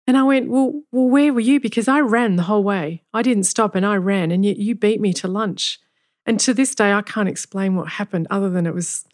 And 0.09 0.16
I 0.16 0.23
went, 0.23 0.49
well, 0.49 0.83
well, 0.90 1.11
where 1.11 1.35
were 1.35 1.40
you? 1.40 1.61
Because 1.61 1.87
I 1.87 2.01
ran 2.01 2.37
the 2.37 2.44
whole 2.44 2.64
way. 2.64 3.03
I 3.12 3.21
didn't 3.21 3.44
stop 3.44 3.75
and 3.75 3.85
I 3.85 3.97
ran, 3.97 4.31
and 4.31 4.42
yet 4.42 4.57
you 4.57 4.75
beat 4.75 5.03
me 5.03 5.12
to 5.12 5.29
lunch. 5.29 5.79
And 6.25 6.40
to 6.40 6.55
this 6.55 6.75
day, 6.75 6.94
I 6.94 7.03
can't 7.03 7.29
explain 7.29 7.77
what 7.77 7.88
happened 7.88 8.27
other 8.31 8.49
than 8.49 8.66
it 8.66 8.75
was 8.75 9.05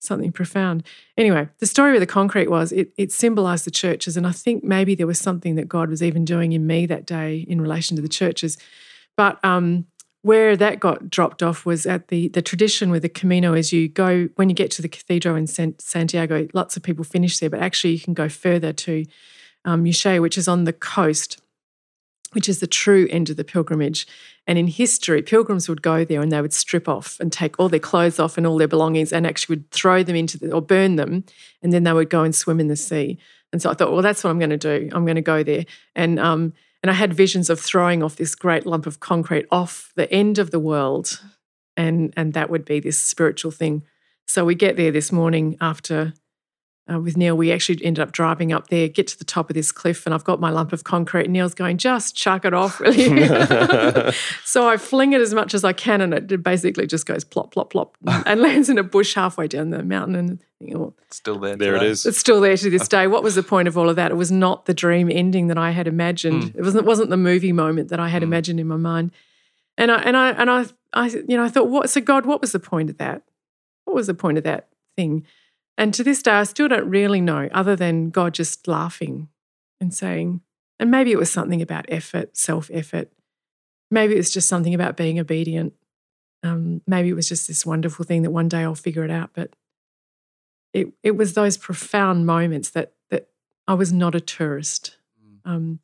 something 0.00 0.32
profound. 0.32 0.82
Anyway, 1.16 1.48
the 1.60 1.66
story 1.66 1.92
with 1.92 2.00
the 2.00 2.06
concrete 2.06 2.50
was 2.50 2.72
it, 2.72 2.92
it 2.98 3.12
symbolized 3.12 3.64
the 3.64 3.70
churches. 3.70 4.16
And 4.16 4.26
I 4.26 4.32
think 4.32 4.64
maybe 4.64 4.96
there 4.96 5.06
was 5.06 5.20
something 5.20 5.54
that 5.54 5.68
God 5.68 5.88
was 5.88 6.02
even 6.02 6.24
doing 6.24 6.50
in 6.50 6.66
me 6.66 6.84
that 6.86 7.06
day 7.06 7.46
in 7.48 7.60
relation 7.60 7.94
to 7.94 8.02
the 8.02 8.08
churches. 8.08 8.58
But 9.16 9.42
um, 9.44 9.86
where 10.22 10.56
that 10.56 10.80
got 10.80 11.10
dropped 11.10 11.44
off 11.44 11.64
was 11.64 11.86
at 11.86 12.08
the 12.08 12.26
the 12.28 12.42
tradition 12.42 12.90
with 12.90 13.02
the 13.02 13.08
Camino 13.08 13.54
is 13.54 13.72
you 13.72 13.88
go 13.88 14.28
when 14.34 14.48
you 14.48 14.54
get 14.54 14.72
to 14.72 14.82
the 14.82 14.88
cathedral 14.88 15.36
in 15.36 15.46
Santiago, 15.46 16.48
lots 16.54 16.76
of 16.76 16.82
people 16.82 17.04
finish 17.04 17.38
there, 17.38 17.50
but 17.50 17.60
actually 17.60 17.92
you 17.92 18.00
can 18.00 18.14
go 18.14 18.28
further 18.28 18.72
to 18.72 19.04
um, 19.64 19.82
which 19.82 20.38
is 20.38 20.48
on 20.48 20.64
the 20.64 20.72
coast, 20.72 21.40
which 22.32 22.48
is 22.48 22.60
the 22.60 22.66
true 22.66 23.06
end 23.10 23.30
of 23.30 23.36
the 23.36 23.44
pilgrimage. 23.44 24.06
And 24.46 24.58
in 24.58 24.66
history, 24.66 25.22
pilgrims 25.22 25.68
would 25.68 25.82
go 25.82 26.04
there 26.04 26.20
and 26.20 26.30
they 26.30 26.40
would 26.40 26.52
strip 26.52 26.88
off 26.88 27.18
and 27.20 27.32
take 27.32 27.58
all 27.58 27.68
their 27.68 27.80
clothes 27.80 28.18
off 28.18 28.36
and 28.36 28.46
all 28.46 28.58
their 28.58 28.68
belongings 28.68 29.12
and 29.12 29.26
actually 29.26 29.56
would 29.56 29.70
throw 29.70 30.02
them 30.02 30.16
into 30.16 30.38
the, 30.38 30.52
or 30.52 30.60
burn 30.60 30.96
them, 30.96 31.24
and 31.62 31.72
then 31.72 31.84
they 31.84 31.92
would 31.92 32.10
go 32.10 32.22
and 32.22 32.34
swim 32.34 32.60
in 32.60 32.68
the 32.68 32.76
sea. 32.76 33.18
And 33.52 33.62
so 33.62 33.70
I 33.70 33.74
thought, 33.74 33.92
well, 33.92 34.02
that's 34.02 34.24
what 34.24 34.30
I'm 34.30 34.38
going 34.38 34.50
to 34.50 34.56
do. 34.56 34.90
I'm 34.92 35.04
going 35.04 35.14
to 35.14 35.22
go 35.22 35.42
there. 35.42 35.64
And 35.94 36.18
um, 36.18 36.52
and 36.84 36.90
I 36.90 36.94
had 36.94 37.14
visions 37.14 37.48
of 37.48 37.58
throwing 37.58 38.02
off 38.02 38.16
this 38.16 38.34
great 38.34 38.66
lump 38.66 38.86
of 38.86 39.00
concrete 39.00 39.46
off 39.50 39.90
the 39.96 40.12
end 40.12 40.38
of 40.38 40.50
the 40.50 40.60
world. 40.60 41.18
And, 41.78 42.12
and 42.14 42.34
that 42.34 42.50
would 42.50 42.66
be 42.66 42.78
this 42.78 42.98
spiritual 42.98 43.52
thing. 43.52 43.84
So 44.26 44.44
we 44.44 44.54
get 44.54 44.76
there 44.76 44.90
this 44.90 45.10
morning 45.10 45.56
after 45.62 46.12
uh, 46.92 47.00
with 47.00 47.16
Neil, 47.16 47.34
we 47.34 47.50
actually 47.50 47.82
ended 47.82 48.02
up 48.02 48.12
driving 48.12 48.52
up 48.52 48.68
there, 48.68 48.88
get 48.88 49.06
to 49.06 49.18
the 49.18 49.24
top 49.24 49.48
of 49.48 49.54
this 49.54 49.72
cliff, 49.72 50.04
and 50.04 50.14
I've 50.14 50.24
got 50.24 50.38
my 50.38 50.50
lump 50.50 50.70
of 50.72 50.84
concrete. 50.84 51.24
And 51.24 51.32
Neil's 51.32 51.54
going, 51.54 51.78
just 51.78 52.14
chuck 52.14 52.44
it 52.44 52.52
off, 52.52 52.78
really. 52.78 53.26
so 54.44 54.68
I 54.68 54.76
fling 54.76 55.14
it 55.14 55.20
as 55.22 55.32
much 55.32 55.54
as 55.54 55.64
I 55.64 55.72
can, 55.72 56.02
and 56.02 56.12
it 56.12 56.42
basically 56.42 56.86
just 56.86 57.06
goes 57.06 57.24
plop, 57.24 57.52
plop, 57.52 57.70
plop, 57.70 57.96
and 58.26 58.40
lands 58.40 58.68
in 58.68 58.76
a 58.76 58.82
bush 58.82 59.14
halfway 59.14 59.48
down 59.48 59.70
the 59.70 59.82
mountain. 59.82 60.14
And 60.14 60.44
you 60.60 60.74
know, 60.74 60.94
Still 61.10 61.38
there. 61.38 61.56
There 61.56 61.74
it 61.76 61.78
today. 61.78 61.90
is. 61.90 62.04
it's 62.04 62.18
still 62.18 62.42
there 62.42 62.56
to 62.56 62.68
this 62.68 62.86
day. 62.86 63.06
What 63.06 63.22
was 63.22 63.34
the 63.34 63.42
point 63.42 63.66
of 63.66 63.78
all 63.78 63.88
of 63.88 63.96
that? 63.96 64.10
It 64.10 64.16
was 64.16 64.30
not 64.30 64.66
the 64.66 64.74
dream 64.74 65.10
ending 65.10 65.46
that 65.46 65.56
I 65.58 65.70
had 65.70 65.86
imagined. 65.88 66.52
It 66.54 66.62
wasn't. 66.62 66.84
It 66.84 66.86
wasn't 66.86 67.08
the 67.10 67.16
movie 67.16 67.52
moment 67.52 67.88
that 67.88 68.00
I 68.00 68.08
had 68.08 68.22
imagined 68.22 68.60
in 68.60 68.66
my 68.66 68.76
mind. 68.76 69.10
And 69.78 69.90
I 69.90 70.02
and 70.02 70.16
I 70.16 70.30
and 70.32 70.50
I, 70.50 70.66
I 70.92 71.06
you 71.08 71.36
know 71.36 71.44
I 71.44 71.48
thought, 71.48 71.68
what? 71.70 71.88
So 71.88 72.02
God, 72.02 72.26
what 72.26 72.42
was 72.42 72.52
the 72.52 72.60
point 72.60 72.90
of 72.90 72.98
that? 72.98 73.22
What 73.86 73.94
was 73.94 74.06
the 74.06 74.14
point 74.14 74.36
of 74.36 74.44
that 74.44 74.68
thing? 74.96 75.24
And 75.76 75.92
to 75.94 76.04
this 76.04 76.22
day, 76.22 76.32
I 76.32 76.44
still 76.44 76.68
don't 76.68 76.88
really 76.88 77.20
know, 77.20 77.48
other 77.52 77.74
than 77.76 78.10
God 78.10 78.34
just 78.34 78.68
laughing 78.68 79.28
and 79.80 79.92
saying, 79.92 80.40
and 80.78 80.90
maybe 80.90 81.12
it 81.12 81.18
was 81.18 81.30
something 81.30 81.62
about 81.62 81.86
effort, 81.88 82.36
self 82.36 82.70
effort. 82.72 83.10
Maybe 83.90 84.14
it 84.14 84.18
was 84.18 84.30
just 84.30 84.48
something 84.48 84.74
about 84.74 84.96
being 84.96 85.18
obedient. 85.18 85.72
Um, 86.42 86.82
maybe 86.86 87.08
it 87.08 87.14
was 87.14 87.28
just 87.28 87.48
this 87.48 87.64
wonderful 87.64 88.04
thing 88.04 88.22
that 88.22 88.30
one 88.30 88.48
day 88.48 88.62
I'll 88.62 88.74
figure 88.74 89.04
it 89.04 89.10
out. 89.10 89.30
But 89.34 89.54
it 90.72 90.88
it 91.02 91.12
was 91.12 91.34
those 91.34 91.56
profound 91.56 92.26
moments 92.26 92.70
that 92.70 92.92
that 93.10 93.28
I 93.66 93.74
was 93.74 93.92
not 93.92 94.14
a 94.14 94.20
tourist. 94.20 94.96
Um, 95.44 95.80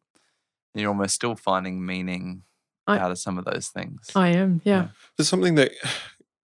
You're 0.74 0.88
almost 0.88 1.14
still 1.14 1.34
finding 1.36 1.84
meaning 1.84 2.43
I- 2.86 2.99
out 2.99 3.11
of 3.11 3.18
some 3.18 3.38
of 3.38 3.45
those 3.45 3.68
things. 3.68 4.11
I 4.14 4.28
am, 4.28 4.61
yeah. 4.64 4.88
There's 5.16 5.28
something 5.28 5.55
that 5.57 5.72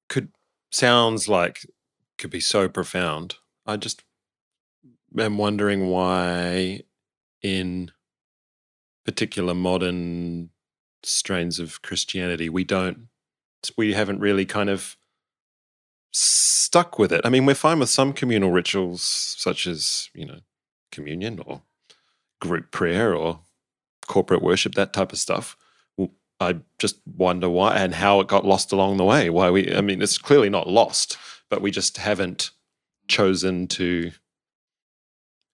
could 0.08 0.28
sounds 0.70 1.28
like 1.28 1.66
could 2.18 2.30
be 2.30 2.40
so 2.40 2.68
profound. 2.68 3.36
I 3.66 3.76
just 3.76 4.04
am 5.18 5.38
wondering 5.38 5.88
why, 5.88 6.82
in 7.42 7.90
particular 9.04 9.54
modern 9.54 10.50
strains 11.02 11.58
of 11.58 11.82
Christianity, 11.82 12.48
we 12.48 12.64
don't, 12.64 13.08
we 13.76 13.92
haven't 13.92 14.20
really 14.20 14.44
kind 14.44 14.70
of 14.70 14.96
stuck 16.12 16.98
with 16.98 17.12
it. 17.12 17.20
I 17.24 17.28
mean, 17.28 17.46
we're 17.46 17.54
fine 17.54 17.78
with 17.78 17.90
some 17.90 18.12
communal 18.12 18.50
rituals, 18.50 19.02
such 19.02 19.66
as 19.66 20.10
you 20.14 20.26
know, 20.26 20.40
communion 20.90 21.40
or 21.44 21.62
group 22.40 22.70
prayer 22.70 23.14
or 23.14 23.40
corporate 24.06 24.42
worship, 24.42 24.74
that 24.74 24.92
type 24.92 25.12
of 25.12 25.18
stuff. 25.18 25.56
I 26.38 26.56
just 26.78 27.00
wonder 27.06 27.48
why 27.48 27.76
and 27.76 27.94
how 27.94 28.20
it 28.20 28.26
got 28.26 28.44
lost 28.44 28.70
along 28.70 28.98
the 28.98 29.04
way. 29.04 29.30
Why 29.30 29.50
we, 29.50 29.74
I 29.74 29.80
mean, 29.80 30.02
it's 30.02 30.18
clearly 30.18 30.50
not 30.50 30.68
lost, 30.68 31.16
but 31.50 31.62
we 31.62 31.70
just 31.70 31.98
haven't 31.98 32.50
chosen 33.08 33.66
to 33.68 34.12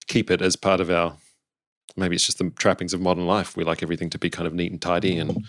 keep 0.07 0.31
it 0.31 0.41
as 0.41 0.55
part 0.55 0.79
of 0.79 0.89
our. 0.89 1.15
Maybe 1.95 2.15
it's 2.15 2.25
just 2.25 2.39
the 2.39 2.49
trappings 2.51 2.93
of 2.93 3.01
modern 3.01 3.27
life. 3.27 3.55
We 3.55 3.63
like 3.63 3.83
everything 3.83 4.09
to 4.11 4.17
be 4.17 4.29
kind 4.29 4.47
of 4.47 4.53
neat 4.53 4.71
and 4.71 4.81
tidy, 4.81 5.17
and 5.17 5.45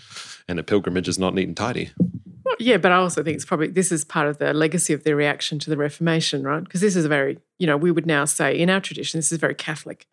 and 0.47 0.59
a 0.59 0.63
pilgrimage 0.63 1.07
is 1.07 1.17
not 1.17 1.33
neat 1.33 1.47
and 1.47 1.57
tidy. 1.57 1.89
Well, 2.45 2.55
yeah, 2.59 2.77
but 2.77 2.91
I 2.91 2.95
also 2.95 3.23
think 3.23 3.35
it's 3.35 3.45
probably 3.45 3.67
this 3.67 3.91
is 3.91 4.05
part 4.05 4.27
of 4.27 4.37
the 4.37 4.53
legacy 4.53 4.93
of 4.93 5.03
the 5.03 5.15
reaction 5.15 5.57
to 5.59 5.69
the 5.69 5.77
Reformation, 5.77 6.43
right? 6.43 6.63
Because 6.63 6.81
this 6.81 6.95
is 6.95 7.05
a 7.05 7.09
very, 7.09 7.39
you 7.57 7.65
know, 7.65 7.77
we 7.77 7.89
would 7.89 8.05
now 8.05 8.25
say 8.25 8.57
in 8.57 8.69
our 8.69 8.79
tradition, 8.79 9.17
this 9.17 9.31
is 9.31 9.39
very 9.39 9.55
Catholic, 9.55 10.05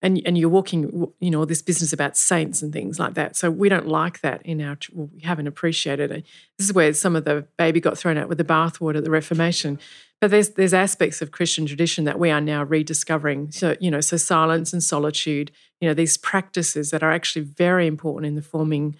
and 0.00 0.20
and 0.24 0.38
you're 0.38 0.48
walking, 0.48 1.10
you 1.18 1.30
know, 1.30 1.44
this 1.44 1.62
business 1.62 1.92
about 1.92 2.16
saints 2.16 2.62
and 2.62 2.72
things 2.72 2.98
like 2.98 3.14
that. 3.14 3.36
So 3.36 3.50
we 3.50 3.68
don't 3.68 3.88
like 3.88 4.20
that 4.20 4.40
in 4.44 4.60
our, 4.60 4.78
well, 4.92 5.10
we 5.12 5.22
haven't 5.22 5.48
appreciated 5.48 6.10
it. 6.10 6.24
This 6.56 6.68
is 6.68 6.72
where 6.72 6.92
some 6.92 7.16
of 7.16 7.24
the 7.24 7.46
baby 7.56 7.80
got 7.80 7.98
thrown 7.98 8.16
out 8.16 8.28
with 8.28 8.38
the 8.38 8.44
bathwater 8.44 8.98
at 8.98 9.04
the 9.04 9.10
Reformation. 9.10 9.78
But 10.20 10.30
there's 10.30 10.50
there's 10.50 10.74
aspects 10.74 11.20
of 11.20 11.32
Christian 11.32 11.66
tradition 11.66 12.04
that 12.04 12.18
we 12.18 12.30
are 12.30 12.40
now 12.40 12.62
rediscovering. 12.62 13.50
So 13.50 13.76
you 13.80 13.90
know, 13.90 14.00
so 14.00 14.16
silence 14.16 14.72
and 14.72 14.82
solitude, 14.82 15.50
you 15.80 15.88
know, 15.88 15.94
these 15.94 16.16
practices 16.16 16.90
that 16.90 17.02
are 17.02 17.12
actually 17.12 17.42
very 17.42 17.86
important 17.86 18.26
in 18.26 18.34
the 18.36 18.42
forming 18.42 18.96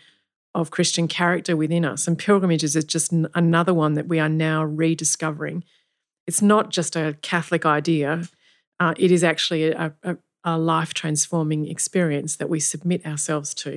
of 0.55 0.71
Christian 0.71 1.07
character 1.07 1.57
within 1.57 1.85
us. 1.85 2.09
And 2.09 2.19
pilgrimages 2.19 2.75
is 2.75 2.85
just 2.85 3.13
another 3.35 3.73
one 3.75 3.95
that 3.95 4.09
we 4.09 4.19
are 4.19 4.29
now 4.29 4.65
rediscovering. 4.65 5.63
It's 6.27 6.43
not 6.43 6.71
just 6.71 6.97
a 6.97 7.17
Catholic 7.23 7.65
idea, 7.65 8.25
uh, 8.81 8.95
it 8.97 9.11
is 9.11 9.25
actually 9.25 9.71
a, 9.71 9.93
a, 10.03 10.17
a 10.55 10.59
life 10.59 10.93
transforming 10.95 11.67
experience 11.69 12.37
that 12.37 12.49
we 12.49 12.61
submit 12.61 13.05
ourselves 13.07 13.55
to, 13.55 13.73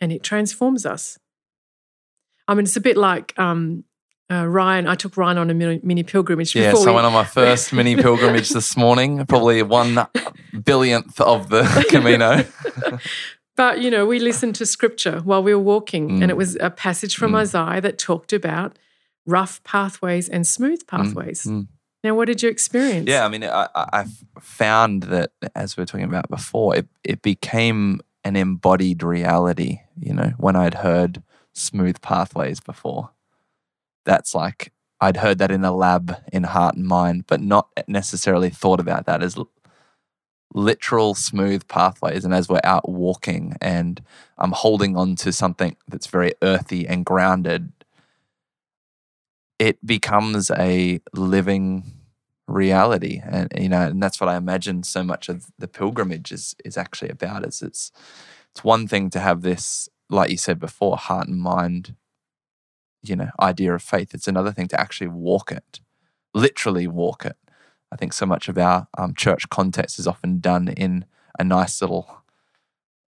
and 0.00 0.10
it 0.12 0.22
transforms 0.22 0.84
us. 0.86 1.18
I 2.48 2.54
mean, 2.54 2.64
it's 2.64 2.76
a 2.76 2.80
bit 2.80 2.96
like 2.96 3.38
um, 3.38 3.84
uh, 4.30 4.46
Ryan. 4.46 4.86
I 4.88 4.94
took 4.96 5.16
Ryan 5.16 5.38
on 5.38 5.50
a 5.50 5.54
mini, 5.54 5.80
mini 5.82 6.02
pilgrimage 6.02 6.54
Yeah, 6.56 6.74
so 6.74 6.90
I 6.90 6.94
went 6.94 7.06
on 7.06 7.12
my 7.12 7.24
first 7.24 7.72
mini 7.72 7.94
pilgrimage 8.06 8.50
this 8.50 8.76
morning, 8.76 9.24
probably 9.26 9.62
one 9.62 10.06
billionth 10.64 11.20
of 11.20 11.48
the 11.48 11.62
Camino. 11.90 12.44
But 13.56 13.80
you 13.82 13.90
know, 13.90 14.06
we 14.06 14.18
listened 14.18 14.54
to 14.56 14.66
scripture 14.66 15.20
while 15.20 15.42
we 15.42 15.54
were 15.54 15.62
walking, 15.62 16.10
and 16.10 16.24
Mm. 16.24 16.30
it 16.30 16.36
was 16.36 16.56
a 16.60 16.70
passage 16.70 17.16
from 17.16 17.34
Isaiah 17.34 17.80
that 17.80 17.98
talked 17.98 18.32
about 18.32 18.78
rough 19.26 19.62
pathways 19.62 20.28
and 20.28 20.46
smooth 20.46 20.86
pathways. 20.86 21.44
mm. 21.44 21.68
Now, 22.04 22.14
what 22.14 22.26
did 22.26 22.42
you 22.42 22.48
experience? 22.48 23.08
Yeah, 23.08 23.24
I 23.24 23.28
mean, 23.28 23.44
I, 23.44 23.68
I 23.74 24.06
found 24.40 25.04
that 25.04 25.32
as 25.54 25.76
we 25.76 25.82
were 25.82 25.86
talking 25.86 26.06
about 26.06 26.28
before, 26.28 26.76
it, 26.76 26.88
it 27.04 27.22
became 27.22 28.00
an 28.24 28.34
embodied 28.34 29.02
reality. 29.02 29.80
You 29.98 30.14
know, 30.14 30.32
when 30.36 30.56
I'd 30.56 30.74
heard 30.74 31.22
smooth 31.52 32.00
pathways 32.00 32.60
before, 32.60 33.10
that's 34.04 34.34
like 34.34 34.72
I'd 35.00 35.18
heard 35.18 35.38
that 35.38 35.50
in 35.50 35.64
a 35.64 35.74
lab 35.74 36.16
in 36.32 36.44
heart 36.44 36.76
and 36.76 36.86
mind, 36.86 37.26
but 37.26 37.40
not 37.40 37.68
necessarily 37.86 38.50
thought 38.50 38.80
about 38.80 39.06
that 39.06 39.22
as 39.22 39.36
literal 40.54 41.14
smooth 41.14 41.66
pathways. 41.68 42.24
And 42.24 42.34
as 42.34 42.48
we're 42.48 42.60
out 42.64 42.88
walking 42.88 43.56
and 43.60 44.02
I'm 44.38 44.52
holding 44.52 44.96
on 44.96 45.16
to 45.16 45.32
something 45.32 45.76
that's 45.88 46.06
very 46.06 46.34
earthy 46.42 46.86
and 46.86 47.04
grounded, 47.04 47.72
it 49.68 49.84
becomes 49.86 50.50
a 50.52 51.00
living 51.14 51.84
reality. 52.48 53.20
And 53.24 53.48
you 53.56 53.68
know 53.68 53.82
and 53.82 54.02
that's 54.02 54.20
what 54.20 54.28
i 54.28 54.36
imagine 54.36 54.82
so 54.82 55.02
much 55.04 55.28
of 55.28 55.46
the 55.58 55.68
pilgrimage 55.68 56.32
is 56.32 56.54
is 56.64 56.76
actually 56.76 57.10
about 57.10 57.46
is 57.46 57.62
it's 57.62 57.92
it's 58.50 58.64
one 58.64 58.88
thing 58.88 59.10
to 59.10 59.20
have 59.20 59.42
this 59.42 59.88
like 60.10 60.30
you 60.30 60.36
said 60.36 60.58
before 60.58 60.96
heart 60.96 61.28
and 61.28 61.38
mind 61.40 61.94
you 63.02 63.16
know 63.16 63.30
idea 63.40 63.74
of 63.74 63.82
faith. 63.82 64.14
It's 64.14 64.28
another 64.28 64.52
thing 64.52 64.68
to 64.68 64.80
actually 64.80 65.08
walk 65.08 65.52
it 65.52 65.80
literally 66.34 66.86
walk 66.86 67.26
it. 67.26 67.36
I 67.92 67.96
think 67.96 68.12
so 68.14 68.26
much 68.26 68.48
of 68.48 68.58
our 68.58 68.88
um, 68.98 69.14
church 69.14 69.48
context 69.50 69.98
is 69.98 70.06
often 70.08 70.40
done 70.40 70.68
in 70.68 71.04
a 71.38 71.44
nice 71.44 71.82
little 71.82 72.22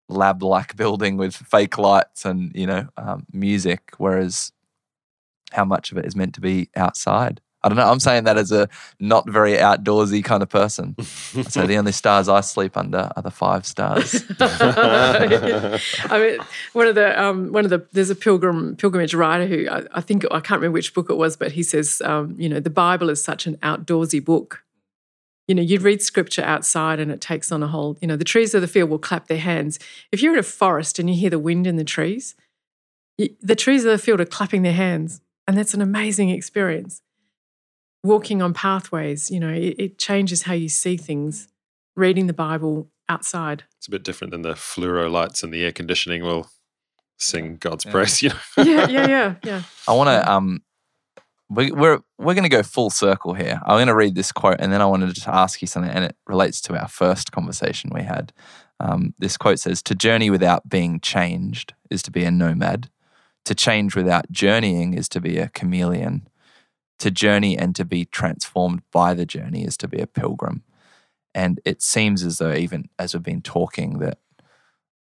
lab 0.09 0.43
like 0.43 0.77
building 0.83 1.17
with 1.19 1.35
fake 1.37 1.79
lights 1.79 2.25
and 2.27 2.53
you 2.55 2.67
know 2.67 2.89
um, 2.99 3.27
music 3.33 3.93
whereas 3.99 4.53
how 5.53 5.65
much 5.65 5.93
of 5.93 5.99
it 5.99 6.05
is 6.05 6.17
meant 6.17 6.35
to 6.35 6.41
be 6.41 6.71
outside. 6.77 7.41
I 7.65 7.69
don't 7.69 7.79
know. 7.79 7.91
I'm 7.91 7.99
saying 7.99 8.25
that 8.25 8.37
as 8.37 8.53
a 8.53 8.69
not 9.01 9.29
very 9.29 9.55
outdoorsy 9.55 10.23
kind 10.23 10.43
of 10.43 10.51
person. 10.51 10.95
so 11.03 11.67
the 11.67 11.79
only 11.79 11.93
stars 12.03 12.29
I 12.29 12.43
sleep 12.43 12.77
under 12.77 13.11
are 13.17 13.23
the 13.23 13.31
five 13.31 13.65
stars. 13.65 14.23
I 14.39 15.79
mean, 16.13 16.39
one 16.75 16.87
of 16.89 16.95
the 16.95 17.21
um, 17.21 17.53
one 17.53 17.65
of 17.65 17.71
the 17.71 17.87
there's 17.93 18.11
a 18.11 18.15
pilgrim 18.15 18.77
pilgrimage 18.77 19.15
writer 19.15 19.47
who 19.47 19.67
I, 19.71 19.85
I 19.93 20.01
think 20.03 20.27
I 20.27 20.41
can't 20.41 20.61
remember 20.61 20.75
which 20.75 20.93
book 20.93 21.09
it 21.09 21.15
was, 21.15 21.39
but 21.39 21.53
he 21.53 21.63
says, 21.63 22.03
um, 22.05 22.37
you 22.39 22.51
know, 22.51 22.61
the 22.61 22.69
Bible 22.69 23.09
is 23.09 23.25
such 23.25 23.47
an 23.47 23.57
outdoorsy 23.57 24.23
book. 24.23 24.63
You 25.49 25.55
know, 25.55 25.63
you'd 25.63 25.83
read 25.83 26.03
scripture 26.03 26.43
outside 26.43 27.01
and 27.01 27.11
it 27.11 27.23
takes 27.23 27.51
on 27.51 27.63
a 27.63 27.67
whole. 27.67 27.97
You 28.03 28.09
know, 28.09 28.17
the 28.17 28.25
trees 28.25 28.55
of 28.55 28.61
the 28.61 28.69
field 28.69 28.91
will 28.91 28.99
clap 28.99 29.27
their 29.27 29.39
hands. 29.39 29.79
If 30.13 30.23
you're 30.23 30.35
in 30.35 30.39
a 30.39 30.43
forest 30.43 30.99
and 30.99 31.09
you 31.09 31.17
hear 31.17 31.31
the 31.31 31.39
wind 31.39 31.67
in 31.67 31.77
the 31.77 31.85
trees, 31.85 32.35
y 33.19 33.31
the 33.41 33.57
trees 33.57 33.87
of 33.87 33.91
the 33.91 34.05
field 34.05 34.21
are 34.21 34.27
clapping 34.27 34.63
their 34.63 34.75
hands, 34.75 35.23
and 35.47 35.57
that's 35.57 35.75
an 35.75 35.83
amazing 35.83 36.31
experience. 36.31 37.03
Walking 38.03 38.43
on 38.43 38.53
pathways, 38.53 39.31
you 39.31 39.41
know, 39.41 39.49
it, 39.53 39.77
it 39.79 39.99
changes 39.99 40.43
how 40.43 40.53
you 40.53 40.69
see 40.69 40.97
things. 40.97 41.49
Reading 41.97 42.27
the 42.27 42.33
Bible 42.35 42.89
outside. 43.09 43.63
It's 43.79 43.87
a 43.87 43.91
bit 43.91 44.03
different 44.03 44.33
than 44.33 44.43
the 44.43 44.55
fluoro 44.55 45.11
lights 45.11 45.43
and 45.43 45.53
the 45.55 45.65
air 45.65 45.71
conditioning 45.73 46.23
will 46.23 46.49
sing 47.19 47.57
God's 47.57 47.85
Yeah. 47.87 47.93
praise. 47.93 48.21
You 48.23 48.29
know? 48.31 48.37
Yeah, 48.59 48.89
yeah, 48.89 49.07
yeah, 49.09 49.35
yeah. 49.45 49.63
I 49.89 49.93
want 49.95 50.09
to 50.09 50.31
um, 50.33 50.63
we, 51.49 51.71
we're 51.71 52.01
we're 52.19 52.35
going 52.35 52.43
to 52.45 52.49
go 52.49 52.63
full 52.63 52.91
circle 52.91 53.35
here. 53.35 53.61
I'm 53.65 53.77
going 53.77 53.87
to 53.87 53.95
read 53.95 54.15
this 54.17 54.33
quote, 54.33 54.57
and 54.59 54.73
then 54.73 54.81
I 54.83 54.87
wanted 54.87 55.07
to 55.07 55.13
just 55.13 55.29
ask 55.29 55.63
you 55.63 55.69
something, 55.69 55.91
and 55.93 56.05
it 56.05 56.17
relates 56.27 56.61
to 56.63 56.77
our 56.77 56.89
first 56.89 57.33
conversation 57.33 57.91
we 57.95 58.03
had. 58.03 58.33
Um, 58.81 59.15
this 59.19 59.37
quote 59.37 59.61
says, 59.61 59.83
"To 59.85 59.95
journey 59.95 60.31
without 60.31 60.69
being 60.69 61.01
changed 61.01 61.75
is 61.91 62.03
to 62.03 62.11
be 62.11 62.25
a 62.25 62.31
nomad. 62.31 62.91
To 63.45 63.55
change 63.55 63.95
without 63.95 64.31
journeying 64.31 64.95
is 64.95 65.09
to 65.11 65.21
be 65.21 65.39
a 65.39 65.49
chameleon. 65.49 66.29
To 67.01 67.11
journey 67.11 67.59
and 67.59 67.75
to 67.77 67.85
be 67.85 68.05
transformed 68.05 68.83
by 68.93 69.15
the 69.15 69.27
journey 69.27 69.65
is 69.65 69.77
to 69.79 69.89
be 69.89 70.01
a 70.01 70.07
pilgrim." 70.07 70.63
And 71.35 71.61
it 71.65 71.83
seems 71.83 72.23
as 72.23 72.39
though, 72.39 72.55
even 72.55 72.89
as 72.99 73.13
we've 73.13 73.23
been 73.23 73.43
talking, 73.43 73.99
that 73.99 74.19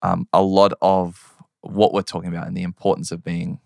um, 0.01 0.27
a 0.33 0.41
lot 0.41 0.73
of 0.81 1.35
what 1.61 1.93
we're 1.93 2.01
talking 2.01 2.29
about 2.29 2.47
and 2.47 2.55
the 2.55 2.63
importance 2.63 3.11
of 3.11 3.23
being 3.23 3.59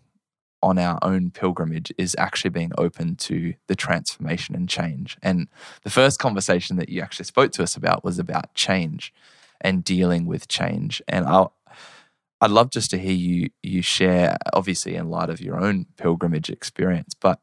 on 0.63 0.77
our 0.77 0.99
own 1.01 1.31
pilgrimage 1.31 1.91
is 1.97 2.15
actually 2.19 2.51
being 2.51 2.71
open 2.77 3.15
to 3.15 3.55
the 3.67 3.75
transformation 3.75 4.55
and 4.55 4.69
change. 4.69 5.17
And 5.23 5.47
the 5.83 5.89
first 5.89 6.19
conversation 6.19 6.77
that 6.77 6.89
you 6.89 7.01
actually 7.01 7.25
spoke 7.25 7.51
to 7.53 7.63
us 7.63 7.75
about 7.75 8.03
was 8.03 8.19
about 8.19 8.53
change 8.53 9.13
and 9.59 9.83
dealing 9.83 10.25
with 10.25 10.47
change. 10.47 11.01
And 11.07 11.25
I'll, 11.25 11.55
I'd 12.41 12.51
love 12.51 12.71
just 12.71 12.89
to 12.91 12.97
hear 12.97 13.13
you 13.13 13.49
you 13.61 13.81
share, 13.81 14.37
obviously 14.53 14.95
in 14.95 15.09
light 15.09 15.29
of 15.29 15.41
your 15.41 15.59
own 15.59 15.85
pilgrimage 15.97 16.49
experience, 16.49 17.13
but 17.13 17.39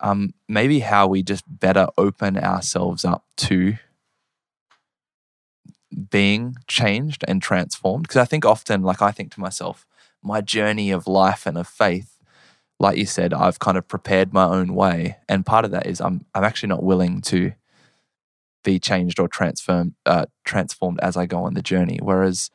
um, 0.00 0.34
maybe 0.48 0.80
how 0.80 1.06
we 1.06 1.22
just 1.22 1.44
better 1.46 1.88
open 1.98 2.36
ourselves 2.38 3.04
up 3.04 3.24
to 3.38 3.74
being 6.10 6.56
changed 6.66 7.24
and 7.28 7.40
transformed. 7.42 8.04
Because 8.04 8.16
I 8.16 8.24
think 8.24 8.44
often, 8.44 8.82
like 8.82 9.02
I 9.02 9.10
think 9.12 9.32
to 9.34 9.40
myself, 9.40 9.86
my 10.22 10.40
journey 10.40 10.90
of 10.90 11.06
life 11.06 11.46
and 11.46 11.58
of 11.58 11.68
faith, 11.68 12.18
like 12.80 12.96
you 12.96 13.06
said, 13.06 13.32
I've 13.32 13.58
kind 13.58 13.78
of 13.78 13.86
prepared 13.86 14.32
my 14.32 14.44
own 14.44 14.74
way, 14.74 15.18
and 15.28 15.46
part 15.46 15.64
of 15.64 15.70
that 15.72 15.86
is 15.86 16.00
I'm 16.00 16.24
I'm 16.34 16.44
actually 16.44 16.70
not 16.70 16.82
willing 16.82 17.20
to 17.22 17.52
be 18.64 18.78
changed 18.78 19.20
or 19.20 19.28
transformed 19.28 19.94
uh, 20.06 20.26
transformed 20.44 20.98
as 21.02 21.16
I 21.16 21.26
go 21.26 21.44
on 21.44 21.54
the 21.54 21.62
journey. 21.62 21.98
Whereas, 22.02 22.50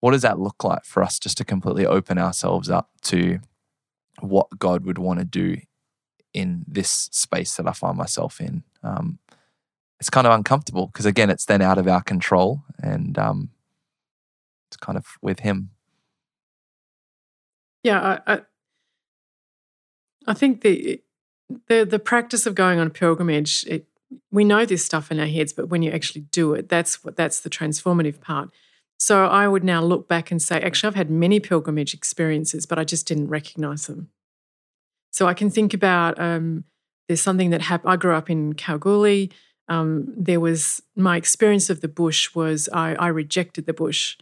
what 0.00 0.12
does 0.12 0.22
that 0.22 0.38
look 0.38 0.62
like 0.64 0.84
for 0.84 1.02
us 1.02 1.18
just 1.18 1.36
to 1.38 1.44
completely 1.44 1.86
open 1.86 2.18
ourselves 2.18 2.70
up 2.70 2.90
to 3.02 3.40
what 4.20 4.58
God 4.58 4.84
would 4.84 4.98
want 4.98 5.18
to 5.18 5.24
do 5.24 5.58
in 6.32 6.64
this 6.68 7.08
space 7.12 7.56
that 7.56 7.66
I 7.66 7.72
find 7.72 7.96
myself 7.96 8.40
in? 8.40 8.62
Um, 8.82 9.18
it's 10.00 10.10
kind 10.10 10.26
of 10.26 10.32
uncomfortable 10.32 10.86
because 10.86 11.06
again, 11.06 11.30
it's 11.30 11.44
then 11.44 11.60
out 11.60 11.78
of 11.78 11.88
our 11.88 12.02
control, 12.02 12.62
and 12.80 13.18
um, 13.18 13.50
it's 14.68 14.76
kind 14.76 14.96
of 14.96 15.06
with 15.20 15.40
Him. 15.40 15.70
Yeah, 17.82 18.20
I, 18.26 18.34
I, 18.34 18.40
I 20.26 20.34
think 20.34 20.60
the 20.60 21.02
the 21.66 21.84
the 21.84 21.98
practice 21.98 22.46
of 22.46 22.54
going 22.54 22.78
on 22.78 22.86
a 22.86 22.90
pilgrimage, 22.90 23.64
it, 23.66 23.86
we 24.30 24.44
know 24.44 24.64
this 24.64 24.84
stuff 24.84 25.10
in 25.10 25.18
our 25.18 25.26
heads, 25.26 25.52
but 25.52 25.68
when 25.68 25.82
you 25.82 25.90
actually 25.90 26.22
do 26.22 26.54
it, 26.54 26.68
that's 26.68 27.02
what 27.02 27.16
that's 27.16 27.40
the 27.40 27.50
transformative 27.50 28.20
part. 28.20 28.50
So 28.98 29.26
I 29.26 29.46
would 29.46 29.64
now 29.64 29.82
look 29.82 30.08
back 30.08 30.30
and 30.30 30.42
say, 30.42 30.60
actually, 30.60 30.88
I've 30.88 30.94
had 30.94 31.10
many 31.10 31.40
pilgrimage 31.40 31.94
experiences, 31.94 32.66
but 32.66 32.78
I 32.78 32.84
just 32.84 33.06
didn't 33.06 33.28
recognize 33.28 33.86
them. 33.86 34.10
So 35.12 35.26
I 35.26 35.34
can 35.34 35.50
think 35.50 35.72
about 35.72 36.18
um, 36.20 36.64
there's 37.06 37.20
something 37.20 37.50
that 37.50 37.62
happened. 37.62 37.92
I 37.92 37.96
grew 37.96 38.14
up 38.14 38.28
in 38.28 38.54
Kalgoorlie. 38.54 39.30
Um, 39.68 40.12
there 40.16 40.40
was 40.40 40.82
my 40.96 41.16
experience 41.16 41.70
of 41.70 41.80
the 41.80 41.88
bush 41.88 42.34
was 42.34 42.68
I, 42.72 42.94
I 42.94 43.08
rejected 43.08 43.66
the 43.66 43.72
bush 43.72 44.16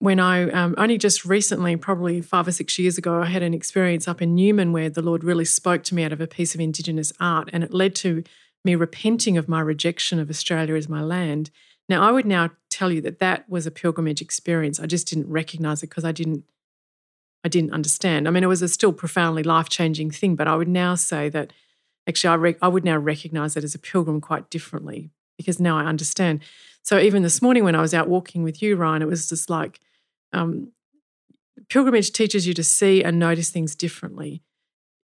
when 0.00 0.20
I 0.20 0.48
um, 0.50 0.74
only 0.78 0.96
just 0.96 1.24
recently, 1.24 1.76
probably 1.76 2.20
five 2.20 2.46
or 2.46 2.52
six 2.52 2.78
years 2.78 2.98
ago, 2.98 3.20
I 3.20 3.26
had 3.26 3.42
an 3.42 3.54
experience 3.54 4.06
up 4.06 4.22
in 4.22 4.34
Newman 4.34 4.72
where 4.72 4.90
the 4.90 5.02
Lord 5.02 5.24
really 5.24 5.44
spoke 5.44 5.82
to 5.84 5.94
me 5.94 6.04
out 6.04 6.12
of 6.12 6.20
a 6.20 6.26
piece 6.26 6.54
of 6.54 6.60
Indigenous 6.60 7.12
art, 7.18 7.50
and 7.52 7.64
it 7.64 7.74
led 7.74 7.94
to 7.96 8.22
me 8.64 8.74
repenting 8.74 9.36
of 9.36 9.48
my 9.48 9.60
rejection 9.60 10.18
of 10.18 10.30
Australia 10.30 10.74
as 10.74 10.88
my 10.88 11.00
land. 11.00 11.50
Now, 11.88 12.06
I 12.06 12.10
would 12.12 12.26
now 12.26 12.50
tell 12.70 12.92
you 12.92 13.00
that 13.02 13.18
that 13.18 13.48
was 13.48 13.66
a 13.66 13.70
pilgrimage 13.70 14.20
experience. 14.20 14.78
I 14.78 14.86
just 14.86 15.08
didn't 15.08 15.28
recognize 15.28 15.82
it 15.82 15.88
because 15.88 16.04
I 16.04 16.12
didn't, 16.12 16.44
I 17.44 17.48
didn't 17.48 17.72
understand. 17.72 18.28
I 18.28 18.30
mean, 18.30 18.44
it 18.44 18.48
was 18.48 18.62
a 18.62 18.68
still 18.68 18.92
profoundly 18.92 19.42
life 19.42 19.68
changing 19.68 20.10
thing, 20.10 20.36
but 20.36 20.48
I 20.48 20.56
would 20.56 20.68
now 20.68 20.94
say 20.94 21.28
that 21.30 21.52
actually, 22.06 22.30
I, 22.30 22.36
rec- 22.36 22.58
I 22.62 22.68
would 22.68 22.84
now 22.84 22.98
recognize 22.98 23.56
it 23.56 23.64
as 23.64 23.74
a 23.74 23.78
pilgrim 23.78 24.20
quite 24.20 24.50
differently 24.50 25.10
because 25.38 25.58
now 25.58 25.78
I 25.78 25.84
understand. 25.84 26.40
So 26.82 26.98
even 26.98 27.22
this 27.22 27.40
morning 27.40 27.64
when 27.64 27.74
I 27.74 27.80
was 27.80 27.94
out 27.94 28.08
walking 28.08 28.42
with 28.42 28.60
you, 28.60 28.76
Ryan, 28.76 29.02
it 29.02 29.08
was 29.08 29.28
just 29.28 29.48
like 29.48 29.80
um, 30.32 30.72
pilgrimage 31.68 32.12
teaches 32.12 32.46
you 32.46 32.54
to 32.54 32.64
see 32.64 33.02
and 33.02 33.18
notice 33.18 33.50
things 33.50 33.74
differently. 33.74 34.42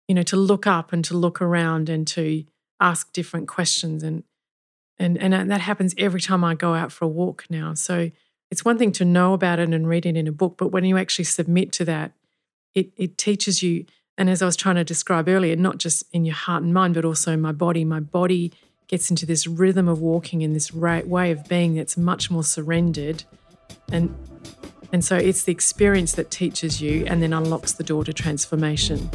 You 0.09 0.15
know, 0.15 0.23
to 0.25 0.37
look 0.37 0.67
up 0.67 0.93
and 0.93 1.05
to 1.07 1.17
look 1.17 1.41
around 1.41 1.89
and 1.89 2.07
to 2.09 2.45
ask 2.81 3.13
different 3.13 3.49
questions, 3.49 4.03
and 4.03 4.25
and 5.03 5.35
and 5.35 5.51
that 5.51 5.61
happens 5.61 5.95
every 5.99 6.21
time 6.21 6.45
I 6.45 6.55
go 6.55 6.75
out 6.75 6.93
for 6.93 7.05
a 7.05 7.09
walk 7.09 7.47
now. 7.51 7.75
So 7.75 8.11
it's 8.51 8.65
one 8.65 8.79
thing 8.79 8.93
to 8.93 9.05
know 9.05 9.33
about 9.33 9.59
it 9.59 9.71
and 9.71 9.89
read 9.89 10.07
it 10.07 10.17
in 10.17 10.27
a 10.27 10.33
book, 10.33 10.57
but 10.59 10.69
when 10.69 10.85
you 10.85 10.99
actually 10.99 11.25
submit 11.25 11.73
to 11.73 11.85
that, 11.87 12.13
it 12.75 12.93
it 12.97 13.19
teaches 13.19 13.63
you. 13.63 13.87
And 14.19 14.29
as 14.29 14.43
I 14.43 14.47
was 14.47 14.57
trying 14.57 14.77
to 14.77 14.85
describe 14.85 15.29
earlier, 15.29 15.57
not 15.57 15.79
just 15.79 16.05
in 16.13 16.25
your 16.25 16.35
heart 16.35 16.63
and 16.63 16.75
mind, 16.75 16.95
but 16.95 17.05
also 17.05 17.33
in 17.33 17.41
my 17.41 17.53
body. 17.53 17.85
My 17.85 18.01
body 18.01 18.53
gets 18.87 19.09
into 19.09 19.25
this 19.25 19.47
rhythm 19.47 19.89
of 19.89 20.01
walking 20.01 20.43
in 20.43 20.53
this 20.53 20.73
way 20.73 21.31
of 21.31 21.49
being 21.49 21.75
that's 21.75 21.97
much 21.97 22.31
more 22.31 22.45
surrendered 22.45 23.25
and 23.91 24.15
and 24.93 25.03
so 25.03 25.17
it's 25.17 25.45
the 25.45 25.53
experience 25.53 26.13
that 26.13 26.31
teaches 26.31 26.83
you 26.83 27.07
and 27.07 27.23
then 27.23 27.33
unlocks 27.33 27.73
the 27.73 27.83
door 27.83 28.05
to 28.05 28.13
transformation. 28.13 29.11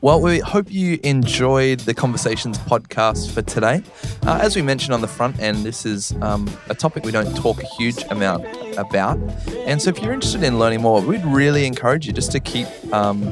Well, 0.00 0.20
we 0.20 0.40
hope 0.40 0.70
you 0.70 1.00
enjoyed 1.02 1.80
the 1.80 1.94
Conversations 1.94 2.58
podcast 2.58 3.32
for 3.32 3.42
today. 3.42 3.82
Uh, 4.26 4.38
as 4.42 4.54
we 4.54 4.62
mentioned 4.62 4.92
on 4.92 5.00
the 5.00 5.08
front 5.08 5.40
end, 5.40 5.64
this 5.64 5.86
is 5.86 6.12
um, 6.20 6.50
a 6.68 6.74
topic 6.74 7.04
we 7.04 7.12
don't 7.12 7.34
talk 7.36 7.62
a 7.62 7.66
huge 7.78 8.02
amount 8.10 8.44
about. 8.76 9.18
And 9.66 9.80
so, 9.80 9.90
if 9.90 9.98
you're 10.00 10.12
interested 10.12 10.42
in 10.42 10.58
learning 10.58 10.82
more, 10.82 11.00
we'd 11.00 11.24
really 11.24 11.66
encourage 11.66 12.06
you 12.06 12.12
just 12.12 12.30
to 12.32 12.40
keep 12.40 12.66
um, 12.92 13.22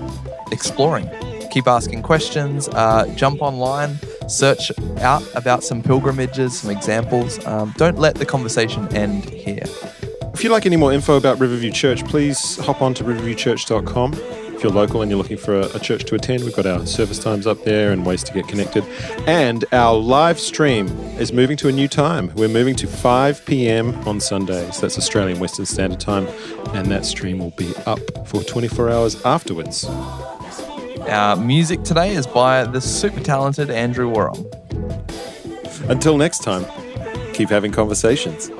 exploring, 0.50 1.08
keep 1.50 1.66
asking 1.66 2.02
questions, 2.02 2.68
uh, 2.68 3.12
jump 3.14 3.42
online 3.42 3.98
search 4.28 4.72
out 5.00 5.22
about 5.34 5.62
some 5.62 5.82
pilgrimages, 5.82 6.60
some 6.60 6.70
examples. 6.70 7.44
Um, 7.46 7.74
don't 7.76 7.98
let 7.98 8.16
the 8.16 8.26
conversation 8.26 8.88
end 8.94 9.28
here. 9.28 9.64
If 10.32 10.42
you'd 10.42 10.50
like 10.50 10.66
any 10.66 10.76
more 10.76 10.92
info 10.92 11.16
about 11.16 11.38
Riverview 11.38 11.70
Church, 11.70 12.04
please 12.06 12.56
hop 12.56 12.82
on 12.82 12.94
to 12.94 13.04
riverviewchurch.com. 13.04 14.14
You're 14.64 14.72
local 14.72 15.02
and 15.02 15.10
you're 15.10 15.18
looking 15.18 15.36
for 15.36 15.60
a, 15.60 15.66
a, 15.76 15.78
church 15.78 16.04
to 16.04 16.14
attend, 16.14 16.42
we've 16.42 16.56
got 16.56 16.64
our 16.64 16.86
service 16.86 17.18
times 17.18 17.46
up 17.46 17.64
there 17.64 17.92
and 17.92 18.06
ways 18.06 18.24
to 18.24 18.32
get 18.32 18.48
connected. 18.48 18.82
And 19.26 19.62
our 19.72 19.94
live 19.94 20.40
stream 20.40 20.88
is 21.18 21.34
moving 21.34 21.58
to 21.58 21.68
a 21.68 21.72
new 21.72 21.86
time. 21.86 22.32
We're 22.34 22.48
moving 22.48 22.74
to 22.76 22.86
5 22.86 23.44
p.m. 23.44 23.94
on 24.08 24.20
Sundays. 24.20 24.80
That's 24.80 24.96
Australian 24.96 25.38
Western 25.38 25.66
Standard 25.66 26.00
Time. 26.00 26.26
And 26.68 26.90
that 26.90 27.04
stream 27.04 27.40
will 27.40 27.50
be 27.50 27.74
up 27.84 28.00
for 28.26 28.42
24 28.42 28.88
hours 28.88 29.22
afterwards. 29.26 29.84
Our 29.84 31.36
music 31.36 31.82
today 31.82 32.14
is 32.14 32.26
by 32.26 32.64
the 32.64 32.80
super 32.80 33.20
talented 33.20 33.68
Andrew 33.68 34.10
Warham. 34.10 34.46
Until 35.90 36.16
next 36.16 36.38
time, 36.38 36.64
keep 37.34 37.50
having 37.50 37.70
conversations. 37.70 38.50